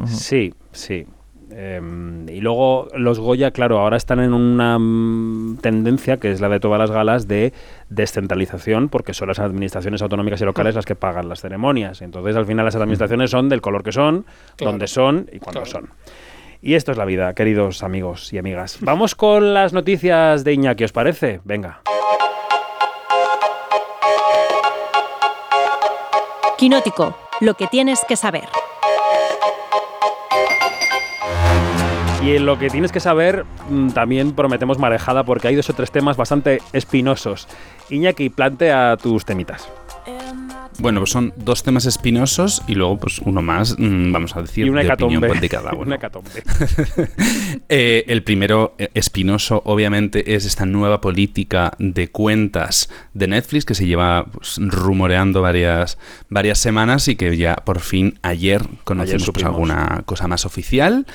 Sí, 0.07 0.53
sí. 0.71 1.05
Em, 1.51 2.27
y 2.27 2.41
luego 2.41 2.87
los 2.95 3.19
Goya, 3.19 3.51
claro, 3.51 3.79
ahora 3.79 3.97
están 3.97 4.19
en 4.19 4.33
una 4.33 4.77
mm, 4.79 5.57
tendencia 5.61 6.17
que 6.17 6.31
es 6.31 6.41
la 6.41 6.49
de 6.49 6.59
todas 6.59 6.79
las 6.79 6.89
galas 6.91 7.27
de 7.27 7.53
descentralización, 7.89 8.89
porque 8.89 9.13
son 9.13 9.27
las 9.27 9.39
administraciones 9.39 10.01
autonómicas 10.01 10.41
y 10.41 10.45
locales 10.45 10.75
las 10.75 10.85
que 10.85 10.95
pagan 10.95 11.29
las 11.29 11.41
ceremonias. 11.41 12.01
Entonces, 12.01 12.35
al 12.35 12.45
final, 12.45 12.65
las 12.65 12.75
administraciones 12.75 13.29
son 13.31 13.47
del 13.49 13.61
color 13.61 13.83
que 13.83 13.91
son, 13.91 14.25
Claro. 14.55 14.71
donde 14.71 14.87
son 14.87 15.29
y 15.31 15.39
cuándo 15.39 15.61
Claro. 15.63 15.87
son. 15.87 15.89
Y 16.61 16.73
esto 16.73 16.91
es 16.91 16.97
la 16.97 17.05
vida, 17.05 17.33
queridos 17.35 17.83
amigos 17.83 18.33
y 18.33 18.39
amigas. 18.39 18.79
Vamos 18.81 19.13
con 19.13 19.53
las 19.53 19.71
noticias 19.71 20.43
de 20.43 20.53
Iñaki, 20.53 20.83
¿os 20.83 20.91
parece? 20.91 21.41
Venga. 21.43 21.81
Quinótico, 26.57 27.15
lo 27.41 27.53
que 27.53 27.67
tienes 27.67 28.03
que 28.07 28.15
saber. 28.15 28.45
Y 32.25 32.35
en 32.35 32.47
lo 32.47 32.57
que 32.57 32.71
tienes 32.71 32.91
que 32.91 32.99
saber, 32.99 33.45
mm, 33.69 33.89
también 33.89 34.31
prometemos 34.31 34.79
marejada 34.79 35.23
porque 35.23 35.47
hay 35.47 35.55
dos 35.55 35.69
o 35.69 35.73
tres 35.73 35.91
temas 35.91 36.17
bastante 36.17 36.59
espinosos. 36.73 37.47
Iñaki, 37.91 38.29
plantea 38.31 38.97
tus 38.97 39.25
temitas. 39.25 39.69
Bueno, 40.79 41.01
pues 41.01 41.11
son 41.11 41.33
dos 41.37 41.61
temas 41.61 41.85
espinosos 41.85 42.63
y 42.67 42.73
luego 42.73 42.97
pues 42.97 43.19
uno 43.19 43.43
más, 43.43 43.75
mm, 43.77 44.11
vamos 44.11 44.35
a 44.35 44.41
decir, 44.41 44.65
y 44.65 44.69
una 44.69 44.81
de 44.81 44.91
opinión 44.91 45.23
hecatombe. 45.23 45.39
de 45.39 45.49
cada 45.49 45.71
uno. 45.73 45.81
una 45.81 45.95
hecatombe. 45.97 46.31
Eh, 47.69 48.05
el 48.07 48.23
primero 48.23 48.75
eh, 48.77 48.89
espinoso, 48.93 49.61
obviamente, 49.65 50.35
es 50.35 50.45
esta 50.45 50.65
nueva 50.65 51.01
política 51.01 51.73
de 51.79 52.09
cuentas 52.09 52.89
de 53.13 53.27
Netflix 53.27 53.65
que 53.65 53.75
se 53.75 53.85
lleva 53.87 54.25
pues, 54.25 54.57
rumoreando 54.59 55.41
varias, 55.41 55.97
varias 56.29 56.59
semanas 56.59 57.07
y 57.07 57.15
que 57.15 57.37
ya 57.37 57.55
por 57.55 57.79
fin 57.79 58.19
ayer 58.23 58.61
conocimos 58.83 59.23
pues, 59.23 59.25
supimos. 59.25 59.49
alguna 59.49 60.03
cosa 60.05 60.27
más 60.27 60.45
oficial. 60.45 61.05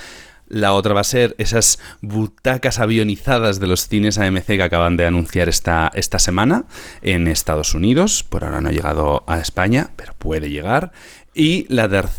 La 0.51 0.75
otra 0.75 0.95
va 0.95 1.01
a 1.01 1.05
ser 1.05 1.37
esas 1.39 1.79
butacas 2.03 2.81
avionizadas 2.81 3.61
de 3.61 3.69
los 3.69 3.87
cines 3.87 4.19
AMC 4.19 4.47
que 4.47 4.63
acaban 4.65 4.97
de 4.97 5.07
anunciar 5.07 5.49
esta, 5.49 5.93
esta 5.95 6.19
semana 6.19 6.65
en 7.03 7.29
Estados 7.29 7.73
Unidos. 7.73 8.25
Por 8.25 8.43
ahora 8.43 8.61
no 8.61 8.69
ha 8.69 8.73
llegado 8.73 9.23
a 9.29 9.39
España, 9.39 9.91
pero 9.95 10.13
puede 10.15 10.51
llegar. 10.51 10.91
Y 11.33 11.69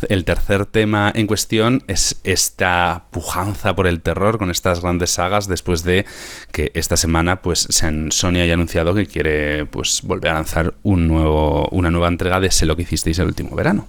el 0.08 0.24
tercer 0.24 0.64
tema 0.64 1.12
en 1.14 1.26
cuestión 1.26 1.84
es 1.88 2.20
esta 2.24 3.04
pujanza 3.10 3.76
por 3.76 3.86
el 3.86 4.00
terror 4.00 4.38
con 4.38 4.50
estas 4.50 4.80
grandes 4.80 5.10
sagas 5.10 5.46
después 5.46 5.84
de 5.84 6.06
que 6.50 6.72
esta 6.74 6.96
semana 6.96 7.42
pues 7.42 7.68
Sony 8.10 8.36
haya 8.36 8.54
anunciado 8.54 8.94
que 8.94 9.06
quiere 9.06 9.66
pues 9.66 10.00
volver 10.02 10.30
a 10.30 10.34
lanzar 10.34 10.72
un 10.82 11.06
nuevo, 11.06 11.68
una 11.68 11.90
nueva 11.90 12.08
entrega 12.08 12.40
de 12.40 12.50
Sé 12.50 12.64
lo 12.64 12.76
que 12.76 12.82
hicisteis 12.82 13.18
el 13.18 13.26
último 13.26 13.54
verano. 13.54 13.86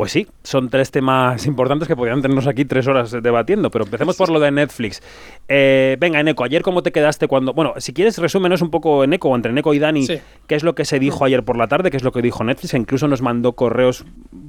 Pues 0.00 0.12
sí, 0.12 0.26
son 0.44 0.70
tres 0.70 0.90
temas 0.90 1.44
importantes 1.44 1.86
que 1.86 1.94
podrían 1.94 2.22
tenernos 2.22 2.46
aquí 2.46 2.64
tres 2.64 2.86
horas 2.86 3.10
debatiendo, 3.22 3.70
pero 3.70 3.84
empecemos 3.84 4.16
por 4.16 4.30
lo 4.30 4.40
de 4.40 4.50
Netflix. 4.50 5.02
Eh, 5.46 5.98
venga, 6.00 6.18
Eneco, 6.18 6.42
ayer 6.42 6.62
cómo 6.62 6.82
te 6.82 6.90
quedaste 6.90 7.28
cuando... 7.28 7.52
Bueno, 7.52 7.74
si 7.76 7.92
quieres 7.92 8.16
resúmenos 8.16 8.62
un 8.62 8.70
poco, 8.70 9.04
Eneco, 9.04 9.28
o 9.28 9.36
entre 9.36 9.52
Eneco 9.52 9.74
y 9.74 9.78
Dani, 9.78 10.06
Sí. 10.06 10.18
qué 10.46 10.54
es 10.54 10.62
lo 10.62 10.74
que 10.74 10.86
se 10.86 10.98
dijo 10.98 11.26
ayer 11.26 11.44
por 11.44 11.58
la 11.58 11.68
tarde, 11.68 11.90
qué 11.90 11.98
es 11.98 12.02
lo 12.02 12.12
que 12.12 12.22
dijo 12.22 12.42
Netflix, 12.42 12.72
e 12.72 12.78
incluso 12.78 13.08
nos 13.08 13.20
mandó 13.20 13.52
correos 13.52 14.06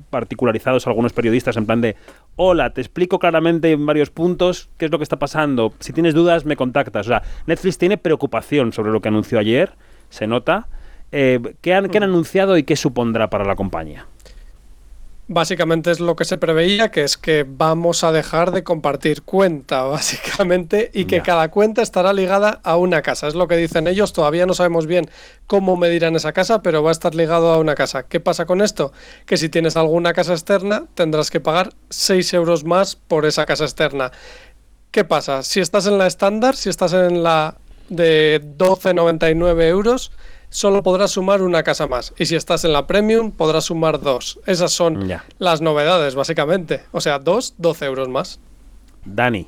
particularizados 0.09 0.87
a 0.87 0.91
algunos 0.91 1.11
periodistas 1.11 1.57
en 1.57 1.65
plan 1.65 1.81
de, 1.81 1.97
hola, 2.37 2.69
te 2.69 2.79
explico 2.79 3.19
claramente 3.19 3.73
en 3.73 3.85
varios 3.85 4.09
puntos 4.09 4.69
qué 4.77 4.85
es 4.85 4.91
lo 4.91 4.99
que 4.99 5.03
está 5.03 5.19
pasando, 5.19 5.73
si 5.81 5.91
tienes 5.91 6.13
dudas 6.13 6.45
me 6.45 6.55
contactas. 6.55 7.07
O 7.07 7.09
sea, 7.09 7.23
Netflix 7.45 7.77
tiene 7.77 7.97
preocupación 7.97 8.71
sobre 8.71 8.93
lo 8.93 9.01
que 9.01 9.09
anunció 9.09 9.37
ayer, 9.37 9.73
se 10.09 10.27
nota. 10.27 10.69
Eh, 11.11 11.41
¿qué, 11.59 11.73
han, 11.73 11.89
¿Qué 11.89 11.97
han 11.97 12.05
anunciado 12.05 12.57
y 12.57 12.63
qué 12.63 12.77
supondrá 12.77 13.29
para 13.29 13.43
la 13.43 13.57
compañía? 13.57 14.05
Básicamente 15.31 15.91
es 15.91 16.01
lo 16.01 16.17
que 16.17 16.25
se 16.25 16.37
preveía, 16.37 16.91
que 16.91 17.03
es 17.03 17.17
que 17.17 17.45
vamos 17.47 18.03
a 18.03 18.11
dejar 18.11 18.51
de 18.51 18.63
compartir 18.63 19.23
cuenta, 19.23 19.83
básicamente, 19.83 20.91
y 20.93 21.05
que 21.05 21.21
cada 21.21 21.49
cuenta 21.49 21.81
estará 21.81 22.11
ligada 22.11 22.59
a 22.63 22.75
una 22.75 23.01
casa. 23.01 23.27
Es 23.27 23.35
lo 23.35 23.47
que 23.47 23.55
dicen 23.55 23.87
ellos, 23.87 24.11
todavía 24.11 24.45
no 24.45 24.53
sabemos 24.53 24.87
bien 24.87 25.09
cómo 25.47 25.77
medirán 25.77 26.17
esa 26.17 26.33
casa, 26.33 26.61
pero 26.61 26.83
va 26.83 26.89
a 26.89 26.91
estar 26.91 27.15
ligado 27.15 27.53
a 27.53 27.59
una 27.59 27.75
casa. 27.75 28.03
¿Qué 28.03 28.19
pasa 28.19 28.45
con 28.45 28.61
esto? 28.61 28.91
Que 29.25 29.37
si 29.37 29.47
tienes 29.47 29.77
alguna 29.77 30.13
casa 30.13 30.33
externa, 30.33 30.85
tendrás 30.95 31.31
que 31.31 31.39
pagar 31.39 31.73
6 31.89 32.33
euros 32.33 32.65
más 32.65 32.97
por 32.97 33.25
esa 33.25 33.45
casa 33.45 33.63
externa. 33.63 34.11
¿Qué 34.91 35.05
pasa? 35.05 35.43
Si 35.43 35.61
estás 35.61 35.87
en 35.87 35.97
la 35.97 36.07
estándar, 36.07 36.57
si 36.57 36.69
estás 36.69 36.91
en 36.91 37.23
la 37.23 37.55
de 37.87 38.41
12,99 38.57 39.63
euros, 39.63 40.11
solo 40.51 40.83
podrás 40.83 41.09
sumar 41.11 41.41
una 41.41 41.63
casa 41.63 41.87
más. 41.87 42.13
Y 42.19 42.27
si 42.27 42.35
estás 42.35 42.63
en 42.65 42.73
la 42.73 42.85
premium, 42.85 43.31
podrás 43.31 43.63
sumar 43.65 43.99
dos. 43.99 44.39
Esas 44.45 44.71
son 44.71 45.07
Ya. 45.07 45.23
las 45.39 45.61
novedades, 45.61 46.13
básicamente. 46.13 46.83
O 46.91 47.01
sea, 47.01 47.17
dos, 47.17 47.55
12 47.57 47.85
euros 47.85 48.07
más. 48.09 48.39
Dani. 49.05 49.47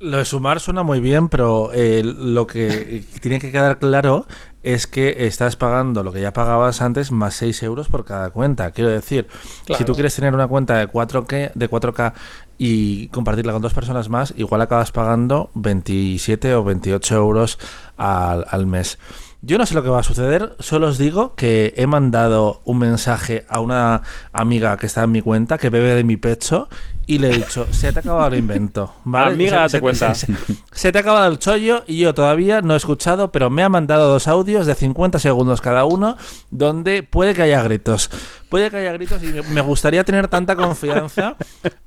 Lo 0.00 0.18
de 0.18 0.24
sumar 0.24 0.58
suena 0.58 0.82
muy 0.82 0.98
bien, 0.98 1.28
pero 1.28 1.70
eh, 1.72 2.02
lo 2.04 2.44
que 2.48 3.04
tiene 3.20 3.38
que 3.38 3.52
quedar 3.52 3.78
claro 3.78 4.26
es 4.64 4.88
que 4.88 5.26
estás 5.26 5.54
pagando 5.54 6.02
lo 6.02 6.12
que 6.12 6.20
ya 6.20 6.32
pagabas 6.32 6.82
antes 6.82 7.12
más 7.12 7.34
6 7.36 7.62
euros 7.62 7.86
por 7.88 8.04
cada 8.04 8.30
cuenta. 8.30 8.72
Quiero 8.72 8.90
decir, 8.90 9.28
si 9.76 9.84
tú 9.84 9.94
quieres 9.94 10.14
tener 10.16 10.34
una 10.34 10.48
cuenta 10.48 10.76
de 10.76 10.88
4K, 10.88 11.52
de 11.54 11.70
4K 11.70 12.14
y 12.58 13.08
compartirla 13.08 13.52
con 13.52 13.62
dos 13.62 13.74
personas 13.74 14.08
más, 14.08 14.34
igual 14.36 14.60
acabas 14.62 14.90
pagando 14.90 15.50
27 15.54 16.52
o 16.56 16.64
28 16.64 17.14
euros 17.14 17.60
al, 17.96 18.44
al 18.50 18.66
mes. 18.66 18.98
Yo 19.44 19.58
no 19.58 19.66
sé 19.66 19.74
lo 19.74 19.82
que 19.82 19.88
va 19.88 19.98
a 19.98 20.02
suceder, 20.04 20.54
solo 20.60 20.86
os 20.86 20.98
digo 20.98 21.34
que 21.34 21.74
he 21.76 21.88
mandado 21.88 22.60
un 22.64 22.78
mensaje 22.78 23.44
a 23.48 23.58
una 23.58 24.02
amiga 24.32 24.76
que 24.76 24.86
está 24.86 25.02
en 25.02 25.10
mi 25.10 25.20
cuenta, 25.20 25.58
que 25.58 25.68
bebe 25.68 25.96
de 25.96 26.04
mi 26.04 26.16
pecho, 26.16 26.68
y 27.06 27.18
le 27.18 27.30
he 27.30 27.36
dicho, 27.38 27.66
se 27.72 27.92
te 27.92 27.98
ha 27.98 28.02
acabado 28.02 28.28
el 28.28 28.38
invento. 28.38 28.94
¿vale? 29.04 29.32
Amiga, 29.34 29.50
Se- 29.50 29.56
date 29.56 29.70
se- 29.70 29.80
cuenta. 29.80 30.14
se- 30.14 30.32
se 30.70 30.92
te 30.92 30.98
ha 30.98 31.00
acabado 31.00 31.26
el 31.30 31.40
chollo 31.40 31.82
y 31.88 31.98
yo 31.98 32.14
todavía 32.14 32.60
no 32.62 32.74
he 32.74 32.76
escuchado, 32.76 33.32
pero 33.32 33.50
me 33.50 33.64
ha 33.64 33.68
mandado 33.68 34.08
dos 34.08 34.28
audios 34.28 34.64
de 34.64 34.76
50 34.76 35.18
segundos 35.18 35.60
cada 35.60 35.84
uno, 35.86 36.16
donde 36.52 37.02
puede 37.02 37.34
que 37.34 37.42
haya 37.42 37.60
gritos. 37.64 38.10
Puede 38.48 38.70
que 38.70 38.76
haya 38.76 38.92
gritos 38.92 39.20
y 39.24 39.26
me- 39.26 39.42
me 39.42 39.60
gustaría 39.60 40.04
tener 40.04 40.28
tanta 40.28 40.54
confianza 40.54 41.34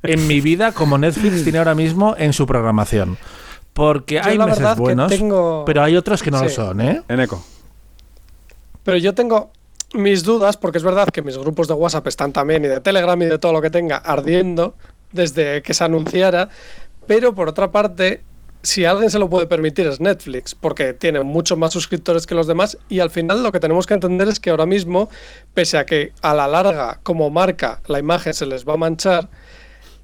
en 0.04 0.28
mi 0.28 0.42
vida 0.42 0.74
como 0.74 0.98
Netflix 0.98 1.44
tiene 1.44 1.60
ahora 1.60 1.74
mismo 1.74 2.16
en 2.18 2.34
su 2.34 2.46
programación. 2.46 3.18
Porque 3.76 4.16
Yo 4.16 4.22
hay 4.24 4.38
la 4.38 4.46
meses 4.48 4.78
buenos, 4.78 5.10
tengo- 5.12 5.64
pero 5.66 5.84
hay 5.84 5.98
otros 5.98 6.24
que 6.24 6.32
no 6.32 6.42
lo 6.42 6.48
son, 6.50 6.80
¿eh? 6.80 7.02
Eneco. 7.10 7.44
Pero 8.84 8.98
yo 8.98 9.14
tengo 9.14 9.52
mis 9.94 10.24
dudas, 10.24 10.56
porque 10.56 10.78
es 10.78 10.84
verdad 10.84 11.10
que 11.10 11.22
mis 11.22 11.38
grupos 11.38 11.68
de 11.68 11.74
WhatsApp 11.74 12.08
están 12.08 12.32
también, 12.32 12.64
y 12.64 12.70
de 12.70 12.80
Telegram 12.80 13.22
y 13.22 13.26
de 13.26 13.38
todo 13.38 13.52
lo 13.52 13.62
que 13.62 13.70
tenga, 13.70 13.98
ardiendo 13.98 14.76
desde 15.12 15.62
que 15.62 15.74
se 15.74 15.84
anunciara. 15.84 16.48
Pero 17.06 17.36
por 17.36 17.50
otra 17.50 17.70
parte, 17.72 18.24
si 18.62 18.86
alguien 18.86 19.10
se 19.12 19.20
lo 19.20 19.30
puede 19.30 19.46
permitir 19.46 19.88
es 19.88 20.00
Netflix, 20.00 20.56
porque 20.56 20.94
tiene 20.94 21.22
muchos 21.24 21.58
más 21.58 21.74
suscriptores 21.74 22.26
que 22.26 22.34
los 22.34 22.48
demás. 22.48 22.78
Y 22.88 23.02
al 23.02 23.10
final 23.10 23.44
lo 23.44 23.52
que 23.52 23.60
tenemos 23.60 23.86
que 23.88 23.94
entender 23.94 24.30
es 24.30 24.40
que 24.40 24.52
ahora 24.52 24.66
mismo, 24.66 25.10
pese 25.54 25.78
a 25.78 25.86
que 25.86 26.14
a 26.22 26.34
la 26.34 26.48
larga, 26.48 27.02
como 27.04 27.30
marca, 27.30 27.82
la 27.88 28.00
imagen 28.00 28.34
se 28.34 28.46
les 28.46 28.66
va 28.66 28.76
a 28.76 28.78
manchar. 28.78 29.28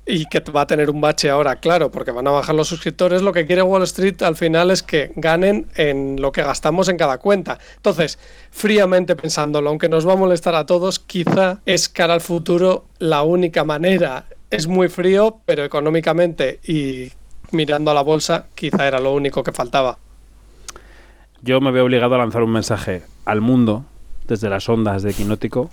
Y 0.05 0.25
que 0.25 0.39
va 0.39 0.61
a 0.61 0.67
tener 0.67 0.89
un 0.89 0.99
bache 0.99 1.29
ahora, 1.29 1.57
claro, 1.57 1.91
porque 1.91 2.11
van 2.11 2.27
a 2.27 2.31
bajar 2.31 2.55
los 2.55 2.67
suscriptores. 2.67 3.21
Lo 3.21 3.31
que 3.31 3.45
quiere 3.45 3.61
Wall 3.61 3.83
Street 3.83 4.21
al 4.23 4.35
final 4.35 4.71
es 4.71 4.81
que 4.81 5.11
ganen 5.15 5.67
en 5.75 6.19
lo 6.19 6.31
que 6.31 6.41
gastamos 6.41 6.89
en 6.89 6.97
cada 6.97 7.19
cuenta. 7.19 7.59
Entonces, 7.75 8.17
fríamente 8.49 9.15
pensándolo, 9.15 9.69
aunque 9.69 9.89
nos 9.89 10.07
va 10.07 10.13
a 10.13 10.15
molestar 10.17 10.55
a 10.55 10.65
todos, 10.65 10.99
quizá 10.99 11.59
es 11.65 11.87
cara 11.87 12.15
al 12.15 12.21
futuro 12.21 12.85
la 12.97 13.21
única 13.21 13.63
manera. 13.63 14.25
Es 14.49 14.67
muy 14.67 14.89
frío, 14.89 15.37
pero 15.45 15.63
económicamente 15.63 16.59
y 16.63 17.11
mirando 17.51 17.91
a 17.91 17.93
la 17.93 18.01
bolsa, 18.01 18.47
quizá 18.55 18.87
era 18.87 18.99
lo 18.99 19.13
único 19.13 19.43
que 19.43 19.51
faltaba. 19.51 19.97
Yo 21.43 21.61
me 21.61 21.71
veo 21.71 21.85
obligado 21.85 22.15
a 22.15 22.17
lanzar 22.17 22.43
un 22.43 22.51
mensaje 22.51 23.03
al 23.25 23.41
mundo 23.41 23.85
desde 24.27 24.49
las 24.49 24.67
ondas 24.69 25.03
de 25.03 25.13
Quinótico. 25.13 25.69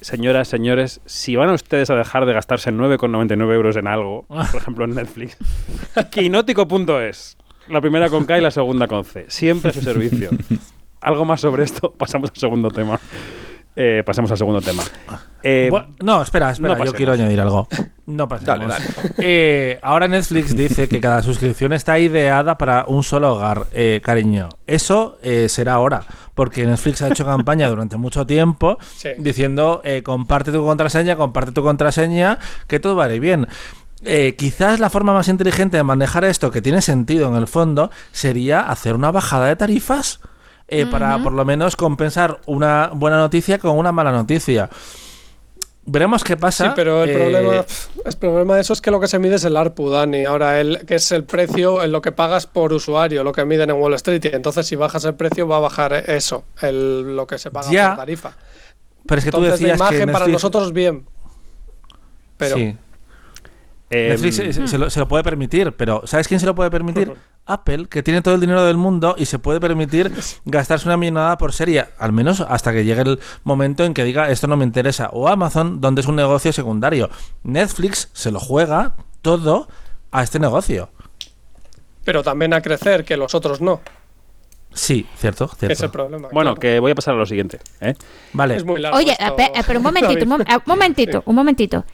Señoras, 0.00 0.48
señores, 0.48 1.00
si 1.06 1.36
van 1.36 1.50
ustedes 1.50 1.90
a 1.90 1.96
dejar 1.96 2.24
de 2.26 2.32
gastarse 2.32 2.70
9,99 2.72 3.52
euros 3.52 3.76
en 3.76 3.86
algo, 3.88 4.26
por 4.28 4.60
ejemplo 4.60 4.84
en 4.84 4.94
Netflix, 4.94 5.36
quinótico.es, 6.10 7.36
la 7.68 7.80
primera 7.80 8.08
con 8.08 8.24
K 8.24 8.38
y 8.38 8.40
la 8.40 8.50
segunda 8.50 8.86
con 8.86 9.04
C, 9.04 9.26
siempre 9.28 9.70
a 9.70 9.72
su 9.72 9.80
servicio. 9.82 10.30
Algo 11.00 11.24
más 11.24 11.40
sobre 11.40 11.62
esto, 11.62 11.92
pasamos 11.92 12.30
al 12.30 12.36
segundo 12.36 12.72
tema. 12.72 12.98
Eh, 13.80 14.02
pasamos 14.04 14.28
al 14.32 14.36
segundo 14.36 14.60
tema. 14.60 14.82
Eh, 15.40 15.68
Bu- 15.70 15.94
no, 16.02 16.20
espera, 16.20 16.50
espera, 16.50 16.70
no 16.70 16.74
yo 16.74 16.78
pasemos. 16.80 16.94
quiero 16.96 17.12
añadir 17.12 17.40
algo. 17.40 17.68
No 18.06 18.26
pasemos. 18.26 18.46
Dale, 18.58 18.66
dale. 18.66 18.84
Eh, 19.18 19.78
ahora 19.82 20.08
Netflix 20.08 20.56
dice 20.56 20.88
que 20.88 21.00
cada 21.00 21.22
suscripción 21.22 21.72
está 21.72 21.96
ideada 22.00 22.58
para 22.58 22.86
un 22.88 23.04
solo 23.04 23.34
hogar, 23.34 23.66
eh, 23.72 24.00
cariño. 24.02 24.48
Eso 24.66 25.18
eh, 25.22 25.48
será 25.48 25.74
ahora, 25.74 26.02
porque 26.34 26.66
Netflix 26.66 27.02
ha 27.02 27.08
hecho 27.08 27.24
campaña 27.24 27.68
durante 27.70 27.96
mucho 27.96 28.26
tiempo 28.26 28.78
Sí. 28.96 29.10
diciendo 29.18 29.80
eh, 29.84 30.02
comparte 30.02 30.50
tu 30.50 30.64
contraseña, 30.64 31.14
comparte 31.14 31.52
tu 31.52 31.62
contraseña, 31.62 32.40
que 32.66 32.80
todo 32.80 32.96
va 32.96 33.04
a 33.04 33.14
ir 33.14 33.20
bien. 33.20 33.46
Eh, 34.04 34.34
quizás 34.36 34.80
la 34.80 34.90
forma 34.90 35.12
más 35.12 35.28
inteligente 35.28 35.76
de 35.76 35.84
manejar 35.84 36.24
esto, 36.24 36.50
que 36.50 36.62
tiene 36.62 36.82
sentido 36.82 37.28
en 37.28 37.36
el 37.36 37.46
fondo, 37.46 37.92
sería 38.10 38.60
hacer 38.62 38.94
una 38.96 39.12
bajada 39.12 39.46
de 39.46 39.54
tarifas 39.54 40.18
eh, 40.68 40.86
para 40.86 41.18
por 41.22 41.32
lo 41.32 41.44
menos 41.44 41.76
compensar 41.76 42.40
una 42.46 42.90
buena 42.94 43.16
noticia 43.16 43.58
con 43.58 43.76
una 43.76 43.90
mala 43.92 44.12
noticia. 44.12 44.68
Veremos 45.90 46.22
qué 46.22 46.36
pasa. 46.36 46.66
Sí, 46.66 46.70
pero 46.76 47.02
el 47.04 47.10
eh, 47.10 47.14
problema, 47.14 47.64
el 48.04 48.16
problema 48.18 48.54
de 48.56 48.60
eso 48.60 48.74
es 48.74 48.82
que 48.82 48.90
lo 48.90 49.00
que 49.00 49.08
se 49.08 49.18
mide 49.18 49.36
es 49.36 49.44
el 49.44 49.56
ARPU, 49.56 49.88
Dani. 49.88 50.26
Ahora, 50.26 50.60
el, 50.60 50.84
que 50.84 50.96
es 50.96 51.10
el 51.12 51.24
precio 51.24 51.82
en 51.82 51.92
lo 51.92 52.02
que 52.02 52.12
pagas 52.12 52.46
por 52.46 52.74
usuario, 52.74 53.24
lo 53.24 53.32
que 53.32 53.46
miden 53.46 53.70
en 53.70 53.76
Wall 53.76 53.94
Street. 53.94 54.22
Y 54.26 54.28
entonces, 54.36 54.66
si 54.66 54.76
bajas 54.76 55.06
el 55.06 55.14
precio, 55.14 55.48
va 55.48 55.56
a 55.56 55.60
bajar 55.60 55.94
eso, 56.10 56.44
el, 56.60 57.16
lo 57.16 57.26
que 57.26 57.38
se 57.38 57.50
paga 57.50 57.70
Ya. 57.70 57.88
por 57.88 57.96
tarifa. 58.00 58.32
Pero 59.06 59.18
es 59.20 59.24
que 59.24 59.30
tú 59.30 59.38
Entonces, 59.38 59.62
la 59.62 59.68
decías 59.68 59.78
imagen 59.78 60.06
que 60.06 60.12
para 60.12 60.26
Netflix- 60.26 60.32
nosotros, 60.34 60.72
bien. 60.74 61.06
Pero 62.36 62.56
Sí. 62.56 62.76
Eh, 63.90 64.08
Netflix 64.10 64.36
se, 64.36 64.68
se 64.68 64.78
lo, 64.78 64.90
se 64.90 65.00
lo 65.00 65.08
puede 65.08 65.24
permitir, 65.24 65.72
pero 65.72 66.02
¿sabes 66.06 66.28
quién 66.28 66.40
se 66.40 66.46
lo 66.46 66.54
puede 66.54 66.70
permitir? 66.70 67.12
Apple, 67.48 67.86
que 67.88 68.02
tiene 68.02 68.20
todo 68.20 68.34
el 68.34 68.40
dinero 68.40 68.64
del 68.64 68.76
mundo 68.76 69.14
y 69.18 69.24
se 69.24 69.38
puede 69.38 69.58
permitir 69.58 70.12
gastarse 70.44 70.86
una 70.86 70.96
millonada 70.96 71.38
por 71.38 71.52
serie, 71.52 71.86
al 71.98 72.12
menos 72.12 72.42
hasta 72.42 72.72
que 72.72 72.84
llegue 72.84 73.00
el 73.00 73.20
momento 73.42 73.84
en 73.84 73.94
que 73.94 74.04
diga 74.04 74.30
esto 74.30 74.46
no 74.46 74.56
me 74.56 74.64
interesa. 74.64 75.08
O 75.12 75.28
Amazon, 75.28 75.80
donde 75.80 76.02
es 76.02 76.06
un 76.06 76.16
negocio 76.16 76.52
secundario. 76.52 77.08
Netflix 77.42 78.10
se 78.12 78.30
lo 78.30 78.38
juega 78.38 78.96
todo 79.22 79.68
a 80.10 80.22
este 80.22 80.38
negocio. 80.38 80.90
pero 82.04 82.22
también 82.22 82.54
a 82.54 82.60
crecer, 82.62 83.04
que 83.04 83.16
los 83.16 83.34
otros 83.34 83.60
no. 83.60 83.80
Sí, 84.72 85.06
cierto, 85.16 85.48
cierto. 85.48 85.72
Es 85.72 85.80
el 85.80 85.90
problema. 85.90 86.28
bueno, 86.30 86.54
claro. 86.54 86.60
que 86.60 86.80
voy 86.80 86.92
a 86.92 86.94
pasar 86.94 87.14
a 87.14 87.16
lo 87.16 87.26
siguiente. 87.26 87.58
¿eh? 87.80 87.94
Vale. 88.32 88.56
Es 88.56 88.64
muy 88.64 88.80
largo. 88.80 88.98
Oye, 88.98 89.12
esto, 89.12 89.34
eh, 89.38 89.62
pero 89.66 89.78
un 89.78 89.82
momentito, 89.82 90.24
un, 90.24 90.28
momentito, 90.66 91.22
un 91.26 91.34
momentito. 91.34 91.84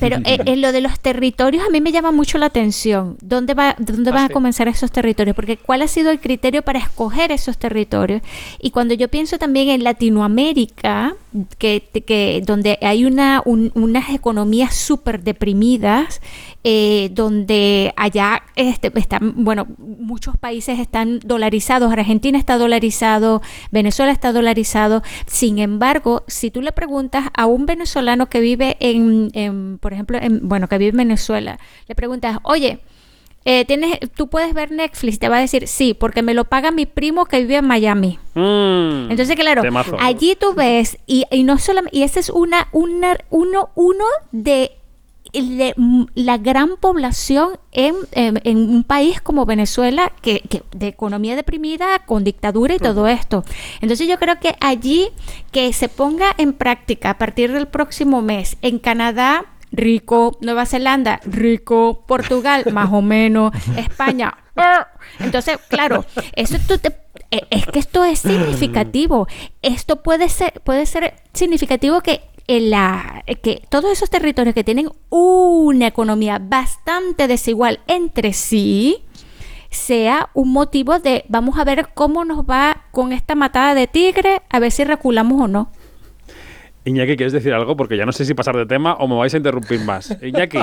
Pero 0.00 0.18
eh, 0.24 0.38
en 0.46 0.60
lo 0.60 0.72
de 0.72 0.80
los 0.80 1.00
territorios 1.00 1.64
a 1.66 1.70
mí 1.70 1.80
me 1.80 1.92
llama 1.92 2.12
mucho 2.12 2.38
la 2.38 2.46
atención. 2.46 3.16
¿Dónde, 3.20 3.54
va, 3.54 3.74
dónde 3.78 4.10
Ah, 4.10 4.14
van 4.14 4.24
a 4.24 4.28
sí. 4.28 4.32
comenzar 4.32 4.68
esos 4.68 4.90
territorios? 4.92 5.34
Porque 5.34 5.56
¿cuál 5.56 5.82
ha 5.82 5.88
sido 5.88 6.10
el 6.10 6.20
criterio 6.20 6.62
para 6.62 6.78
escoger 6.78 7.32
esos 7.32 7.58
territorios? 7.58 8.22
Y 8.60 8.70
cuando 8.70 8.94
yo 8.94 9.08
pienso 9.08 9.38
también 9.38 9.68
en 9.70 9.82
Latinoamérica, 9.84 11.14
que, 11.58 11.82
que 12.06 12.42
donde 12.46 12.78
hay 12.82 13.04
una, 13.04 13.42
un- 13.44 13.72
unas 13.74 14.10
economías 14.10 14.74
súper 14.74 15.22
deprimidas, 15.22 16.20
eh, 16.66 17.10
donde 17.12 17.92
allá 17.96 18.42
este, 18.56 18.90
están, 18.94 19.34
bueno, 19.44 19.66
muchos 19.78 20.36
países 20.38 20.78
están 20.78 21.18
dolarizados, 21.24 21.92
Argentina 21.92 22.38
está 22.38 22.56
dolarizado, 22.56 23.42
Venezuela 23.70 24.12
está 24.12 24.32
dolarizado. 24.32 25.02
Sin 25.26 25.58
embargo, 25.58 26.22
si 26.26 26.50
tú 26.50 26.62
le 26.62 26.72
preguntas 26.72 27.26
a 27.34 27.46
un 27.46 27.66
venezolano 27.66 28.26
que 28.30 28.40
vive 28.40 28.76
en, 28.80 29.30
en, 29.34 29.63
por 29.80 29.92
ejemplo, 29.92 30.18
en, 30.20 30.48
bueno, 30.48 30.68
que 30.68 30.78
vive 30.78 30.90
en 30.90 30.96
Venezuela, 30.98 31.58
le 31.88 31.94
preguntas, 31.94 32.38
oye, 32.42 32.80
eh, 33.46 33.64
tienes, 33.66 33.98
tú 34.16 34.28
puedes 34.28 34.54
ver 34.54 34.70
Netflix, 34.70 35.18
te 35.18 35.28
va 35.28 35.36
a 35.36 35.40
decir 35.40 35.68
sí, 35.68 35.92
porque 35.92 36.22
me 36.22 36.32
lo 36.32 36.44
paga 36.44 36.70
mi 36.70 36.86
primo 36.86 37.26
que 37.26 37.40
vive 37.40 37.56
en 37.56 37.66
Miami. 37.66 38.18
Mm, 38.34 39.10
Entonces, 39.10 39.36
claro, 39.36 39.60
temazo. 39.62 39.96
allí 40.00 40.34
tú 40.34 40.54
ves, 40.54 40.96
y, 41.06 41.24
y 41.30 41.42
no 41.44 41.58
solamente, 41.58 41.96
y 41.98 42.02
ese 42.04 42.20
es 42.20 42.30
una, 42.30 42.68
una, 42.72 43.18
uno, 43.28 43.68
uno 43.74 44.04
de, 44.32 44.70
de, 45.34 45.74
mm, 45.76 46.04
la 46.14 46.38
gran 46.38 46.76
población 46.78 47.58
en, 47.72 47.94
en- 48.12 48.40
en 48.44 48.56
un 48.56 48.82
país 48.84 49.20
como 49.20 49.44
Venezuela, 49.44 50.10
que, 50.22 50.40
que 50.48 50.62
de 50.74 50.86
economía 50.86 51.36
deprimida, 51.36 51.98
con 52.06 52.24
dictadura 52.24 52.74
y 52.76 52.78
todo 52.78 53.08
esto. 53.08 53.44
Entonces 53.82 54.08
yo 54.08 54.18
creo 54.18 54.38
que 54.40 54.54
allí 54.60 55.08
que 55.52 55.70
se 55.74 55.90
ponga 55.90 56.34
en 56.38 56.54
práctica 56.54 57.10
a 57.10 57.18
partir 57.18 57.52
del 57.52 57.66
próximo 57.68 58.22
mes 58.22 58.56
en 58.62 58.78
Canadá. 58.78 59.44
Rico, 59.76 60.36
Nueva 60.40 60.66
Zelanda, 60.66 61.20
rico, 61.24 62.04
Portugal, 62.06 62.64
más 62.72 62.92
o 62.92 63.02
menos, 63.02 63.52
España. 63.76 64.36
Entonces, 65.18 65.58
claro, 65.68 66.04
eso 66.34 66.56
tú 66.66 66.78
te, 66.78 66.88
eh, 67.30 67.46
es 67.50 67.66
que 67.66 67.78
esto 67.78 68.04
es 68.04 68.20
significativo. 68.20 69.26
Esto 69.62 70.02
puede 70.02 70.28
ser, 70.28 70.60
puede 70.62 70.86
ser 70.86 71.14
significativo 71.32 72.00
que 72.00 72.22
en 72.46 72.70
la, 72.70 73.24
que 73.42 73.62
todos 73.68 73.90
esos 73.90 74.10
territorios 74.10 74.54
que 74.54 74.64
tienen 74.64 74.90
una 75.08 75.86
economía 75.86 76.38
bastante 76.38 77.26
desigual 77.26 77.80
entre 77.86 78.32
sí, 78.32 79.04
sea 79.70 80.30
un 80.34 80.52
motivo 80.52 81.00
de 81.00 81.24
vamos 81.28 81.58
a 81.58 81.64
ver 81.64 81.88
cómo 81.94 82.24
nos 82.24 82.44
va 82.44 82.84
con 82.92 83.12
esta 83.12 83.34
matada 83.34 83.74
de 83.74 83.86
tigre, 83.86 84.42
a 84.48 84.58
ver 84.60 84.70
si 84.70 84.84
reculamos 84.84 85.40
o 85.40 85.48
no. 85.48 85.72
Iñaki, 86.84 87.16
¿quieres 87.16 87.32
decir 87.32 87.52
algo? 87.54 87.76
Porque 87.76 87.96
ya 87.96 88.04
no 88.06 88.12
sé 88.12 88.24
si 88.24 88.34
pasar 88.34 88.56
de 88.56 88.66
tema 88.66 88.94
o 88.94 89.08
me 89.08 89.14
vais 89.16 89.32
a 89.34 89.36
interrumpir 89.38 89.80
más. 89.80 90.16
Iñaki. 90.22 90.58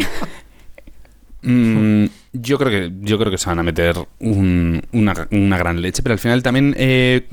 Mm, 1.44 2.06
yo 2.34 2.58
creo 2.60 2.70
que 2.70 2.92
yo 3.02 3.18
creo 3.18 3.32
que 3.32 3.38
se 3.40 3.50
van 3.50 3.58
a 3.60 3.64
meter 3.64 3.96
un- 4.20 4.84
una, 4.92 5.28
una 5.32 5.58
gran 5.58 5.82
leche, 5.82 6.04
pero 6.04 6.14
al 6.14 6.20
final 6.20 6.44
también 6.44 6.76
eh, 6.78 7.28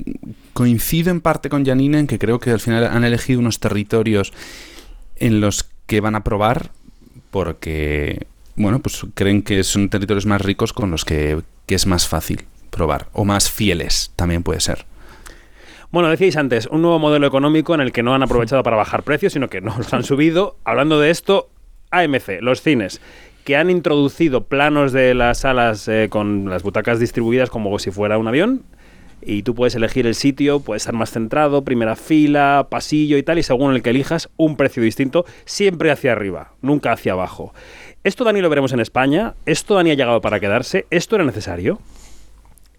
coincido 0.53 1.11
en 1.11 1.21
parte 1.21 1.47
con 1.49 1.63
Janina 1.63 1.99
en 1.99 2.07
que 2.07 2.17
creo 2.17 2.39
que 2.39 2.49
al 2.49 2.59
final 2.59 2.85
han 2.85 3.03
elegido 3.03 3.39
unos 3.39 3.59
territorios 3.59 4.33
en 5.17 5.41
los 5.41 5.69
que 5.85 6.01
van 6.01 6.15
a 6.15 6.23
probar 6.23 6.71
porque 7.29 8.25
bueno 8.55 8.79
pues 8.79 9.05
creen 9.13 9.43
que 9.43 9.63
son 9.63 9.89
territorios 9.89 10.25
más 10.25 10.41
ricos 10.41 10.73
con 10.73 10.89
los 10.89 11.05
que, 11.05 11.41
que 11.67 11.75
es 11.75 11.85
más 11.85 12.07
fácil 12.07 12.41
probar 12.71 13.09
o 13.13 13.25
más 13.25 13.51
fieles 13.51 14.11
también 14.15 14.41
puede 14.41 14.59
ser. 14.59 14.85
Bueno, 15.91 16.09
decíais 16.09 16.37
antes, 16.37 16.67
un 16.67 16.83
nuevo 16.83 16.99
modelo 16.99 17.25
económico 17.25 17.73
en 17.73 17.81
el 17.81 17.91
que 17.91 18.03
no 18.03 18.13
han 18.13 18.21
aprovechado 18.21 18.61
para 18.61 18.77
bajar 18.77 19.01
precios, 19.01 19.33
sino 19.33 19.47
que 19.47 19.59
no 19.59 19.75
los 19.75 19.91
han 19.91 20.03
subido. 20.03 20.55
Hablando 20.63 20.99
de 20.99 21.09
esto, 21.09 21.49
AMC, 21.89 22.41
los 22.41 22.61
cines, 22.61 23.01
que 23.43 23.57
han 23.57 23.71
introducido 23.71 24.43
planos 24.43 24.91
de 24.91 25.15
las 25.15 25.39
salas 25.39 25.87
eh, 25.87 26.05
con 26.11 26.47
las 26.47 26.61
butacas 26.61 26.99
distribuidas 26.99 27.49
como 27.49 27.79
si 27.79 27.89
fuera 27.89 28.19
un 28.19 28.27
avión. 28.27 28.65
Y 29.23 29.41
tú 29.41 29.55
puedes 29.55 29.73
elegir 29.73 30.05
el 30.05 30.13
sitio, 30.13 30.59
puedes 30.59 30.83
estar 30.83 30.93
más 30.93 31.09
centrado, 31.09 31.63
primera 31.63 31.95
fila, 31.95 32.67
pasillo 32.69 33.17
y 33.17 33.23
tal, 33.23 33.39
y 33.39 33.43
según 33.43 33.73
el 33.73 33.81
que 33.81 33.89
elijas, 33.89 34.29
un 34.37 34.57
precio 34.57 34.83
distinto, 34.83 35.25
siempre 35.45 35.89
hacia 35.89 36.11
arriba, 36.11 36.53
nunca 36.61 36.91
hacia 36.91 37.13
abajo. 37.13 37.51
Esto, 38.03 38.23
Dani, 38.23 38.41
lo 38.41 38.49
veremos 38.49 38.73
en 38.73 38.79
España. 38.79 39.33
Esto, 39.47 39.73
Dani, 39.73 39.89
ha 39.89 39.95
llegado 39.95 40.21
para 40.21 40.39
quedarse. 40.39 40.85
¿Esto 40.91 41.15
era 41.15 41.25
necesario? 41.25 41.79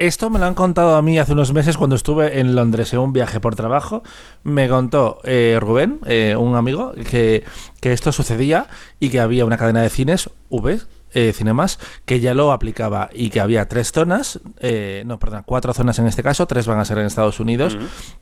Esto 0.01 0.31
me 0.31 0.39
lo 0.39 0.47
han 0.47 0.55
contado 0.55 0.97
a 0.97 1.03
mí 1.03 1.19
hace 1.19 1.35
unos 1.35 1.53
meses 1.53 1.77
cuando 1.77 1.95
estuve 1.95 2.41
en 2.41 2.55
Londres 2.55 2.95
en 2.95 3.01
un 3.01 3.13
viaje 3.13 3.39
por 3.39 3.55
trabajo. 3.55 4.03
Me 4.43 4.67
contó 4.67 5.19
eh, 5.25 5.59
Rubén, 5.61 6.01
eh, 6.07 6.37
un 6.39 6.57
amigo, 6.57 6.95
que, 7.11 7.45
que 7.83 7.93
esto 7.93 8.11
sucedía 8.11 8.69
y 8.99 9.11
que 9.11 9.21
había 9.21 9.45
una 9.45 9.59
cadena 9.59 9.83
de 9.83 9.91
cines, 9.91 10.31
V, 10.49 10.81
eh, 11.13 11.35
Cinemas, 11.35 11.79
que 12.07 12.19
ya 12.19 12.33
lo 12.33 12.51
aplicaba 12.51 13.11
y 13.13 13.29
que 13.29 13.41
había 13.41 13.69
tres 13.69 13.93
zonas, 13.93 14.41
eh, 14.61 15.03
no, 15.05 15.19
perdón, 15.19 15.43
cuatro 15.45 15.75
zonas 15.75 15.99
en 15.99 16.07
este 16.07 16.23
caso, 16.23 16.47
tres 16.47 16.67
van 16.67 16.79
a 16.79 16.87
ser 16.87 16.97
en 16.97 17.05
Estados 17.05 17.39
Unidos, 17.39 17.77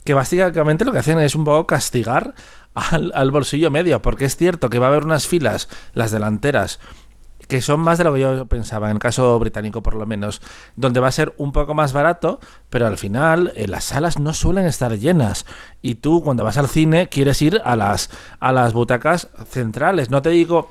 que 0.05 0.15
básicamente 0.15 0.85
lo 0.85 0.91
que 0.91 0.99
hacen 0.99 1.21
es 1.21 1.37
un 1.37 1.45
poco 1.45 1.69
castigar 1.69 2.35
al, 2.75 3.13
al 3.15 3.31
bolsillo 3.31 3.71
medio, 3.71 4.03
porque 4.03 4.25
es 4.25 4.37
cierto 4.37 4.69
que 4.69 4.81
va 4.81 4.87
a 4.87 4.89
haber 4.89 5.05
unas 5.05 5.29
filas, 5.29 5.69
las 5.95 6.11
delanteras, 6.11 6.81
que 7.49 7.61
son 7.63 7.81
más 7.81 7.99
de 7.99 8.05
lo 8.05 8.15
que 8.15 8.21
yo 8.21 8.47
pensaba, 8.47 8.91
en 8.91 8.97
el 8.97 9.01
caso 9.01 9.39
británico 9.39 9.83
por 9.83 9.95
lo 9.95 10.07
menos, 10.07 10.41
donde 10.77 11.01
va 11.01 11.09
a 11.09 11.13
ser 11.13 11.35
un 11.39 11.53
poco 11.53 11.75
más 11.75 11.93
barato, 11.93 12.41
pero 12.71 12.87
al 12.87 12.99
final 12.99 13.53
eh, 13.57 13.67
las 13.67 13.85
salas 13.85 14.19
no 14.19 14.33
suelen 14.35 14.67
estar 14.67 14.97
llenas. 14.97 15.47
Y 15.83 15.97
tú 15.97 16.23
cuando 16.23 16.45
vas 16.45 16.59
al 16.59 16.69
cine 16.69 17.09
quieres 17.09 17.41
ir 17.43 17.61
a 17.65 17.75
las, 17.75 18.11
a 18.39 18.53
las 18.53 18.73
butacas 18.73 19.29
centrales. 19.49 20.11
No 20.11 20.23
te 20.23 20.31
digo 20.31 20.71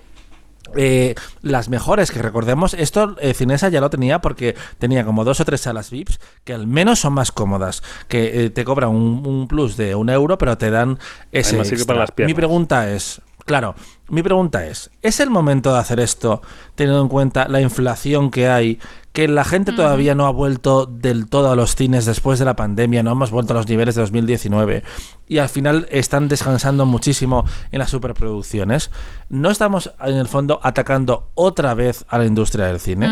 eh, 0.75 1.15
las 1.41 1.69
mejores, 1.69 2.11
que 2.11 2.21
recordemos, 2.21 2.73
esto 2.73 3.15
eh, 3.19 3.34
Cinesa 3.34 3.69
ya 3.69 3.82
lo 3.82 3.89
tenía 3.89 4.19
porque 4.19 4.55
tenía 4.80 5.05
como 5.05 5.23
dos 5.23 5.39
o 5.39 5.45
tres 5.45 5.61
salas 5.61 5.91
VIPs 5.91 6.19
que 6.43 6.53
al 6.53 6.67
menos 6.67 6.99
son 6.99 7.13
más 7.13 7.32
cómodas, 7.32 7.84
que 8.07 8.45
eh, 8.45 8.49
te 8.49 8.65
cobran 8.65 8.89
un, 8.89 9.25
un 9.25 9.47
plus 9.47 9.78
de 9.78 9.95
un 9.95 10.09
euro, 10.09 10.38
pero 10.38 10.57
te 10.57 10.69
dan 10.69 10.99
ese 11.32 11.57
extra. 11.57 11.86
para 11.86 11.99
las. 12.01 12.09
Mi 12.17 12.34
pregunta 12.34 12.91
es, 12.91 13.21
claro, 13.47 13.75
mi 14.09 14.21
pregunta 14.21 14.67
es, 14.67 14.91
¿es 15.01 15.19
el 15.19 15.29
momento 15.31 15.73
de 15.73 15.79
hacer 15.79 15.99
esto 15.99 16.41
teniendo 16.75 17.01
en 17.01 17.07
cuenta 17.07 17.47
la 17.47 17.61
inflación 17.61 18.29
que 18.29 18.47
hay? 18.47 18.79
Que 19.13 19.27
la 19.27 19.43
gente 19.43 19.71
todavía 19.71 20.13
no 20.13 20.27
ha 20.27 20.31
vuelto 20.31 20.85
del 20.85 21.27
todo 21.27 21.49
a 21.49 21.55
los 21.55 21.75
cines 21.75 22.05
después 22.05 22.37
de 22.37 22.45
la 22.45 22.55
pandemia, 22.55 23.01
no 23.01 23.13
hemos 23.13 23.31
vuelto 23.31 23.53
a 23.53 23.55
los 23.55 23.67
niveles 23.67 23.95
de 23.95 24.01
2019 24.01 24.83
y 25.27 25.39
al 25.39 25.49
final 25.49 25.87
están 25.89 26.27
descansando 26.27 26.85
muchísimo 26.85 27.45
en 27.71 27.79
las 27.79 27.89
superproducciones. 27.89 28.91
¿No 29.29 29.49
estamos 29.49 29.91
en 30.01 30.17
el 30.17 30.27
fondo 30.27 30.59
atacando 30.61 31.31
otra 31.33 31.73
vez 31.73 32.05
a 32.09 32.19
la 32.19 32.25
industria 32.25 32.65
del 32.65 32.79
cine? 32.79 33.07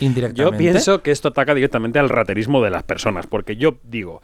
Indirectamente. 0.00 0.34
Yo 0.36 0.56
pienso 0.56 1.02
que 1.02 1.10
esto 1.10 1.28
ataca 1.28 1.54
directamente 1.54 1.98
al 1.98 2.08
raterismo 2.08 2.62
de 2.62 2.70
las 2.70 2.84
personas, 2.84 3.26
porque 3.26 3.56
yo 3.56 3.74
digo, 3.82 4.22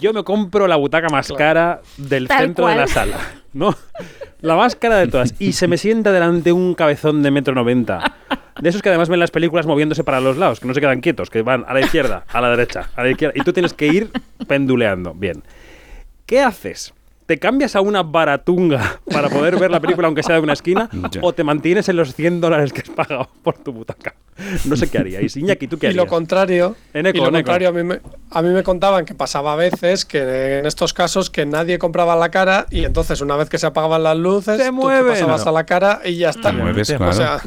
yo 0.00 0.12
me 0.12 0.24
compro 0.24 0.66
la 0.66 0.76
butaca 0.76 1.08
más 1.08 1.32
cara 1.32 1.80
del 1.96 2.28
Tal 2.28 2.38
centro 2.38 2.66
de 2.66 2.76
la 2.76 2.86
sala, 2.86 3.16
¿no? 3.52 3.76
La 4.40 4.56
más 4.56 4.76
cara 4.76 4.96
de 4.96 5.08
todas. 5.08 5.34
Y 5.38 5.52
se 5.52 5.68
me 5.68 5.78
sienta 5.78 6.12
delante 6.12 6.52
un 6.52 6.74
cabezón 6.74 7.22
de 7.22 7.30
metro 7.30 7.54
noventa. 7.54 8.16
De 8.60 8.68
esos 8.68 8.82
que 8.82 8.90
además 8.90 9.08
ven 9.08 9.20
las 9.20 9.30
películas 9.30 9.66
moviéndose 9.66 10.04
para 10.04 10.20
los 10.20 10.36
lados, 10.36 10.60
que 10.60 10.68
no 10.68 10.74
se 10.74 10.80
quedan 10.80 11.00
quietos, 11.00 11.30
que 11.30 11.42
van 11.42 11.64
a 11.66 11.74
la 11.74 11.80
izquierda, 11.80 12.24
a 12.28 12.40
la 12.40 12.50
derecha, 12.50 12.90
a 12.94 13.02
la 13.02 13.10
izquierda. 13.10 13.34
Y 13.36 13.42
tú 13.42 13.52
tienes 13.52 13.72
que 13.74 13.86
ir 13.86 14.10
penduleando. 14.46 15.14
Bien. 15.14 15.42
¿Qué 16.26 16.40
haces? 16.40 16.92
¿Te 17.26 17.38
cambias 17.38 17.76
a 17.76 17.80
una 17.80 18.02
baratunga 18.02 19.00
para 19.12 19.28
poder 19.28 19.56
ver 19.56 19.70
la 19.70 19.80
película 19.80 20.06
aunque 20.08 20.22
sea 20.22 20.34
de 20.36 20.40
una 20.42 20.52
esquina? 20.54 20.90
¿O 21.22 21.32
te 21.32 21.44
mantienes 21.44 21.88
en 21.88 21.96
los 21.96 22.14
100 22.14 22.40
dólares 22.40 22.72
que 22.72 22.80
has 22.82 22.90
pagado 22.90 23.28
por 23.42 23.58
tu 23.58 23.72
butaca? 23.72 24.14
No 24.64 24.76
sé 24.76 24.88
qué 24.90 24.98
haríais. 24.98 25.36
Iñaki, 25.36 25.68
¿tú 25.68 25.78
qué 25.78 25.86
Y 25.86 25.90
harías? 25.90 26.04
lo 26.04 26.08
contrario, 26.10 26.74
En 26.92 27.06
eco, 27.06 27.18
y 27.18 27.20
lo 27.20 27.28
en 27.28 27.34
contrario 27.34 27.68
a, 27.68 27.72
mí 27.72 27.84
me, 27.84 28.00
a 28.30 28.42
mí 28.42 28.48
me 28.48 28.62
contaban 28.62 29.04
que 29.04 29.14
pasaba 29.14 29.52
a 29.52 29.56
veces 29.56 30.04
que 30.04 30.58
en 30.58 30.66
estos 30.66 30.92
casos 30.92 31.30
que 31.30 31.46
nadie 31.46 31.78
compraba 31.78 32.16
la 32.16 32.30
cara 32.30 32.66
y 32.70 32.84
entonces 32.84 33.20
una 33.20 33.36
vez 33.36 33.48
que 33.48 33.58
se 33.58 33.66
apagaban 33.66 34.02
las 34.02 34.16
luces, 34.16 34.56
Se 34.60 34.70
tú 34.70 34.88
te 34.88 35.02
pasabas 35.04 35.46
a 35.46 35.52
la 35.52 35.64
cara 35.64 36.00
y 36.04 36.16
ya 36.16 36.30
está. 36.30 36.50
Te 36.50 36.56
mueves, 36.56 36.90
O 36.90 36.94
O 36.94 36.96
claro. 36.98 37.12
sea, 37.12 37.40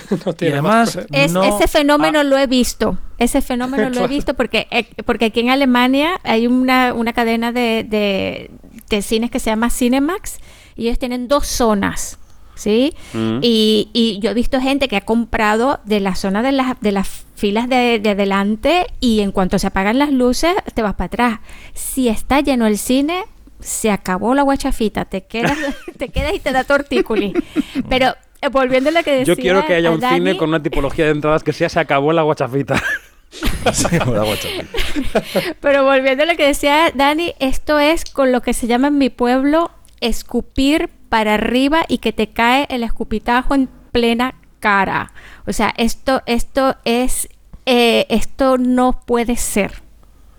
no 0.26 0.32
tiene 0.32 0.62
más 0.62 0.96
además, 0.96 1.06
cosa. 1.08 1.24
Es- 1.24 1.32
no- 1.32 1.42
ese 1.44 1.68
fenómeno 1.68 2.20
ah, 2.20 2.24
lo 2.24 2.38
he 2.38 2.46
visto. 2.46 2.98
Ese 3.18 3.40
fenómeno 3.42 3.90
lo 3.90 4.04
he 4.04 4.08
visto 4.08 4.34
porque, 4.34 4.66
eh, 4.70 4.86
porque 5.04 5.26
aquí 5.26 5.40
en 5.40 5.50
Alemania 5.50 6.20
hay 6.22 6.46
una, 6.46 6.94
una 6.94 7.12
cadena 7.12 7.52
de, 7.52 7.84
de- 7.88 8.50
de 8.88 9.02
cines 9.02 9.30
que 9.30 9.38
se 9.40 9.50
llama 9.50 9.70
Cinemax 9.70 10.38
y 10.76 10.86
ellos 10.86 10.98
tienen 10.98 11.28
dos 11.28 11.46
zonas. 11.46 12.18
¿Sí? 12.54 12.92
Mm. 13.12 13.38
Y, 13.40 13.88
y 13.92 14.18
yo 14.20 14.32
he 14.32 14.34
visto 14.34 14.60
gente 14.60 14.88
que 14.88 14.96
ha 14.96 15.02
comprado 15.02 15.78
de 15.84 16.00
la 16.00 16.16
zona 16.16 16.42
de 16.42 16.50
las, 16.50 16.80
de 16.80 16.90
las 16.90 17.24
filas 17.36 17.68
de, 17.68 18.00
de 18.00 18.10
adelante 18.10 18.86
y 18.98 19.20
en 19.20 19.30
cuanto 19.30 19.60
se 19.60 19.68
apagan 19.68 19.96
las 20.00 20.10
luces 20.10 20.54
te 20.74 20.82
vas 20.82 20.94
para 20.94 21.06
atrás. 21.06 21.40
Si 21.74 22.08
está 22.08 22.40
lleno 22.40 22.66
el 22.66 22.76
cine, 22.76 23.22
se 23.60 23.92
acabó 23.92 24.34
la 24.34 24.42
guachafita, 24.42 25.04
te 25.04 25.22
quedas, 25.22 25.56
te 25.98 26.08
quedas 26.08 26.34
y 26.34 26.40
te 26.40 26.50
da 26.50 26.64
tortículi. 26.64 27.32
Pero 27.88 28.14
volviendo 28.52 28.90
a 28.90 28.92
lo 28.92 29.02
que 29.02 29.12
decía 29.12 29.34
Yo 29.34 29.40
quiero 29.40 29.66
que 29.66 29.74
haya 29.74 29.90
un 29.90 30.00
Dani, 30.00 30.16
cine 30.16 30.36
con 30.36 30.50
una 30.50 30.62
tipología 30.62 31.06
de 31.06 31.12
entradas 31.12 31.42
que 31.42 31.52
sea 31.52 31.68
se 31.68 31.80
acabó 31.80 32.12
la 32.12 32.22
guachafita. 32.22 32.80
Pero 35.60 35.84
volviendo 35.84 36.22
a 36.22 36.26
lo 36.26 36.36
que 36.36 36.46
decía 36.46 36.90
Dani, 36.94 37.34
esto 37.40 37.78
es 37.78 38.04
con 38.04 38.32
lo 38.32 38.40
que 38.40 38.54
se 38.54 38.66
llama 38.66 38.88
en 38.88 38.98
mi 38.98 39.10
pueblo 39.10 39.70
escupir 40.00 40.90
para 41.08 41.34
arriba 41.34 41.84
y 41.88 41.98
que 41.98 42.12
te 42.12 42.28
cae 42.28 42.66
el 42.70 42.82
escupitajo 42.82 43.54
en 43.54 43.68
plena 43.92 44.34
cara. 44.60 45.12
O 45.46 45.52
sea, 45.52 45.74
esto, 45.76 46.22
esto 46.26 46.76
es, 46.84 47.28
eh, 47.66 48.06
esto 48.08 48.58
no 48.58 49.02
puede 49.04 49.36
ser. 49.36 49.82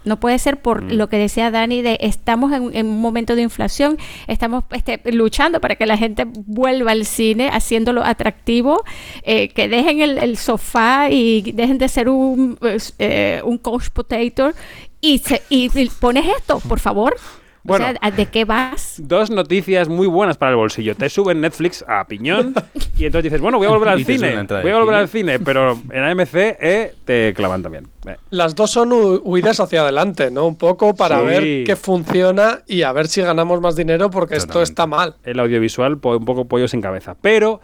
No 0.10 0.20
puede 0.20 0.38
ser 0.40 0.58
por 0.62 0.82
Mm. 0.84 0.92
lo 0.94 1.08
que 1.10 1.18
decía 1.18 1.52
Dani 1.52 1.82
de 1.82 1.98
estamos 2.02 2.52
en, 2.52 2.76
en 2.76 2.88
un 2.88 3.00
momento 3.02 3.36
de 3.36 3.44
inflación, 3.44 3.98
estamos 4.28 4.64
este, 4.72 5.00
luchando 5.12 5.62
para 5.62 5.76
que 5.76 5.86
la 5.86 5.98
gente 5.98 6.26
vuelva 6.46 6.92
al 6.92 7.06
cine, 7.06 7.50
haciéndolo 7.52 8.04
atractivo, 8.04 8.84
eh, 9.24 9.50
que 9.50 9.68
dejen 9.70 10.02
el, 10.02 10.18
el 10.18 10.36
sofá 10.38 11.10
y 11.10 11.52
dejen 11.54 11.78
de 11.78 11.88
ser 11.88 12.10
un, 12.10 12.58
eh, 12.98 13.42
un 13.44 13.58
couch 13.58 13.90
potato 13.94 14.52
y, 15.02 15.20
se- 15.20 15.42
y- 15.50 15.70
y 15.80 15.90
pones 16.00 16.26
esto, 16.38 16.60
por 16.68 16.80
favor. 16.80 17.16
Bueno. 17.70 17.86
o 17.86 18.00
sea, 18.02 18.12
¿de 18.12 18.26
qué 18.26 18.44
vas? 18.46 18.96
Dos 19.02 19.30
noticias 19.30 19.88
muy 19.88 20.08
buenas 20.08 20.38
para 20.38 20.52
el 20.52 20.58
bolsillo. 20.58 20.96
Te 20.96 21.10
suben 21.10 21.40
Netflix 21.42 21.86
a 21.88 22.06
piñón 22.06 22.54
y 22.98 23.06
entonces 23.06 23.24
dices, 23.32 23.40
bueno, 23.42 23.58
voy 23.58 23.68
a 23.68 23.70
volver 23.72 23.90
al 23.94 24.04
cine. 24.04 24.36
Voy 24.62 24.72
a 24.72 24.78
volver 24.80 24.88
cine. 24.88 24.98
al 24.98 25.08
cine, 25.10 25.40
pero 25.40 25.80
en 25.92 26.04
AMC 26.04 26.34
eh, 26.36 26.94
te 27.06 27.34
clavan 27.34 27.64
también. 27.64 27.88
Eh. 28.06 28.16
Las 28.32 28.56
dos 28.56 28.72
son 28.72 28.90
hu- 28.92 29.22
huidas 29.24 29.60
hacia 29.60 29.82
adelante, 29.82 30.32
¿no? 30.32 30.46
Un 30.48 30.56
poco 30.58 30.96
para 30.96 31.20
Sí. 31.20 31.26
ver 31.26 31.64
qué 31.66 31.76
funciona 31.76 32.62
y 32.68 32.82
a 32.84 32.92
ver 32.92 33.08
si 33.08 33.22
ganamos 33.22 33.62
más 33.62 33.76
dinero 33.76 34.10
porque 34.10 34.36
esto 34.36 34.62
está 34.62 34.86
mal. 34.88 35.16
el 35.24 35.40
audiovisual 35.40 35.94
un 36.02 36.26
poco 36.26 36.46
pollo 36.46 36.68
sin 36.68 36.82
cabeza. 36.82 37.16
Pero 37.22 37.62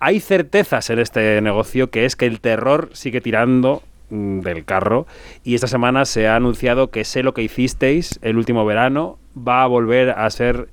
hay 0.00 0.20
certezas 0.20 0.90
en 0.90 0.98
este 0.98 1.40
negocio 1.40 1.90
que 1.90 2.04
es 2.04 2.16
que 2.16 2.26
el 2.26 2.40
terror 2.40 2.90
sigue 2.92 3.20
tirando 3.20 3.82
mm, 4.10 4.40
del 4.40 4.64
carro 4.64 5.06
y 5.44 5.54
esta 5.54 5.66
semana 5.68 6.04
se 6.04 6.26
ha 6.28 6.36
anunciado 6.36 6.90
que 6.90 7.04
sé 7.04 7.22
lo 7.22 7.34
que 7.34 7.42
hicisteis 7.42 8.18
el 8.22 8.36
último 8.36 8.64
verano 8.66 9.18
va 9.36 9.62
a 9.62 9.66
volver 9.66 10.10
a 10.10 10.28
ser 10.30 10.68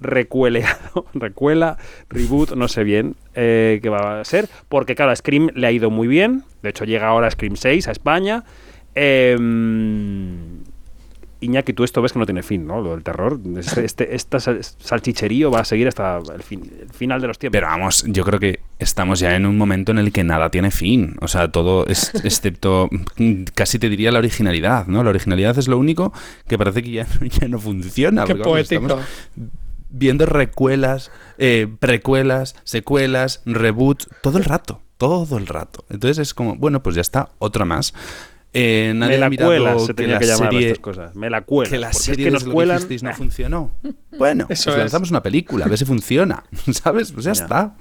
recueleado, 0.00 1.06
recuela, 1.14 1.78
reboot, 2.08 2.52
no 2.52 2.68
sé 2.68 2.84
bien 2.84 3.16
eh, 3.34 3.80
qué 3.82 3.88
va 3.88 4.20
a 4.20 4.24
ser, 4.24 4.48
porque 4.68 4.94
claro, 4.94 5.14
Scream 5.14 5.50
le 5.54 5.66
ha 5.66 5.72
ido 5.72 5.90
muy 5.90 6.06
bien, 6.08 6.44
de 6.62 6.70
hecho 6.70 6.84
llega 6.84 7.08
ahora 7.08 7.30
Scream 7.30 7.56
6 7.56 7.88
a 7.88 7.92
España, 7.92 8.44
em, 8.94 10.55
Iñaki, 11.46 11.72
tú 11.72 11.82
esto 11.84 12.02
ves 12.02 12.12
que 12.12 12.18
no 12.18 12.26
tiene 12.26 12.42
fin, 12.42 12.66
¿no? 12.66 12.80
Lo 12.80 12.90
del 12.92 13.02
terror. 13.02 13.40
Este, 13.82 14.14
este, 14.14 14.38
salchicherío 14.40 15.50
va 15.50 15.60
a 15.60 15.64
seguir 15.64 15.88
hasta 15.88 16.18
el, 16.18 16.42
fin- 16.42 16.70
el 16.80 16.90
final 16.90 17.20
de 17.20 17.26
los 17.28 17.38
tiempos. 17.38 17.56
Pero 17.56 17.66
vamos, 17.66 18.04
yo 18.06 18.24
creo 18.24 18.38
que 18.38 18.60
estamos 18.78 19.18
ya 19.20 19.34
en 19.34 19.46
un 19.46 19.56
momento 19.56 19.92
en 19.92 19.98
el 19.98 20.12
que 20.12 20.24
nada 20.24 20.50
tiene 20.50 20.70
fin. 20.70 21.16
O 21.20 21.28
sea, 21.28 21.50
todo, 21.50 21.86
es, 21.86 22.14
excepto 22.24 22.88
mm, 23.16 23.44
casi 23.54 23.78
te 23.78 23.88
diría 23.88 24.12
la 24.12 24.18
originalidad, 24.18 24.86
¿no? 24.86 25.02
La 25.02 25.10
originalidad 25.10 25.58
es 25.58 25.68
lo 25.68 25.78
único 25.78 26.12
que 26.46 26.58
parece 26.58 26.82
que 26.82 26.90
ya, 26.90 27.06
ya 27.40 27.48
no 27.48 27.58
funciona. 27.58 28.24
Qué 28.24 28.34
poético. 28.36 28.98
viendo 29.90 30.26
recuelas, 30.26 31.10
eh, 31.38 31.68
precuelas, 31.78 32.56
secuelas, 32.64 33.42
reboots, 33.46 34.08
todo 34.22 34.38
el 34.38 34.44
rato, 34.44 34.80
todo 34.98 35.38
el 35.38 35.46
rato. 35.46 35.84
Entonces 35.90 36.18
es 36.18 36.34
como, 36.34 36.56
bueno, 36.56 36.82
pues 36.82 36.96
ya 36.96 37.02
está, 37.02 37.30
otra 37.38 37.64
más. 37.64 37.94
Eh, 38.58 38.92
nadie 38.94 39.12
me 39.14 39.18
la 39.18 39.26
ha 39.26 39.30
cuelas, 39.46 39.80
se 39.82 39.86
que 39.88 39.94
tenía 39.94 40.14
la 40.14 40.18
que 40.20 40.26
llamar 40.26 40.46
a 40.48 40.50
serie- 40.50 40.66
estas 40.68 40.82
cosas. 40.82 41.14
Me 41.14 41.30
la 41.30 41.40
cuelas. 41.42 41.70
que 41.70 41.78
la 41.78 41.86
porque 41.88 41.98
es 41.98 42.04
serie 42.04 42.24
de 42.24 42.30
lo 42.30 42.52
cuelan. 42.52 42.88
no 43.02 43.12
funcionó. 43.14 43.70
Bueno, 44.18 44.46
Eso 44.48 44.64
pues 44.70 44.76
es. 44.76 44.78
lanzamos 44.78 45.10
una 45.10 45.22
película, 45.22 45.66
a 45.66 45.68
ver 45.68 45.76
si 45.78 45.84
funciona. 45.84 46.42
¿Sabes? 46.72 47.12
Pues 47.12 47.26
ya, 47.26 47.32
Ya. 47.34 47.42
está. 47.42 47.74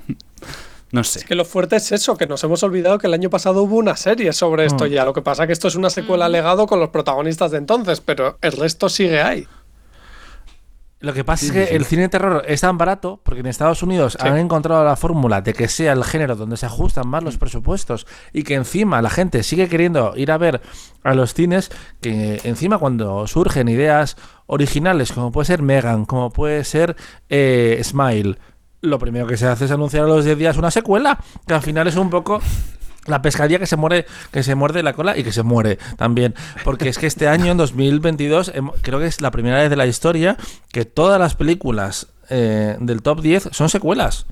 No 0.92 1.04
sé. 1.04 1.20
Es 1.20 1.26
que 1.26 1.36
lo 1.36 1.46
fuerte 1.46 1.78
es 1.78 1.92
eso, 1.92 2.16
que 2.18 2.28
nos 2.28 2.44
hemos 2.44 2.62
olvidado 2.64 2.98
que 3.00 3.08
el 3.08 3.14
año 3.14 3.30
pasado 3.30 3.64
hubo 3.64 3.76
una 3.78 3.96
serie 3.96 4.32
sobre 4.34 4.66
esto 4.66 4.86
Mm. 4.86 4.90
ya. 4.90 5.06
Lo 5.06 5.14
que 5.14 5.22
pasa 5.22 5.48
que 5.48 5.54
esto 5.54 5.68
es 5.68 5.76
una 5.76 5.90
secuela 5.90 6.30
legado 6.30 6.68
con 6.68 6.80
los 6.80 6.90
protagonistas 6.90 7.52
de 7.52 7.58
entonces, 7.58 8.02
pero 8.02 8.38
el 8.42 8.52
resto 8.52 8.88
sigue 8.90 9.22
ahí. 9.22 9.48
Lo 11.00 11.14
que 11.14 11.24
pasa 11.24 11.46
es 11.46 11.52
que 11.52 11.76
el 11.76 11.86
cine 11.86 12.04
de 12.04 12.10
terror 12.10 12.44
es 12.48 12.62
tan 12.62 12.78
barato 12.78 13.20
porque 13.24 13.42
en 13.42 13.48
Estados 13.48 13.84
Unidos 13.84 14.18
han 14.20 14.38
encontrado 14.38 14.84
la 14.84 14.96
fórmula 14.96 15.42
de 15.42 15.54
que 15.54 15.68
sea 15.68 15.92
el 15.92 16.04
género 16.04 16.36
donde 16.36 16.58
se 16.58 16.66
ajustan 16.66 17.08
más 17.08 17.22
los 17.22 17.38
presupuestos 17.38 18.08
y 18.32 18.44
que 18.44 18.56
encima 18.56 19.02
la 19.02 19.10
gente 19.10 19.44
sigue 19.44 19.68
queriendo 19.68 20.14
ir 20.16 20.32
a 20.32 20.38
ver 20.38 20.62
a 21.04 21.14
los 21.14 21.34
cines 21.34 21.70
que 22.02 22.40
encima 22.46 22.78
cuando 22.78 23.28
surgen 23.28 23.68
ideas 23.68 24.16
originales 24.48 25.12
como 25.12 25.32
puede 25.32 25.46
ser 25.46 25.62
Megan, 25.62 26.06
como 26.06 26.32
puede 26.32 26.64
ser 26.64 26.96
eh, 27.30 27.80
Smile, 27.84 28.38
lo 28.86 29.00
primero 29.00 29.28
que 29.28 29.38
se 29.38 29.48
hace 29.48 29.66
es 29.66 29.72
anunciar 29.72 30.06
a 30.06 30.08
los 30.08 30.24
10 30.26 30.38
días 30.38 30.58
una 30.58 30.72
secuela, 30.72 31.20
que 31.48 31.54
al 31.54 31.62
final 31.62 31.88
es 31.88 31.96
un 31.96 32.10
poco 32.10 32.42
la 33.06 33.22
pescadilla 33.22 33.60
que 33.60 33.68
se 33.68 33.76
muere, 33.76 34.06
que 34.32 34.44
se 34.44 34.56
muerde 34.56 34.82
la 34.84 34.94
cola 34.94 35.18
y 35.18 35.24
que 35.24 35.32
se 35.32 35.44
muere 35.44 35.78
también. 35.98 36.34
Porque 36.64 36.90
es 36.90 36.98
que 36.98 37.08
este 37.08 37.28
año, 37.28 37.52
en 37.52 37.58
2022, 37.58 38.54
hem- 38.54 38.72
creo 38.82 39.00
que 39.00 39.06
es 39.08 39.22
la 39.22 39.32
primera 39.32 39.58
vez 39.60 39.70
de 39.70 39.76
la 39.76 39.86
historia 39.88 40.38
que 40.72 40.86
todas 40.86 41.20
las 41.20 41.36
películas 41.36 42.08
eh, 42.30 42.78
del 42.80 43.02
top 43.02 43.22
10 43.22 43.50
son 43.52 43.70
secuelas. 43.70 44.26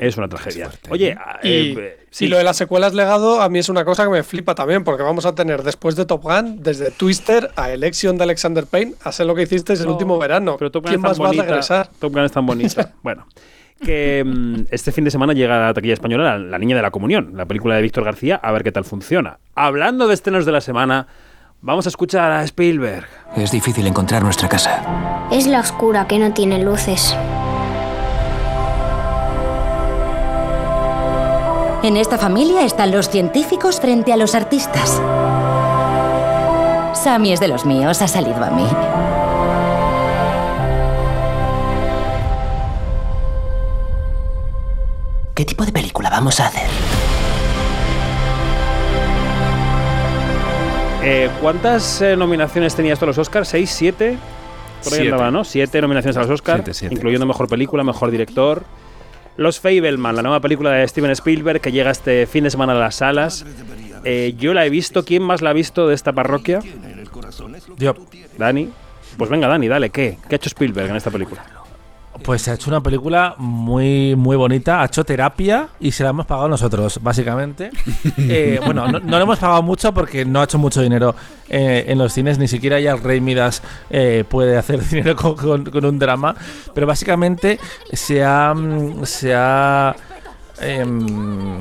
Es 0.00 0.16
una 0.16 0.28
tragedia. 0.28 0.70
Oye, 0.90 1.16
ah, 1.16 1.38
Y, 1.44 1.48
eh, 1.78 1.98
y 2.02 2.04
sí. 2.10 2.26
lo 2.26 2.36
de 2.38 2.42
las 2.42 2.56
secuelas 2.56 2.92
legado 2.92 3.40
a 3.40 3.48
mí 3.48 3.60
es 3.60 3.68
una 3.68 3.84
cosa 3.84 4.02
que 4.02 4.10
me 4.10 4.24
flipa 4.24 4.56
también, 4.56 4.82
porque 4.82 5.04
vamos 5.04 5.26
a 5.26 5.34
tener 5.36 5.62
después 5.62 5.94
de 5.94 6.04
Top 6.06 6.22
Gun, 6.24 6.60
desde 6.60 6.90
Twister 6.90 7.52
a 7.54 7.70
Election 7.70 8.16
de 8.18 8.24
Alexander 8.24 8.66
Payne, 8.66 8.94
a 9.04 9.12
ser 9.12 9.26
lo 9.26 9.36
que 9.36 9.42
hicisteis 9.42 9.78
el 9.80 9.86
No, 9.86 9.92
último 9.92 10.18
verano. 10.18 10.56
Pero 10.58 10.72
Top 10.72 10.82
Gun 10.84 10.90
¿Quién 10.90 11.00
es 11.00 11.02
tan 11.02 11.10
más 11.10 11.20
va 11.20 11.40
a 11.40 11.44
regresar? 11.46 11.90
Top 12.00 12.12
Gun 12.12 12.24
es 12.24 12.32
tan 12.32 12.44
bonita. 12.46 12.94
bueno, 13.04 13.28
que 13.82 14.24
mm, 14.24 14.66
este 14.70 14.92
fin 14.92 15.04
de 15.04 15.10
semana 15.10 15.32
llega 15.32 15.56
a 15.56 15.66
la 15.68 15.74
taquilla 15.74 15.94
española 15.94 16.38
la, 16.38 16.38
La 16.38 16.58
Niña 16.58 16.76
de 16.76 16.82
la 16.82 16.90
Comunión, 16.90 17.32
la 17.34 17.46
película 17.46 17.76
de 17.76 17.82
Víctor 17.82 18.04
García, 18.04 18.40
a 18.42 18.52
ver 18.52 18.62
qué 18.62 18.72
tal 18.72 18.84
funciona. 18.84 19.38
Hablando 19.54 20.08
de 20.08 20.14
estrenos 20.14 20.46
de 20.46 20.52
la 20.52 20.60
semana, 20.60 21.06
vamos 21.60 21.86
a 21.86 21.88
escuchar 21.88 22.32
a 22.32 22.42
Spielberg. 22.44 23.06
Es 23.36 23.50
difícil 23.50 23.86
encontrar 23.86 24.22
nuestra 24.22 24.48
casa. 24.48 25.28
Es 25.30 25.46
la 25.46 25.60
oscura 25.60 26.06
que 26.06 26.18
no 26.18 26.32
tiene 26.32 26.62
luces. 26.62 27.16
En 31.82 31.96
esta 31.96 32.18
familia 32.18 32.64
están 32.64 32.90
los 32.90 33.08
científicos 33.08 33.80
frente 33.80 34.12
a 34.12 34.16
los 34.16 34.34
artistas. 34.34 35.00
Sammy 36.94 37.32
es 37.32 37.38
de 37.38 37.46
los 37.46 37.64
míos, 37.64 38.02
ha 38.02 38.08
salido 38.08 38.42
a 38.42 38.50
mí. 38.50 38.66
¿Qué 45.36 45.44
tipo 45.44 45.66
de 45.66 45.70
película 45.72 46.08
vamos 46.08 46.40
a 46.40 46.46
hacer? 46.46 46.66
Eh, 51.02 51.28
¿Cuántas 51.42 52.00
eh, 52.00 52.16
nominaciones 52.16 52.74
tenías 52.74 52.98
tú 52.98 53.04
a 53.04 53.08
los 53.08 53.18
Oscars? 53.18 53.46
¿Seis, 53.48 53.70
siete? 53.70 54.16
Por 54.82 54.94
ahí 54.94 55.00
Siete. 55.00 55.12
andaba, 55.12 55.30
¿no? 55.30 55.44
Siete 55.44 55.80
nominaciones 55.82 56.16
a 56.16 56.20
los 56.22 56.30
Oscars, 56.30 56.60
Siete, 56.64 56.72
siete. 56.74 56.94
incluyendo 56.94 57.26
Mejor 57.26 57.48
Película, 57.48 57.84
Mejor 57.84 58.10
Director. 58.10 58.64
Los 59.36 59.60
Fableman, 59.60 60.16
la 60.16 60.22
nueva 60.22 60.40
película 60.40 60.70
de 60.70 60.88
Steven 60.88 61.10
Spielberg 61.10 61.60
que 61.60 61.70
llega 61.70 61.90
este 61.90 62.26
fin 62.26 62.44
de 62.44 62.50
semana 62.50 62.72
a 62.72 62.76
las 62.76 62.94
salas. 62.96 63.44
Eh, 64.04 64.34
yo 64.38 64.54
la 64.54 64.64
he 64.64 64.70
visto. 64.70 65.04
¿Quién 65.04 65.22
más 65.22 65.42
la 65.42 65.50
ha 65.50 65.52
visto 65.52 65.86
de 65.86 65.94
esta 65.94 66.14
parroquia? 66.14 66.60
Yo. 67.76 67.94
Dani. 68.38 68.70
Pues 69.18 69.28
venga, 69.28 69.48
Dani, 69.48 69.68
dale. 69.68 69.90
¿Qué? 69.90 70.16
¿Qué 70.28 70.34
ha 70.34 70.36
hecho 70.36 70.48
Spielberg 70.48 70.88
en 70.88 70.96
esta 70.96 71.10
película? 71.10 71.44
Pues 72.22 72.42
se 72.42 72.50
ha 72.50 72.54
hecho 72.54 72.70
una 72.70 72.80
película 72.82 73.34
muy, 73.38 74.14
muy 74.16 74.36
bonita. 74.36 74.80
Ha 74.82 74.86
hecho 74.86 75.04
terapia 75.04 75.68
y 75.80 75.92
se 75.92 76.02
la 76.04 76.10
hemos 76.10 76.26
pagado 76.26 76.48
nosotros, 76.48 76.98
básicamente. 77.02 77.70
Eh, 78.18 78.60
bueno, 78.64 78.88
no, 78.88 78.98
no 78.98 79.16
le 79.18 79.22
hemos 79.22 79.38
pagado 79.38 79.62
mucho 79.62 79.92
porque 79.94 80.24
no 80.24 80.40
ha 80.40 80.44
hecho 80.44 80.58
mucho 80.58 80.80
dinero 80.82 81.14
eh, 81.48 81.84
en 81.88 81.98
los 81.98 82.12
cines. 82.12 82.38
Ni 82.38 82.48
siquiera 82.48 82.80
ya 82.80 82.92
el 82.92 83.02
Rey 83.02 83.20
Midas 83.20 83.62
eh, 83.90 84.24
puede 84.28 84.56
hacer 84.56 84.80
dinero 84.88 85.14
con, 85.16 85.34
con- 85.36 85.64
con 85.64 85.84
un 85.84 85.98
drama. 85.98 86.34
Pero 86.74 86.86
básicamente 86.86 87.58
se 87.92 88.24
ha. 88.24 88.52
mm, 88.54 89.04
Se 89.04 89.34
ha 89.34 89.94
em, 90.60 91.56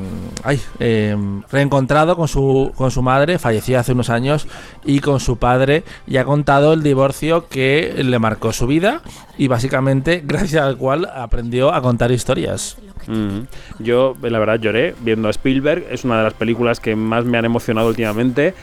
reencontrado 1.51 2.15
con 2.15 2.27
su, 2.27 2.71
con 2.75 2.91
su 2.91 3.01
madre, 3.01 3.39
fallecida 3.39 3.79
hace 3.79 3.91
unos 3.91 4.09
años, 4.09 4.47
y 4.83 4.99
con 4.99 5.19
su 5.19 5.37
padre, 5.37 5.83
y 6.07 6.17
ha 6.17 6.25
contado 6.25 6.73
el 6.73 6.83
divorcio 6.83 7.47
que 7.47 7.93
le 8.03 8.19
marcó 8.19 8.53
su 8.53 8.67
vida 8.67 9.01
y 9.37 9.47
básicamente 9.47 10.21
gracias 10.25 10.63
al 10.63 10.77
cual 10.77 11.05
aprendió 11.13 11.73
a 11.73 11.81
contar 11.81 12.11
historias. 12.11 12.77
Yo, 13.79 14.15
la 14.21 14.39
verdad, 14.39 14.59
lloré 14.59 14.95
viendo 15.01 15.27
a 15.27 15.31
Spielberg. 15.31 15.85
Es 15.91 16.05
una 16.05 16.17
de 16.17 16.23
las 16.23 16.33
películas 16.33 16.79
que 16.79 16.95
más 16.95 17.25
me 17.25 17.37
han 17.37 17.45
emocionado 17.45 17.87
últimamente. 17.87 18.53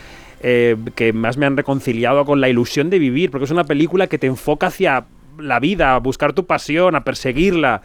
eh, 0.44 0.76
que 0.96 1.12
más 1.12 1.36
me 1.36 1.46
han 1.46 1.56
reconciliado 1.56 2.24
con 2.24 2.40
la 2.40 2.48
ilusión 2.48 2.90
de 2.90 2.98
vivir. 2.98 3.30
Porque 3.30 3.44
es 3.44 3.52
una 3.52 3.62
película 3.62 4.08
que 4.08 4.18
te 4.18 4.26
enfoca 4.26 4.66
hacia 4.66 5.04
la 5.38 5.60
vida, 5.60 5.94
a 5.94 5.98
buscar 5.98 6.32
tu 6.32 6.46
pasión, 6.46 6.96
a 6.96 7.04
perseguirla. 7.04 7.82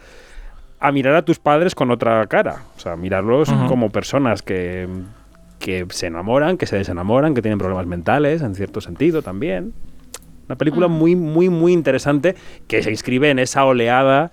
A 0.80 0.92
mirar 0.92 1.14
a 1.14 1.22
tus 1.22 1.38
padres 1.38 1.74
con 1.74 1.90
otra 1.90 2.26
cara. 2.26 2.62
O 2.76 2.80
sea, 2.80 2.96
mirarlos 2.96 3.50
como 3.66 3.90
personas 3.90 4.42
que, 4.42 4.88
que 5.58 5.86
se 5.90 6.06
enamoran, 6.06 6.56
que 6.56 6.66
se 6.66 6.76
desenamoran, 6.76 7.34
que 7.34 7.42
tienen 7.42 7.58
problemas 7.58 7.86
mentales, 7.86 8.42
en 8.42 8.54
cierto 8.54 8.80
sentido 8.80 9.22
también. 9.22 9.72
Una 10.46 10.56
película 10.56 10.88
muy, 10.88 11.14
muy, 11.14 11.50
muy 11.50 11.72
interesante 11.72 12.34
que 12.66 12.82
se 12.82 12.90
inscribe 12.90 13.28
en 13.28 13.38
esa 13.38 13.64
oleada, 13.64 14.30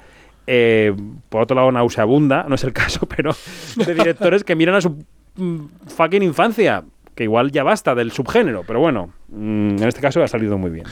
eh, 0.47 0.95
por 1.29 1.41
otro 1.41 1.55
lado, 1.55 1.71
nauseabunda, 1.71 2.45
no 2.47 2.55
es 2.55 2.63
el 2.63 2.73
caso, 2.73 3.05
pero 3.05 3.35
de 3.75 3.93
directores 3.93 4.43
que 4.43 4.55
miran 4.55 4.75
a 4.75 4.81
su 4.81 5.03
mm, 5.35 5.65
fucking 5.87 6.23
infancia, 6.23 6.83
que 7.15 7.23
igual 7.23 7.51
ya 7.51 7.63
basta 7.63 7.95
del 7.95 8.11
subgénero, 8.11 8.63
pero 8.65 8.79
bueno, 8.79 9.09
mm, 9.29 9.77
en 9.77 9.83
este 9.83 10.01
caso 10.01 10.23
ha 10.23 10.27
salido 10.27 10.57
muy 10.57 10.71
bien. 10.71 10.85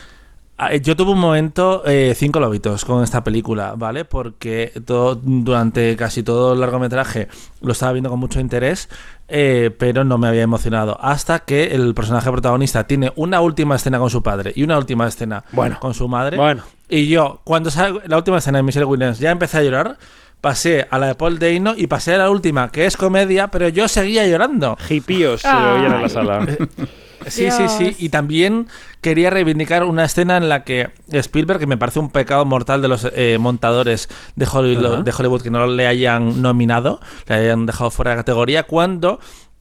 Ah, 0.58 0.72
eh, 0.74 0.82
Yo 0.82 0.96
tuve 0.96 1.12
un 1.12 1.20
momento 1.20 1.82
eh, 1.86 2.14
cinco 2.16 2.40
lobitos 2.40 2.86
con 2.86 3.04
esta 3.04 3.24
película, 3.24 3.74
¿vale? 3.76 4.06
Porque 4.06 4.72
todo, 4.86 5.16
durante 5.16 5.96
casi 5.96 6.22
todo 6.24 6.54
el 6.54 6.60
largometraje 6.60 7.28
lo 7.62 7.72
estaba 7.72 7.92
viendo 7.94 8.10
con 8.12 8.20
mucho 8.20 8.40
interés, 8.40 8.88
eh, 9.28 9.72
pero 9.80 10.04
no 10.04 10.18
me 10.20 10.28
había 10.28 10.44
emocionado. 10.44 10.98
Hasta 11.02 11.40
que 11.40 11.74
el 11.74 11.94
personaje 11.96 12.30
protagonista 12.32 12.86
tiene 12.86 13.12
una 13.16 13.42
última 13.42 13.76
escena 13.76 13.98
con 13.98 14.12
su 14.12 14.22
padre 14.22 14.54
y 14.56 14.64
una 14.64 14.78
última 14.78 15.08
escena 15.08 15.44
Bueno. 15.54 15.78
con 15.80 15.94
su 15.96 16.08
madre. 16.08 16.38
Bueno. 16.38 16.64
Y 16.88 17.08
yo, 17.08 17.42
cuando 17.44 17.72
sale 17.72 18.02
la 18.06 18.18
última 18.18 18.38
escena 18.38 18.60
de 18.60 18.64
Michelle 18.64 18.86
Williams, 18.86 19.18
ya 19.20 19.32
empecé 19.32 19.58
a 19.58 19.64
llorar. 19.64 19.98
Pasé 20.40 20.86
a 20.92 21.00
la 21.00 21.08
de 21.08 21.16
Paul 21.16 21.40
Dano 21.40 21.74
y 21.76 21.88
pasé 21.88 22.14
a 22.16 22.18
la 22.18 22.30
última, 22.30 22.70
que 22.70 22.86
es 22.86 22.98
comedia, 22.98 23.48
pero 23.48 23.70
yo 23.70 23.88
seguía 23.88 24.28
llorando. 24.28 24.78
Hipíos 24.90 25.42
se 25.42 25.48
oían 25.48 25.94
en 25.96 26.02
la 26.02 26.10
sala. 26.10 26.46
Sí, 27.28 27.50
sí, 27.52 27.64
sí. 27.68 27.96
Y 28.00 28.10
también 28.10 28.68
quería 29.02 29.30
reivindicar 29.30 29.84
una 29.84 30.06
escena 30.06 30.38
en 30.38 30.50
la 30.50 30.64
que 30.64 30.90
Spielberg, 31.12 31.60
que 31.60 31.68
me 31.68 31.78
parece 31.78 32.00
un 32.00 32.10
pecado 32.10 32.46
mortal 32.46 32.82
de 32.82 32.88
los 32.88 33.08
eh, 33.14 33.38
montadores 33.40 34.10
de 34.36 34.48
Hollywood, 34.52 34.86
Ajá. 34.86 35.04
de 35.04 35.14
Hollywood 35.18 35.42
que 35.42 35.52
no 35.52 35.68
le 35.68 35.88
hayan 35.88 36.42
nominado, 36.42 37.00
le 37.28 37.36
hayan 37.36 37.66
dejado 37.66 37.92
fuera 37.92 38.12
de 38.12 38.18
categoría, 38.18 38.64
cuando 38.64 39.20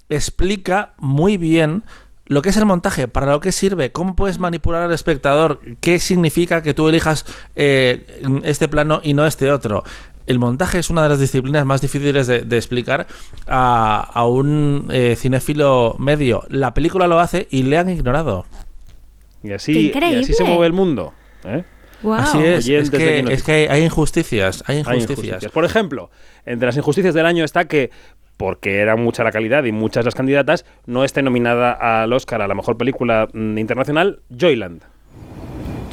explica 0.08 0.92
muy 0.98 1.36
bien 1.36 1.84
lo 2.26 2.40
que 2.40 2.50
es 2.50 2.56
el 2.56 2.64
montaje, 2.64 3.08
para 3.08 3.32
lo 3.32 3.40
que 3.40 3.52
sirve, 3.52 3.92
cómo 3.92 4.16
puedes 4.16 4.38
manipular 4.38 4.82
al 4.82 4.92
espectador, 4.92 5.60
qué 5.80 5.98
significa 5.98 6.62
que 6.62 6.72
tú 6.72 6.88
elijas 6.88 7.26
eh, 7.56 8.22
este 8.44 8.68
plano 8.68 9.00
y 9.02 9.12
no 9.12 9.26
este 9.26 9.50
otro 9.50 9.84
el 10.26 10.38
montaje 10.38 10.78
es 10.78 10.90
una 10.90 11.02
de 11.02 11.08
las 11.08 11.20
disciplinas 11.20 11.64
más 11.66 11.80
difíciles 11.80 12.26
de, 12.26 12.56
explicar 12.56 13.06
a, 13.46 14.24
un 14.26 14.88
eh, 14.90 15.16
cinéfilo 15.16 15.96
medio. 15.98 16.44
La 16.48 16.74
película 16.74 17.06
lo 17.06 17.20
hace 17.20 17.48
y 17.50 17.64
le 17.64 17.78
han 17.78 17.88
ignorado. 17.88 18.46
Y 19.42 19.52
así, 19.52 19.92
se 20.32 20.44
mueve 20.44 20.66
el 20.66 20.72
mundo. 20.72 21.12
¿eh? 21.44 21.64
Wow. 22.02 22.14
Así 22.14 22.38
es, 22.44 22.68
es 22.68 22.90
que, 23.42 23.68
hay, 23.70 23.84
injusticias, 23.84 24.64
hay 24.66 24.78
injusticias. 24.78 25.46
Por 25.46 25.64
ejemplo, 25.64 26.10
entre 26.44 26.66
las 26.66 26.76
injusticias 26.76 27.14
del 27.14 27.26
año 27.26 27.44
está 27.44 27.66
que 27.66 27.90
porque 28.36 28.80
era 28.80 28.96
mucha 28.96 29.22
la 29.22 29.30
calidad 29.30 29.62
y 29.64 29.72
muchas 29.72 30.04
las 30.04 30.16
candidatas, 30.16 30.64
no 30.86 31.04
esté 31.04 31.22
nominada 31.22 32.02
al 32.02 32.12
Oscar 32.12 32.42
a 32.42 32.48
la 32.48 32.54
mejor 32.54 32.76
película 32.76 33.28
mm, 33.32 33.56
internacional, 33.56 34.20
Joyland. 34.36 34.82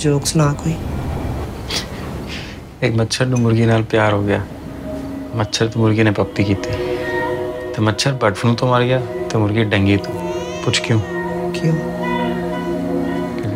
Jokes, 0.02 0.36
ਇੱਕ 2.83 2.97
ਮੱਛਰ 2.97 3.27
ਨੂੰ 3.27 3.41
ਮੁਰਗੀ 3.41 3.67
ਨਾਲ 3.67 3.83
ਪਿਆਰ 3.91 4.13
ਹੋ 4.13 4.23
ਗਿਆ 4.23 4.41
ਮੱਛਰ 5.37 5.67
ਤੇ 5.67 5.81
ਮੁਰਗੀ 5.81 6.03
ਨੇ 6.03 6.11
ਪੱਪੀ 6.11 6.45
ਕੀਤੀ 6.45 6.71
ਤੇ 7.75 7.83
ਮੱਛਰ 7.83 8.13
ਬਰਡ 8.13 8.35
ਫਲੂ 8.35 8.55
ਤੋਂ 8.55 8.69
ਮਰ 8.69 8.85
ਗਿਆ 8.85 9.01
ਤੇ 9.31 9.39
ਮੁਰਗੀ 9.39 9.65
ਡੰਗੀ 9.75 9.97
ਤੋਂ 9.97 10.15
ਪੁੱਛ 10.65 10.81
ਕਿਉਂ 10.81 10.99
क्यों 10.99 11.53
ਕਿਉਂਕਿ 11.55 11.73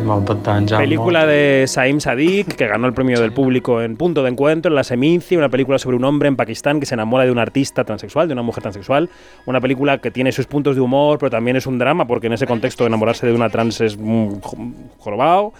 ਮੁਹੱਬਤ 0.03 0.37
ਦਾ 0.45 0.57
ਅੰਜਾਮ 0.57 0.81
ਮੌਤ 0.81 0.89
Película 0.89 1.21
de 1.29 1.39
Saim 1.71 1.97
Sadiq, 2.05 2.51
que 2.59 2.67
ganó 2.71 2.87
el 2.89 2.93
premio 2.99 3.17
del 3.23 3.31
público 3.39 3.73
en 3.85 3.95
Punto 4.03 4.19
de 4.25 4.29
Encuentro, 4.33 4.69
en 4.71 4.75
La 4.79 4.83
Seminci, 4.89 5.37
una 5.41 5.49
película 5.55 5.77
sobre 5.83 5.97
un 6.01 6.05
hombre 6.09 6.29
en 6.33 6.37
Pakistán 6.41 6.79
que 6.83 6.87
se 6.91 6.95
enamora 6.97 7.25
de 7.29 7.33
un 7.35 7.41
artista 7.45 7.83
transexual, 7.89 8.27
de 8.29 8.33
una 8.37 8.45
mujer 8.49 8.63
transexual. 8.67 9.09
Una 9.53 9.61
película 9.65 9.97
que 10.05 10.11
tiene 10.17 10.31
sus 10.37 10.47
puntos 10.53 10.75
de 10.79 10.83
humor, 10.87 11.11
pero 11.23 11.29
también 11.37 11.57
es 11.61 11.67
un 11.73 11.77
drama, 11.83 12.07
porque 12.13 12.27
en 12.31 12.37
ese 12.39 12.47
contexto 12.53 12.87
enamorarse 12.91 13.27
de 13.27 13.33
una 13.41 13.49
trans 13.57 13.81
es 13.89 13.97
mm, 13.97 14.39
jo- 14.49 14.71
jorobado. 15.03 15.51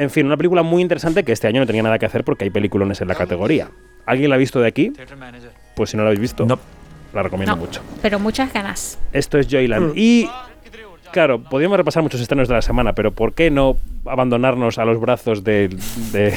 En 0.00 0.08
fin, 0.08 0.24
una 0.24 0.38
película 0.38 0.62
muy 0.62 0.80
interesante 0.80 1.24
que 1.24 1.32
este 1.32 1.46
año 1.46 1.60
no 1.60 1.66
tenía 1.66 1.82
nada 1.82 1.98
que 1.98 2.06
hacer 2.06 2.24
porque 2.24 2.44
hay 2.44 2.50
peliculones 2.50 3.02
en 3.02 3.08
la 3.08 3.14
categoría. 3.14 3.68
¿Alguien 4.06 4.30
la 4.30 4.36
ha 4.36 4.38
visto 4.38 4.58
de 4.58 4.66
aquí? 4.66 4.94
Pues 5.76 5.90
si 5.90 5.96
no 5.98 6.04
la 6.04 6.08
habéis 6.08 6.20
visto, 6.22 6.46
la 7.12 7.22
recomiendo 7.22 7.54
No. 7.54 7.60
mucho. 7.60 7.82
Pero 8.00 8.18
muchas 8.18 8.50
ganas. 8.50 8.98
Esto 9.12 9.36
es 9.38 9.46
Joyland. 9.50 9.92
Y 9.96 10.26
claro, 11.12 11.42
podríamos 11.42 11.76
repasar 11.76 12.02
muchos 12.02 12.18
estrenos 12.18 12.48
de 12.48 12.54
la 12.54 12.62
semana, 12.62 12.94
pero 12.94 13.12
¿por 13.12 13.34
qué 13.34 13.50
no 13.50 13.76
abandonarnos 14.06 14.78
a 14.78 14.86
los 14.86 14.98
brazos 14.98 15.44
de, 15.44 15.68
de- 16.12 16.32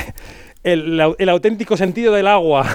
el 0.63 1.29
auténtico 1.29 1.77
sentido 1.77 2.13
del 2.13 2.27
agua? 2.27 2.65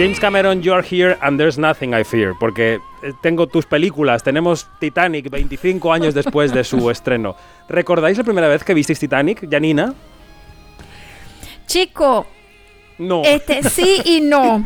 James 0.00 0.18
Cameron, 0.18 0.62
You're 0.62 0.82
Here 0.82 1.18
and 1.20 1.38
There's 1.38 1.58
Nothing 1.58 1.92
I 1.92 2.04
Fear, 2.04 2.32
porque 2.40 2.80
eh, 3.02 3.12
tengo 3.20 3.46
tus 3.46 3.66
películas, 3.66 4.22
tenemos 4.22 4.66
Titanic 4.78 5.28
25 5.28 5.92
años 5.92 6.14
después 6.14 6.54
de 6.54 6.64
su 6.64 6.90
estreno. 6.90 7.36
¿Recordáis 7.68 8.16
la 8.16 8.24
primera 8.24 8.48
vez 8.48 8.64
que 8.64 8.72
visteis 8.72 8.98
Titanic, 8.98 9.46
Janina? 9.50 9.92
Chico. 11.66 12.26
No. 12.96 13.20
Este, 13.26 13.62
sí 13.62 14.00
y 14.06 14.22
no. 14.22 14.64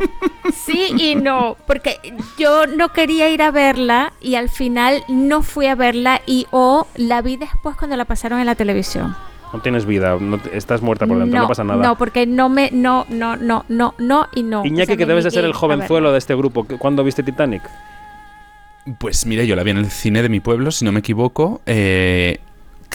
Sí 0.53 0.93
y 0.97 1.15
no. 1.15 1.57
Porque 1.67 1.97
yo 2.37 2.65
no 2.65 2.93
quería 2.93 3.27
ir 3.27 3.41
a 3.41 3.51
verla 3.51 4.13
y 4.21 4.35
al 4.35 4.47
final 4.47 5.03
no 5.09 5.41
fui 5.41 5.65
a 5.65 5.75
verla 5.75 6.21
y 6.25 6.47
o 6.51 6.87
la 6.95 7.21
vi 7.21 7.35
después 7.35 7.75
cuando 7.75 7.97
la 7.97 8.05
pasaron 8.05 8.39
en 8.39 8.45
la 8.45 8.55
televisión. 8.55 9.17
No 9.55 9.61
tienes 9.61 9.85
vida, 9.85 10.17
no 10.19 10.39
estás 10.53 10.81
muerta 10.81 11.07
por 11.07 11.17
dentro, 11.19 11.39
no, 11.41 11.47
pasa 11.47 11.63
nada. 11.63 11.81
No, 11.81 11.95
porque 11.97 12.25
no 12.27 12.49
me, 12.49 12.69
no, 12.71 13.05
no, 13.09 13.35
no, 13.37 13.63
no, 13.69 13.93
no 13.97 14.27
y 14.35 14.43
no. 14.43 14.61
O 14.61 14.65
Iñaki, 14.65 14.85
sea, 14.87 14.97
que 14.97 15.05
debes 15.05 15.23
de 15.23 15.31
ser 15.31 15.45
el 15.45 15.53
jovenzuelo 15.53 16.11
de 16.11 16.17
este 16.17 16.35
grupo, 16.35 16.65
¿cu- 16.65 16.77
¿cuándo 16.77 17.03
viste 17.03 17.23
Titanic? 17.23 17.61
Pues 18.99 19.25
mira, 19.25 19.43
yo 19.43 19.55
la 19.55 19.63
vi 19.63 19.71
en 19.71 19.77
el 19.77 19.87
cine 19.89 20.21
de 20.21 20.29
mi 20.29 20.39
pueblo, 20.41 20.69
si 20.71 20.85
no 20.85 20.91
me 20.91 20.99
equivoco. 20.99 21.61
eh, 21.65 22.39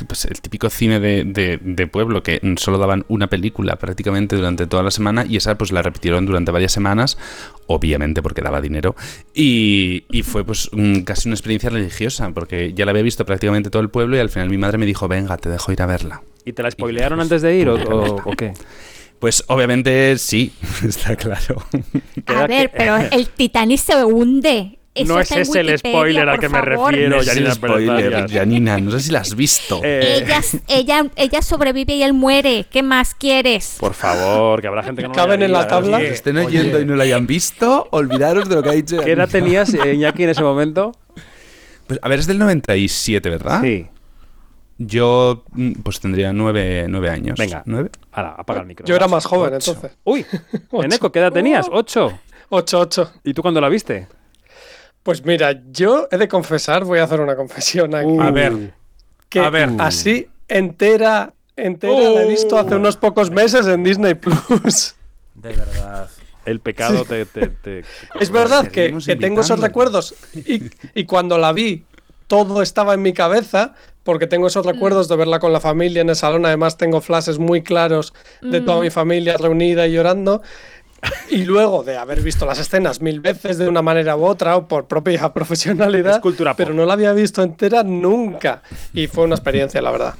pues, 0.06 0.24
el 0.24 0.40
típico 0.40 0.70
cine 0.70 1.00
de, 1.00 1.24
de- 1.24 1.58
de 1.62 1.86
pueblo 1.86 2.22
que 2.22 2.40
solo 2.56 2.78
daban 2.78 3.04
una 3.08 3.28
película 3.28 3.76
prácticamente 3.76 4.36
durante 4.36 4.66
toda 4.66 4.82
la 4.82 4.90
semana 4.90 5.24
y 5.28 5.36
esa 5.36 5.56
pues 5.58 5.72
la 5.72 5.82
repitieron 5.82 6.26
durante 6.26 6.50
varias 6.50 6.72
semanas, 6.72 7.18
obviamente 7.66 8.22
porque 8.22 8.40
daba 8.42 8.60
dinero. 8.60 8.94
Y, 9.34 10.04
y 10.10 10.22
fue 10.22 10.44
pues 10.44 10.70
casi 11.04 11.28
una 11.28 11.34
experiencia 11.34 11.70
religiosa 11.70 12.30
porque 12.30 12.72
ya 12.74 12.84
la 12.84 12.90
había 12.90 13.02
visto 13.02 13.24
prácticamente 13.24 13.70
todo 13.70 13.82
el 13.82 13.90
pueblo 13.90 14.16
y 14.16 14.20
al 14.20 14.30
final 14.30 14.48
mi 14.50 14.58
madre 14.58 14.78
me 14.78 14.86
dijo, 14.86 15.08
venga, 15.08 15.36
te 15.36 15.48
dejo 15.48 15.72
ir 15.72 15.82
a 15.82 15.86
verla. 15.86 16.22
¿Y 16.44 16.52
te 16.52 16.62
la 16.62 16.70
spoilearon 16.70 17.20
antes 17.20 17.42
de 17.42 17.56
ir 17.56 17.68
o, 17.68 17.74
o- 17.74 18.22
o 18.24 18.32
qué? 18.32 18.52
Pues 19.18 19.44
obviamente 19.48 20.16
sí, 20.16 20.52
está 20.82 21.14
claro. 21.14 21.62
A 22.26 22.46
ver, 22.46 22.70
pero 22.74 22.96
el 22.96 23.28
Titanic 23.28 23.78
se 23.78 24.02
hunde. 24.04 24.78
Eso 24.92 25.14
No 25.14 25.20
es 25.20 25.30
ese 25.30 25.60
el 25.60 25.78
spoiler 25.78 26.28
al 26.28 26.40
que 26.40 26.48
me 26.48 26.60
refiero, 26.60 27.10
No 27.10 27.16
es 27.20 27.28
el 27.28 27.34
Janina 27.34 27.54
spoiler, 27.54 28.28
Janina, 28.28 28.78
no 28.78 28.90
sé 28.90 29.00
si 29.00 29.12
la 29.12 29.20
has 29.20 29.36
visto. 29.36 29.80
Eh, 29.84 30.18
Ella, 30.24 30.40
ella, 30.66 31.06
ella 31.14 31.42
sobrevive 31.42 31.94
y 31.94 32.02
él 32.02 32.12
muere. 32.12 32.66
¿Qué 32.68 32.82
más 32.82 33.14
quieres? 33.14 33.76
Por 33.78 33.94
favor, 33.94 34.60
que 34.60 34.66
habrá 34.66 34.82
gente 34.82 35.02
que 35.02 35.08
no 35.08 35.14
¿Caben 35.14 35.42
en 35.42 35.52
la 35.52 35.68
tabla? 35.68 35.98
visto. 35.98 36.08
Si 36.08 36.14
estén 36.14 36.38
oyendo 36.38 36.80
y 36.80 36.84
no 36.84 36.96
la 36.96 37.04
hayan 37.04 37.26
visto, 37.28 37.86
olvidaros 37.92 38.48
de 38.48 38.54
lo 38.56 38.62
que 38.64 38.68
ha 38.68 38.72
dicho. 38.72 38.98
¿Qué 38.98 39.12
edad 39.12 39.28
tenías, 39.28 39.72
eh, 39.74 39.94
Iñaki, 39.94 40.24
en 40.24 40.30
ese 40.30 40.42
momento? 40.42 40.92
Pues, 41.86 42.00
a 42.02 42.08
ver, 42.08 42.18
es 42.18 42.26
del 42.26 42.38
97, 42.40 43.30
¿verdad? 43.30 43.62
Sí. 43.62 43.86
Yo, 44.78 45.44
mm, 45.52 45.72
pues 45.82 46.00
tendría 46.00 46.32
nueve, 46.32 46.86
nueve 46.88 47.10
años. 47.10 47.38
Venga. 47.38 47.62
¿Nueve? 47.66 47.90
Ahora, 48.12 48.34
apaga 48.38 48.60
el 48.62 48.66
micro. 48.66 48.86
Yo 48.86 48.96
era 48.96 49.06
más 49.08 49.24
joven 49.24 49.54
Ocho. 49.54 49.72
entonces. 49.72 49.98
Uy, 50.04 50.26
Eneco, 50.82 51.12
¿qué 51.12 51.18
edad 51.20 51.32
tenías? 51.32 51.66
¿Ocho? 51.70 52.18
8, 52.48 52.80
8. 52.80 53.12
¿Y 53.24 53.34
tú 53.34 53.42
cuándo 53.42 53.60
la 53.60 53.68
viste? 53.68 54.08
Pues 55.02 55.24
mira, 55.24 55.60
yo 55.72 56.08
he 56.10 56.16
de 56.18 56.28
confesar, 56.28 56.84
voy 56.84 56.98
a 56.98 57.04
hacer 57.04 57.20
una 57.20 57.34
confesión 57.36 57.94
aquí. 57.94 58.16
A 58.20 58.30
ver, 58.30 58.74
que 59.28 59.40
a 59.40 59.50
ver. 59.50 59.70
así 59.78 60.28
entera, 60.48 61.32
entera 61.56 62.10
la 62.10 62.22
he 62.22 62.28
visto 62.28 62.58
hace 62.58 62.74
unos 62.74 62.96
pocos 62.96 63.30
meses 63.30 63.66
en 63.66 63.82
Disney 63.82 64.14
Plus. 64.14 64.94
de 65.34 65.52
verdad. 65.54 66.08
El 66.46 66.60
pecado 66.60 67.04
te, 67.04 67.26
te- 67.26 67.48
te- 67.48 67.84
Es 68.18 68.30
verdad 68.30 68.68
que, 68.68 68.96
que 69.04 69.16
tengo 69.16 69.42
esos 69.42 69.60
recuerdos 69.60 70.14
y, 70.34 70.62
y 70.94 71.04
cuando 71.04 71.36
la 71.38 71.52
vi 71.52 71.84
todo 72.26 72.62
estaba 72.62 72.94
en 72.94 73.02
mi 73.02 73.12
cabeza 73.12 73.74
porque 74.04 74.26
tengo 74.26 74.46
esos 74.46 74.64
recuerdos 74.64 75.08
de 75.08 75.16
verla 75.16 75.38
con 75.38 75.52
la 75.52 75.60
familia 75.60 76.00
en 76.00 76.08
el 76.08 76.16
salón. 76.16 76.46
Además 76.46 76.78
tengo 76.78 77.00
flashes 77.02 77.38
muy 77.38 77.62
claros 77.62 78.14
de 78.40 78.60
toda 78.62 78.80
mi 78.80 78.88
familia 78.90 79.36
reunida 79.36 79.86
y 79.86 79.92
llorando. 79.92 80.42
Y 81.30 81.44
luego 81.44 81.82
de 81.82 81.96
haber 81.96 82.20
visto 82.20 82.44
las 82.44 82.58
escenas 82.58 83.00
mil 83.00 83.20
veces 83.20 83.56
de 83.58 83.68
una 83.68 83.82
manera 83.82 84.16
u 84.16 84.24
otra 84.24 84.56
o 84.56 84.66
por 84.66 84.86
propia 84.86 85.32
profesionalidad, 85.32 86.16
Es 86.16 86.20
cultura 86.20 86.54
pero 86.54 86.74
no 86.74 86.84
la 86.84 86.94
había 86.94 87.12
visto 87.12 87.42
entera 87.42 87.82
nunca. 87.82 88.62
Y 88.92 89.06
fue 89.06 89.24
una 89.24 89.36
experiencia, 89.36 89.80
la 89.80 89.90
verdad. 89.90 90.14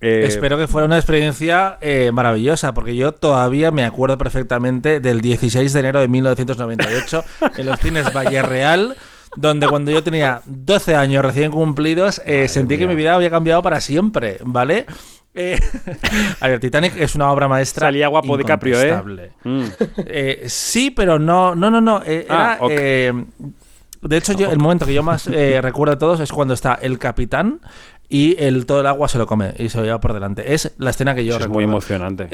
Eh, 0.00 0.24
Espero 0.26 0.58
que 0.58 0.66
fuera 0.66 0.84
una 0.84 0.98
experiencia 0.98 1.78
eh, 1.80 2.10
maravillosa, 2.12 2.74
porque 2.74 2.94
yo 2.94 3.12
todavía 3.12 3.70
me 3.70 3.84
acuerdo 3.84 4.18
perfectamente 4.18 5.00
del 5.00 5.22
16 5.22 5.72
de 5.72 5.80
enero 5.80 6.00
de 6.00 6.08
1998 6.08 7.24
en 7.56 7.66
los 7.66 7.80
cines 7.80 8.12
Valle 8.12 8.42
Real, 8.42 8.96
donde 9.36 9.66
cuando 9.66 9.90
yo 9.90 10.02
tenía 10.02 10.42
12 10.44 10.94
años 10.94 11.24
recién 11.24 11.50
cumplidos, 11.50 12.20
eh, 12.26 12.48
sentí 12.48 12.76
que 12.76 12.86
mi 12.86 12.94
vida 12.94 13.14
había 13.14 13.30
cambiado 13.30 13.62
para 13.62 13.80
siempre, 13.80 14.38
¿vale? 14.44 14.84
Eh, 15.34 15.58
a 16.40 16.48
ver, 16.48 16.60
Titanic 16.60 16.96
es 16.96 17.14
una 17.14 17.30
obra 17.32 17.48
maestra. 17.48 17.88
Salía 17.88 18.08
guapo 18.08 18.36
DiCaprio, 18.36 18.80
¿eh? 18.80 19.30
Mm. 19.42 19.64
Eh, 20.06 20.44
sí, 20.46 20.90
pero 20.90 21.18
no, 21.18 21.54
no, 21.54 21.70
no, 21.70 21.80
no. 21.80 22.02
eh, 22.06 22.26
Ah, 22.28 22.56
era, 22.60 22.68
eh, 22.70 23.24
de 24.02 24.16
hecho, 24.16 24.32
yo, 24.34 24.50
el 24.50 24.58
momento 24.58 24.86
que 24.86 24.94
yo 24.94 25.02
más 25.02 25.26
recuerdo 25.60 25.94
de 25.94 25.98
todos 26.00 26.20
es 26.20 26.30
cuando 26.32 26.54
está 26.54 26.74
el 26.74 26.98
capitán 26.98 27.60
y 28.08 28.36
el, 28.42 28.66
todo 28.66 28.80
el 28.80 28.86
agua 28.86 29.08
se 29.08 29.18
lo 29.18 29.26
come 29.26 29.54
y 29.58 29.68
se 29.70 29.78
lo 29.78 29.84
lleva 29.84 29.98
por 30.00 30.12
delante. 30.12 30.54
Es 30.54 30.72
la 30.78 30.90
escena 30.90 31.14
que 31.14 31.24
yo 31.24 31.30
Eso 31.32 31.38
es 31.38 31.42
recuerdo. 31.46 31.54
muy 31.54 31.64
emocionante. 31.64 32.28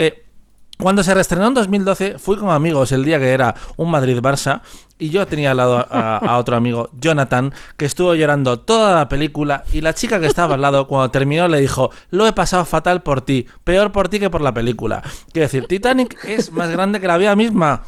Cuando 0.80 1.02
se 1.02 1.14
reestrenó 1.14 1.48
en 1.48 1.54
2012, 1.54 2.18
fui 2.18 2.36
con 2.36 2.50
amigos 2.50 2.92
el 2.92 3.04
día 3.04 3.18
que 3.18 3.30
era 3.30 3.54
un 3.76 3.90
Madrid-Barça 3.90 4.62
y 4.98 5.10
yo 5.10 5.26
tenía 5.26 5.50
al 5.52 5.56
lado 5.56 5.78
a, 5.78 6.16
a 6.18 6.38
otro 6.38 6.56
amigo, 6.56 6.90
Jonathan, 6.98 7.52
que 7.76 7.86
estuvo 7.86 8.14
llorando 8.14 8.60
toda 8.60 8.94
la 8.94 9.08
película 9.08 9.64
y 9.72 9.80
la 9.80 9.94
chica 9.94 10.20
que 10.20 10.26
estaba 10.26 10.54
al 10.54 10.60
lado 10.60 10.86
cuando 10.86 11.10
terminó 11.10 11.48
le 11.48 11.60
dijo, 11.60 11.90
lo 12.10 12.26
he 12.26 12.32
pasado 12.32 12.64
fatal 12.64 13.02
por 13.02 13.22
ti, 13.22 13.46
peor 13.64 13.92
por 13.92 14.08
ti 14.08 14.18
que 14.18 14.30
por 14.30 14.40
la 14.40 14.52
película. 14.52 15.02
Quiero 15.32 15.46
decir, 15.46 15.66
Titanic 15.66 16.24
es 16.24 16.52
más 16.52 16.70
grande 16.70 17.00
que 17.00 17.06
la 17.06 17.18
vida 17.18 17.36
misma. 17.36 17.82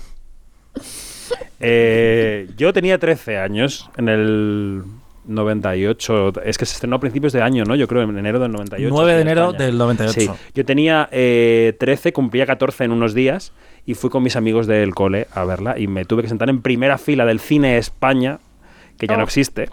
Eh, 1.60 2.50
yo 2.56 2.72
tenía 2.72 2.98
13 2.98 3.38
años 3.38 3.88
en 3.96 4.08
el 4.08 4.82
98. 5.26 6.32
Es 6.44 6.58
que 6.58 6.66
se 6.66 6.74
estrenó 6.74 6.96
a 6.96 7.00
principios 7.00 7.32
de 7.32 7.42
año, 7.42 7.64
¿no? 7.64 7.74
Yo 7.74 7.86
creo 7.88 8.02
en 8.02 8.16
enero 8.18 8.38
del 8.40 8.52
98. 8.52 8.88
9 8.94 9.14
de 9.14 9.20
enero 9.22 9.42
España. 9.50 9.64
del 9.66 9.78
98. 9.78 10.20
Sí, 10.20 10.30
yo 10.54 10.64
tenía 10.64 11.08
eh, 11.12 11.74
13, 11.78 12.12
cumplía 12.12 12.46
14 12.46 12.84
en 12.84 12.92
unos 12.92 13.14
días 13.14 13.52
y 13.86 13.94
fui 13.94 14.10
con 14.10 14.22
mis 14.22 14.36
amigos 14.36 14.66
del 14.66 14.94
cole 14.94 15.26
a 15.32 15.44
verla 15.44 15.78
y 15.78 15.86
me 15.86 16.04
tuve 16.04 16.22
que 16.22 16.28
sentar 16.28 16.48
en 16.50 16.62
primera 16.62 16.98
fila 16.98 17.24
del 17.24 17.40
cine 17.40 17.78
España, 17.78 18.38
que 18.98 19.06
ya 19.06 19.16
no 19.16 19.22
Oh. 19.22 19.26
existe. 19.26 19.68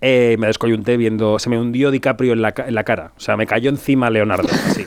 Eh, 0.00 0.36
me 0.38 0.48
descoyunté 0.48 0.96
viendo, 0.96 1.38
se 1.38 1.48
me 1.48 1.58
hundió 1.60 1.90
DiCaprio 1.90 2.32
en 2.32 2.42
la, 2.42 2.54
en 2.56 2.74
la 2.74 2.82
cara, 2.84 3.12
o 3.16 3.20
sea, 3.20 3.36
me 3.36 3.46
cayó 3.46 3.70
encima 3.70 4.10
Leonardo. 4.10 4.48
así. 4.66 4.86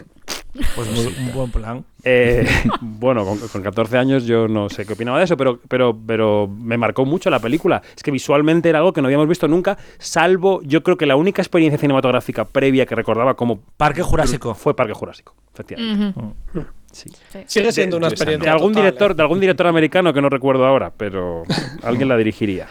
Pues 0.76 0.90
muy- 0.92 1.14
un 1.28 1.34
buen 1.34 1.52
plan. 1.52 1.84
Eh, 2.04 2.46
bueno, 2.82 3.26
con, 3.26 3.40
con 3.40 3.62
14 3.62 3.98
años 3.98 4.26
yo 4.26 4.48
no 4.48 4.70
sé 4.70 4.86
qué 4.86 4.94
opinaba 4.94 5.18
de 5.18 5.26
eso, 5.26 5.36
pero, 5.36 5.60
pero, 5.68 5.98
pero 6.06 6.48
me 6.48 6.78
marcó 6.78 7.04
mucho 7.06 7.30
la 7.30 7.40
película. 7.40 7.82
Es 7.96 8.04
que 8.04 8.12
visualmente 8.12 8.70
era 8.70 8.80
algo 8.80 8.94
que 8.94 9.02
no 9.02 9.08
habíamos 9.08 9.28
visto 9.28 9.48
nunca, 9.48 9.78
salvo 9.98 10.62
yo 10.64 10.84
creo 10.84 10.98
que 10.98 11.06
la 11.06 11.16
única 11.16 11.42
experiencia 11.42 11.78
cinematográfica 11.80 12.46
previa 12.46 12.86
que 12.86 12.96
recordaba 12.96 13.34
como 13.36 13.60
Parque 13.78 14.02
Jurásico. 14.02 14.54
fue 14.56 14.76
Parque 14.76 14.94
Jurásico, 14.94 15.36
efectivamente. 15.54 16.14
Sí. 16.92 17.10
Sigue 17.46 17.74
siendo 17.74 17.98
una 17.98 18.08
experiencia. 18.08 18.46
De 18.50 18.56
algún 18.56 18.72
total, 18.72 18.84
director, 18.84 19.12
¿eh? 19.12 19.16
de 19.16 19.22
algún 19.22 19.40
director 19.42 19.68
americano 19.68 20.14
que 20.14 20.22
no 20.22 20.30
recuerdo 20.30 20.66
ahora, 20.66 20.94
pero 20.96 21.44
alguien 21.84 22.08
la 22.08 22.16
dirigiría. 22.16 22.68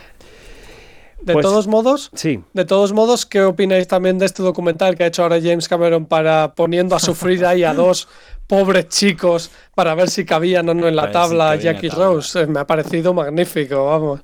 De 1.24 1.32
Pues- 1.32 1.42
todos 1.44 1.66
modos, 1.66 2.10
Sí. 2.14 2.42
de 2.52 2.64
todos 2.64 2.92
modos, 2.92 3.24
¿qué 3.24 3.42
opináis 3.42 3.88
también 3.88 4.18
de 4.18 4.26
este 4.26 4.42
documental 4.42 4.94
que 4.94 5.04
ha 5.04 5.06
hecho 5.06 5.22
ahora 5.22 5.40
James 5.42 5.68
Cameron 5.68 6.04
para 6.06 6.54
poniendo 6.54 6.94
a 6.94 6.98
sufrir 6.98 7.46
ahí 7.46 7.64
a 7.64 7.72
dos 7.72 8.08
pobres 8.46 8.88
chicos 8.88 9.50
para 9.74 9.94
ver 9.94 10.10
si 10.10 10.24
cabían 10.26 10.68
o 10.68 10.74
no 10.74 10.86
en 10.86 10.96
la 10.96 11.06
si 11.06 11.12
tabla 11.12 11.56
Jackie. 11.56 11.88
Rose? 11.88 12.42
Eh, 12.42 12.46
me 12.46 12.60
ha 12.60 12.66
parecido 12.66 13.14
magnífico, 13.14 13.86
vamos. 13.86 14.20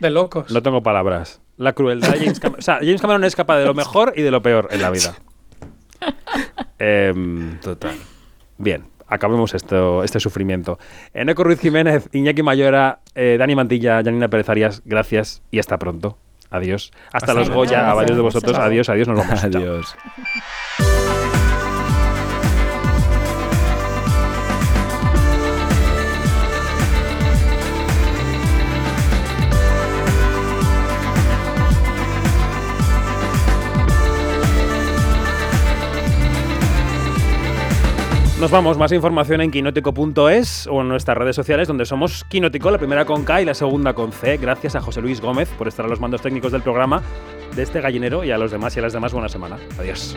De 0.00 0.08
locos. 0.10 0.50
No 0.50 0.62
tengo 0.62 0.82
palabras. 0.82 1.40
La 1.58 1.74
crueldad 1.74 2.10
de 2.12 2.18
James 2.20 2.40
Cameron. 2.40 2.60
O 2.60 2.62
sea, 2.62 2.76
James 2.76 3.00
Cameron 3.02 3.24
es 3.24 3.36
capaz 3.36 3.58
de 3.58 3.66
lo 3.66 3.74
mejor 3.74 4.14
y 4.16 4.22
de 4.22 4.30
lo 4.30 4.40
peor 4.40 4.68
en 4.70 4.80
la 4.80 4.90
vida. 4.90 5.16
Em, 6.78 7.58
Total. 7.60 7.94
Bien, 8.56 8.84
acabemos 9.08 9.54
esto, 9.54 10.02
este 10.04 10.20
sufrimiento. 10.20 10.78
Eneco 11.12 11.44
Ruiz 11.44 11.60
Jiménez, 11.60 12.08
Iñaki 12.12 12.42
Mayora, 12.42 13.00
eh, 13.14 13.36
Dani 13.38 13.54
Mantilla, 13.54 14.02
Janina 14.02 14.28
Pérez 14.28 14.48
Arias, 14.48 14.82
gracias 14.84 15.42
y 15.50 15.58
hasta 15.58 15.78
pronto. 15.78 16.16
Adiós. 16.50 16.90
Hasta, 17.12 17.18
Hasta 17.18 17.34
los. 17.34 17.50
Goya, 17.50 17.90
a 17.90 17.94
varios 17.94 18.16
de 18.16 18.22
vosotros. 18.22 18.58
Adiós, 18.58 18.88
adiós, 18.88 19.08
nos 19.08 19.18
vamos. 19.18 19.40
Chao. 19.50 21.17
Nos 38.40 38.52
vamos, 38.52 38.78
más 38.78 38.92
información 38.92 39.40
en 39.40 39.50
quinótico.es 39.50 40.68
o 40.68 40.80
en 40.80 40.88
nuestras 40.88 41.18
redes 41.18 41.34
sociales 41.34 41.66
donde 41.66 41.84
somos 41.84 42.24
Quinótico, 42.28 42.70
la 42.70 42.78
primera 42.78 43.04
con 43.04 43.24
K 43.24 43.42
y 43.42 43.44
la 43.44 43.52
segunda 43.52 43.94
con 43.94 44.12
C. 44.12 44.36
Gracias 44.36 44.76
a 44.76 44.80
José 44.80 45.00
Luis 45.00 45.20
Gómez 45.20 45.48
por 45.58 45.66
estar 45.66 45.84
a 45.84 45.88
los 45.88 45.98
mandos 45.98 46.22
técnicos 46.22 46.52
del 46.52 46.62
programa 46.62 47.02
de 47.56 47.62
este 47.64 47.80
gallinero 47.80 48.22
y 48.22 48.30
a 48.30 48.38
los 48.38 48.52
demás 48.52 48.76
y 48.76 48.78
a 48.78 48.82
las 48.82 48.92
demás 48.92 49.12
buena 49.12 49.28
semana. 49.28 49.56
Adiós. 49.76 50.16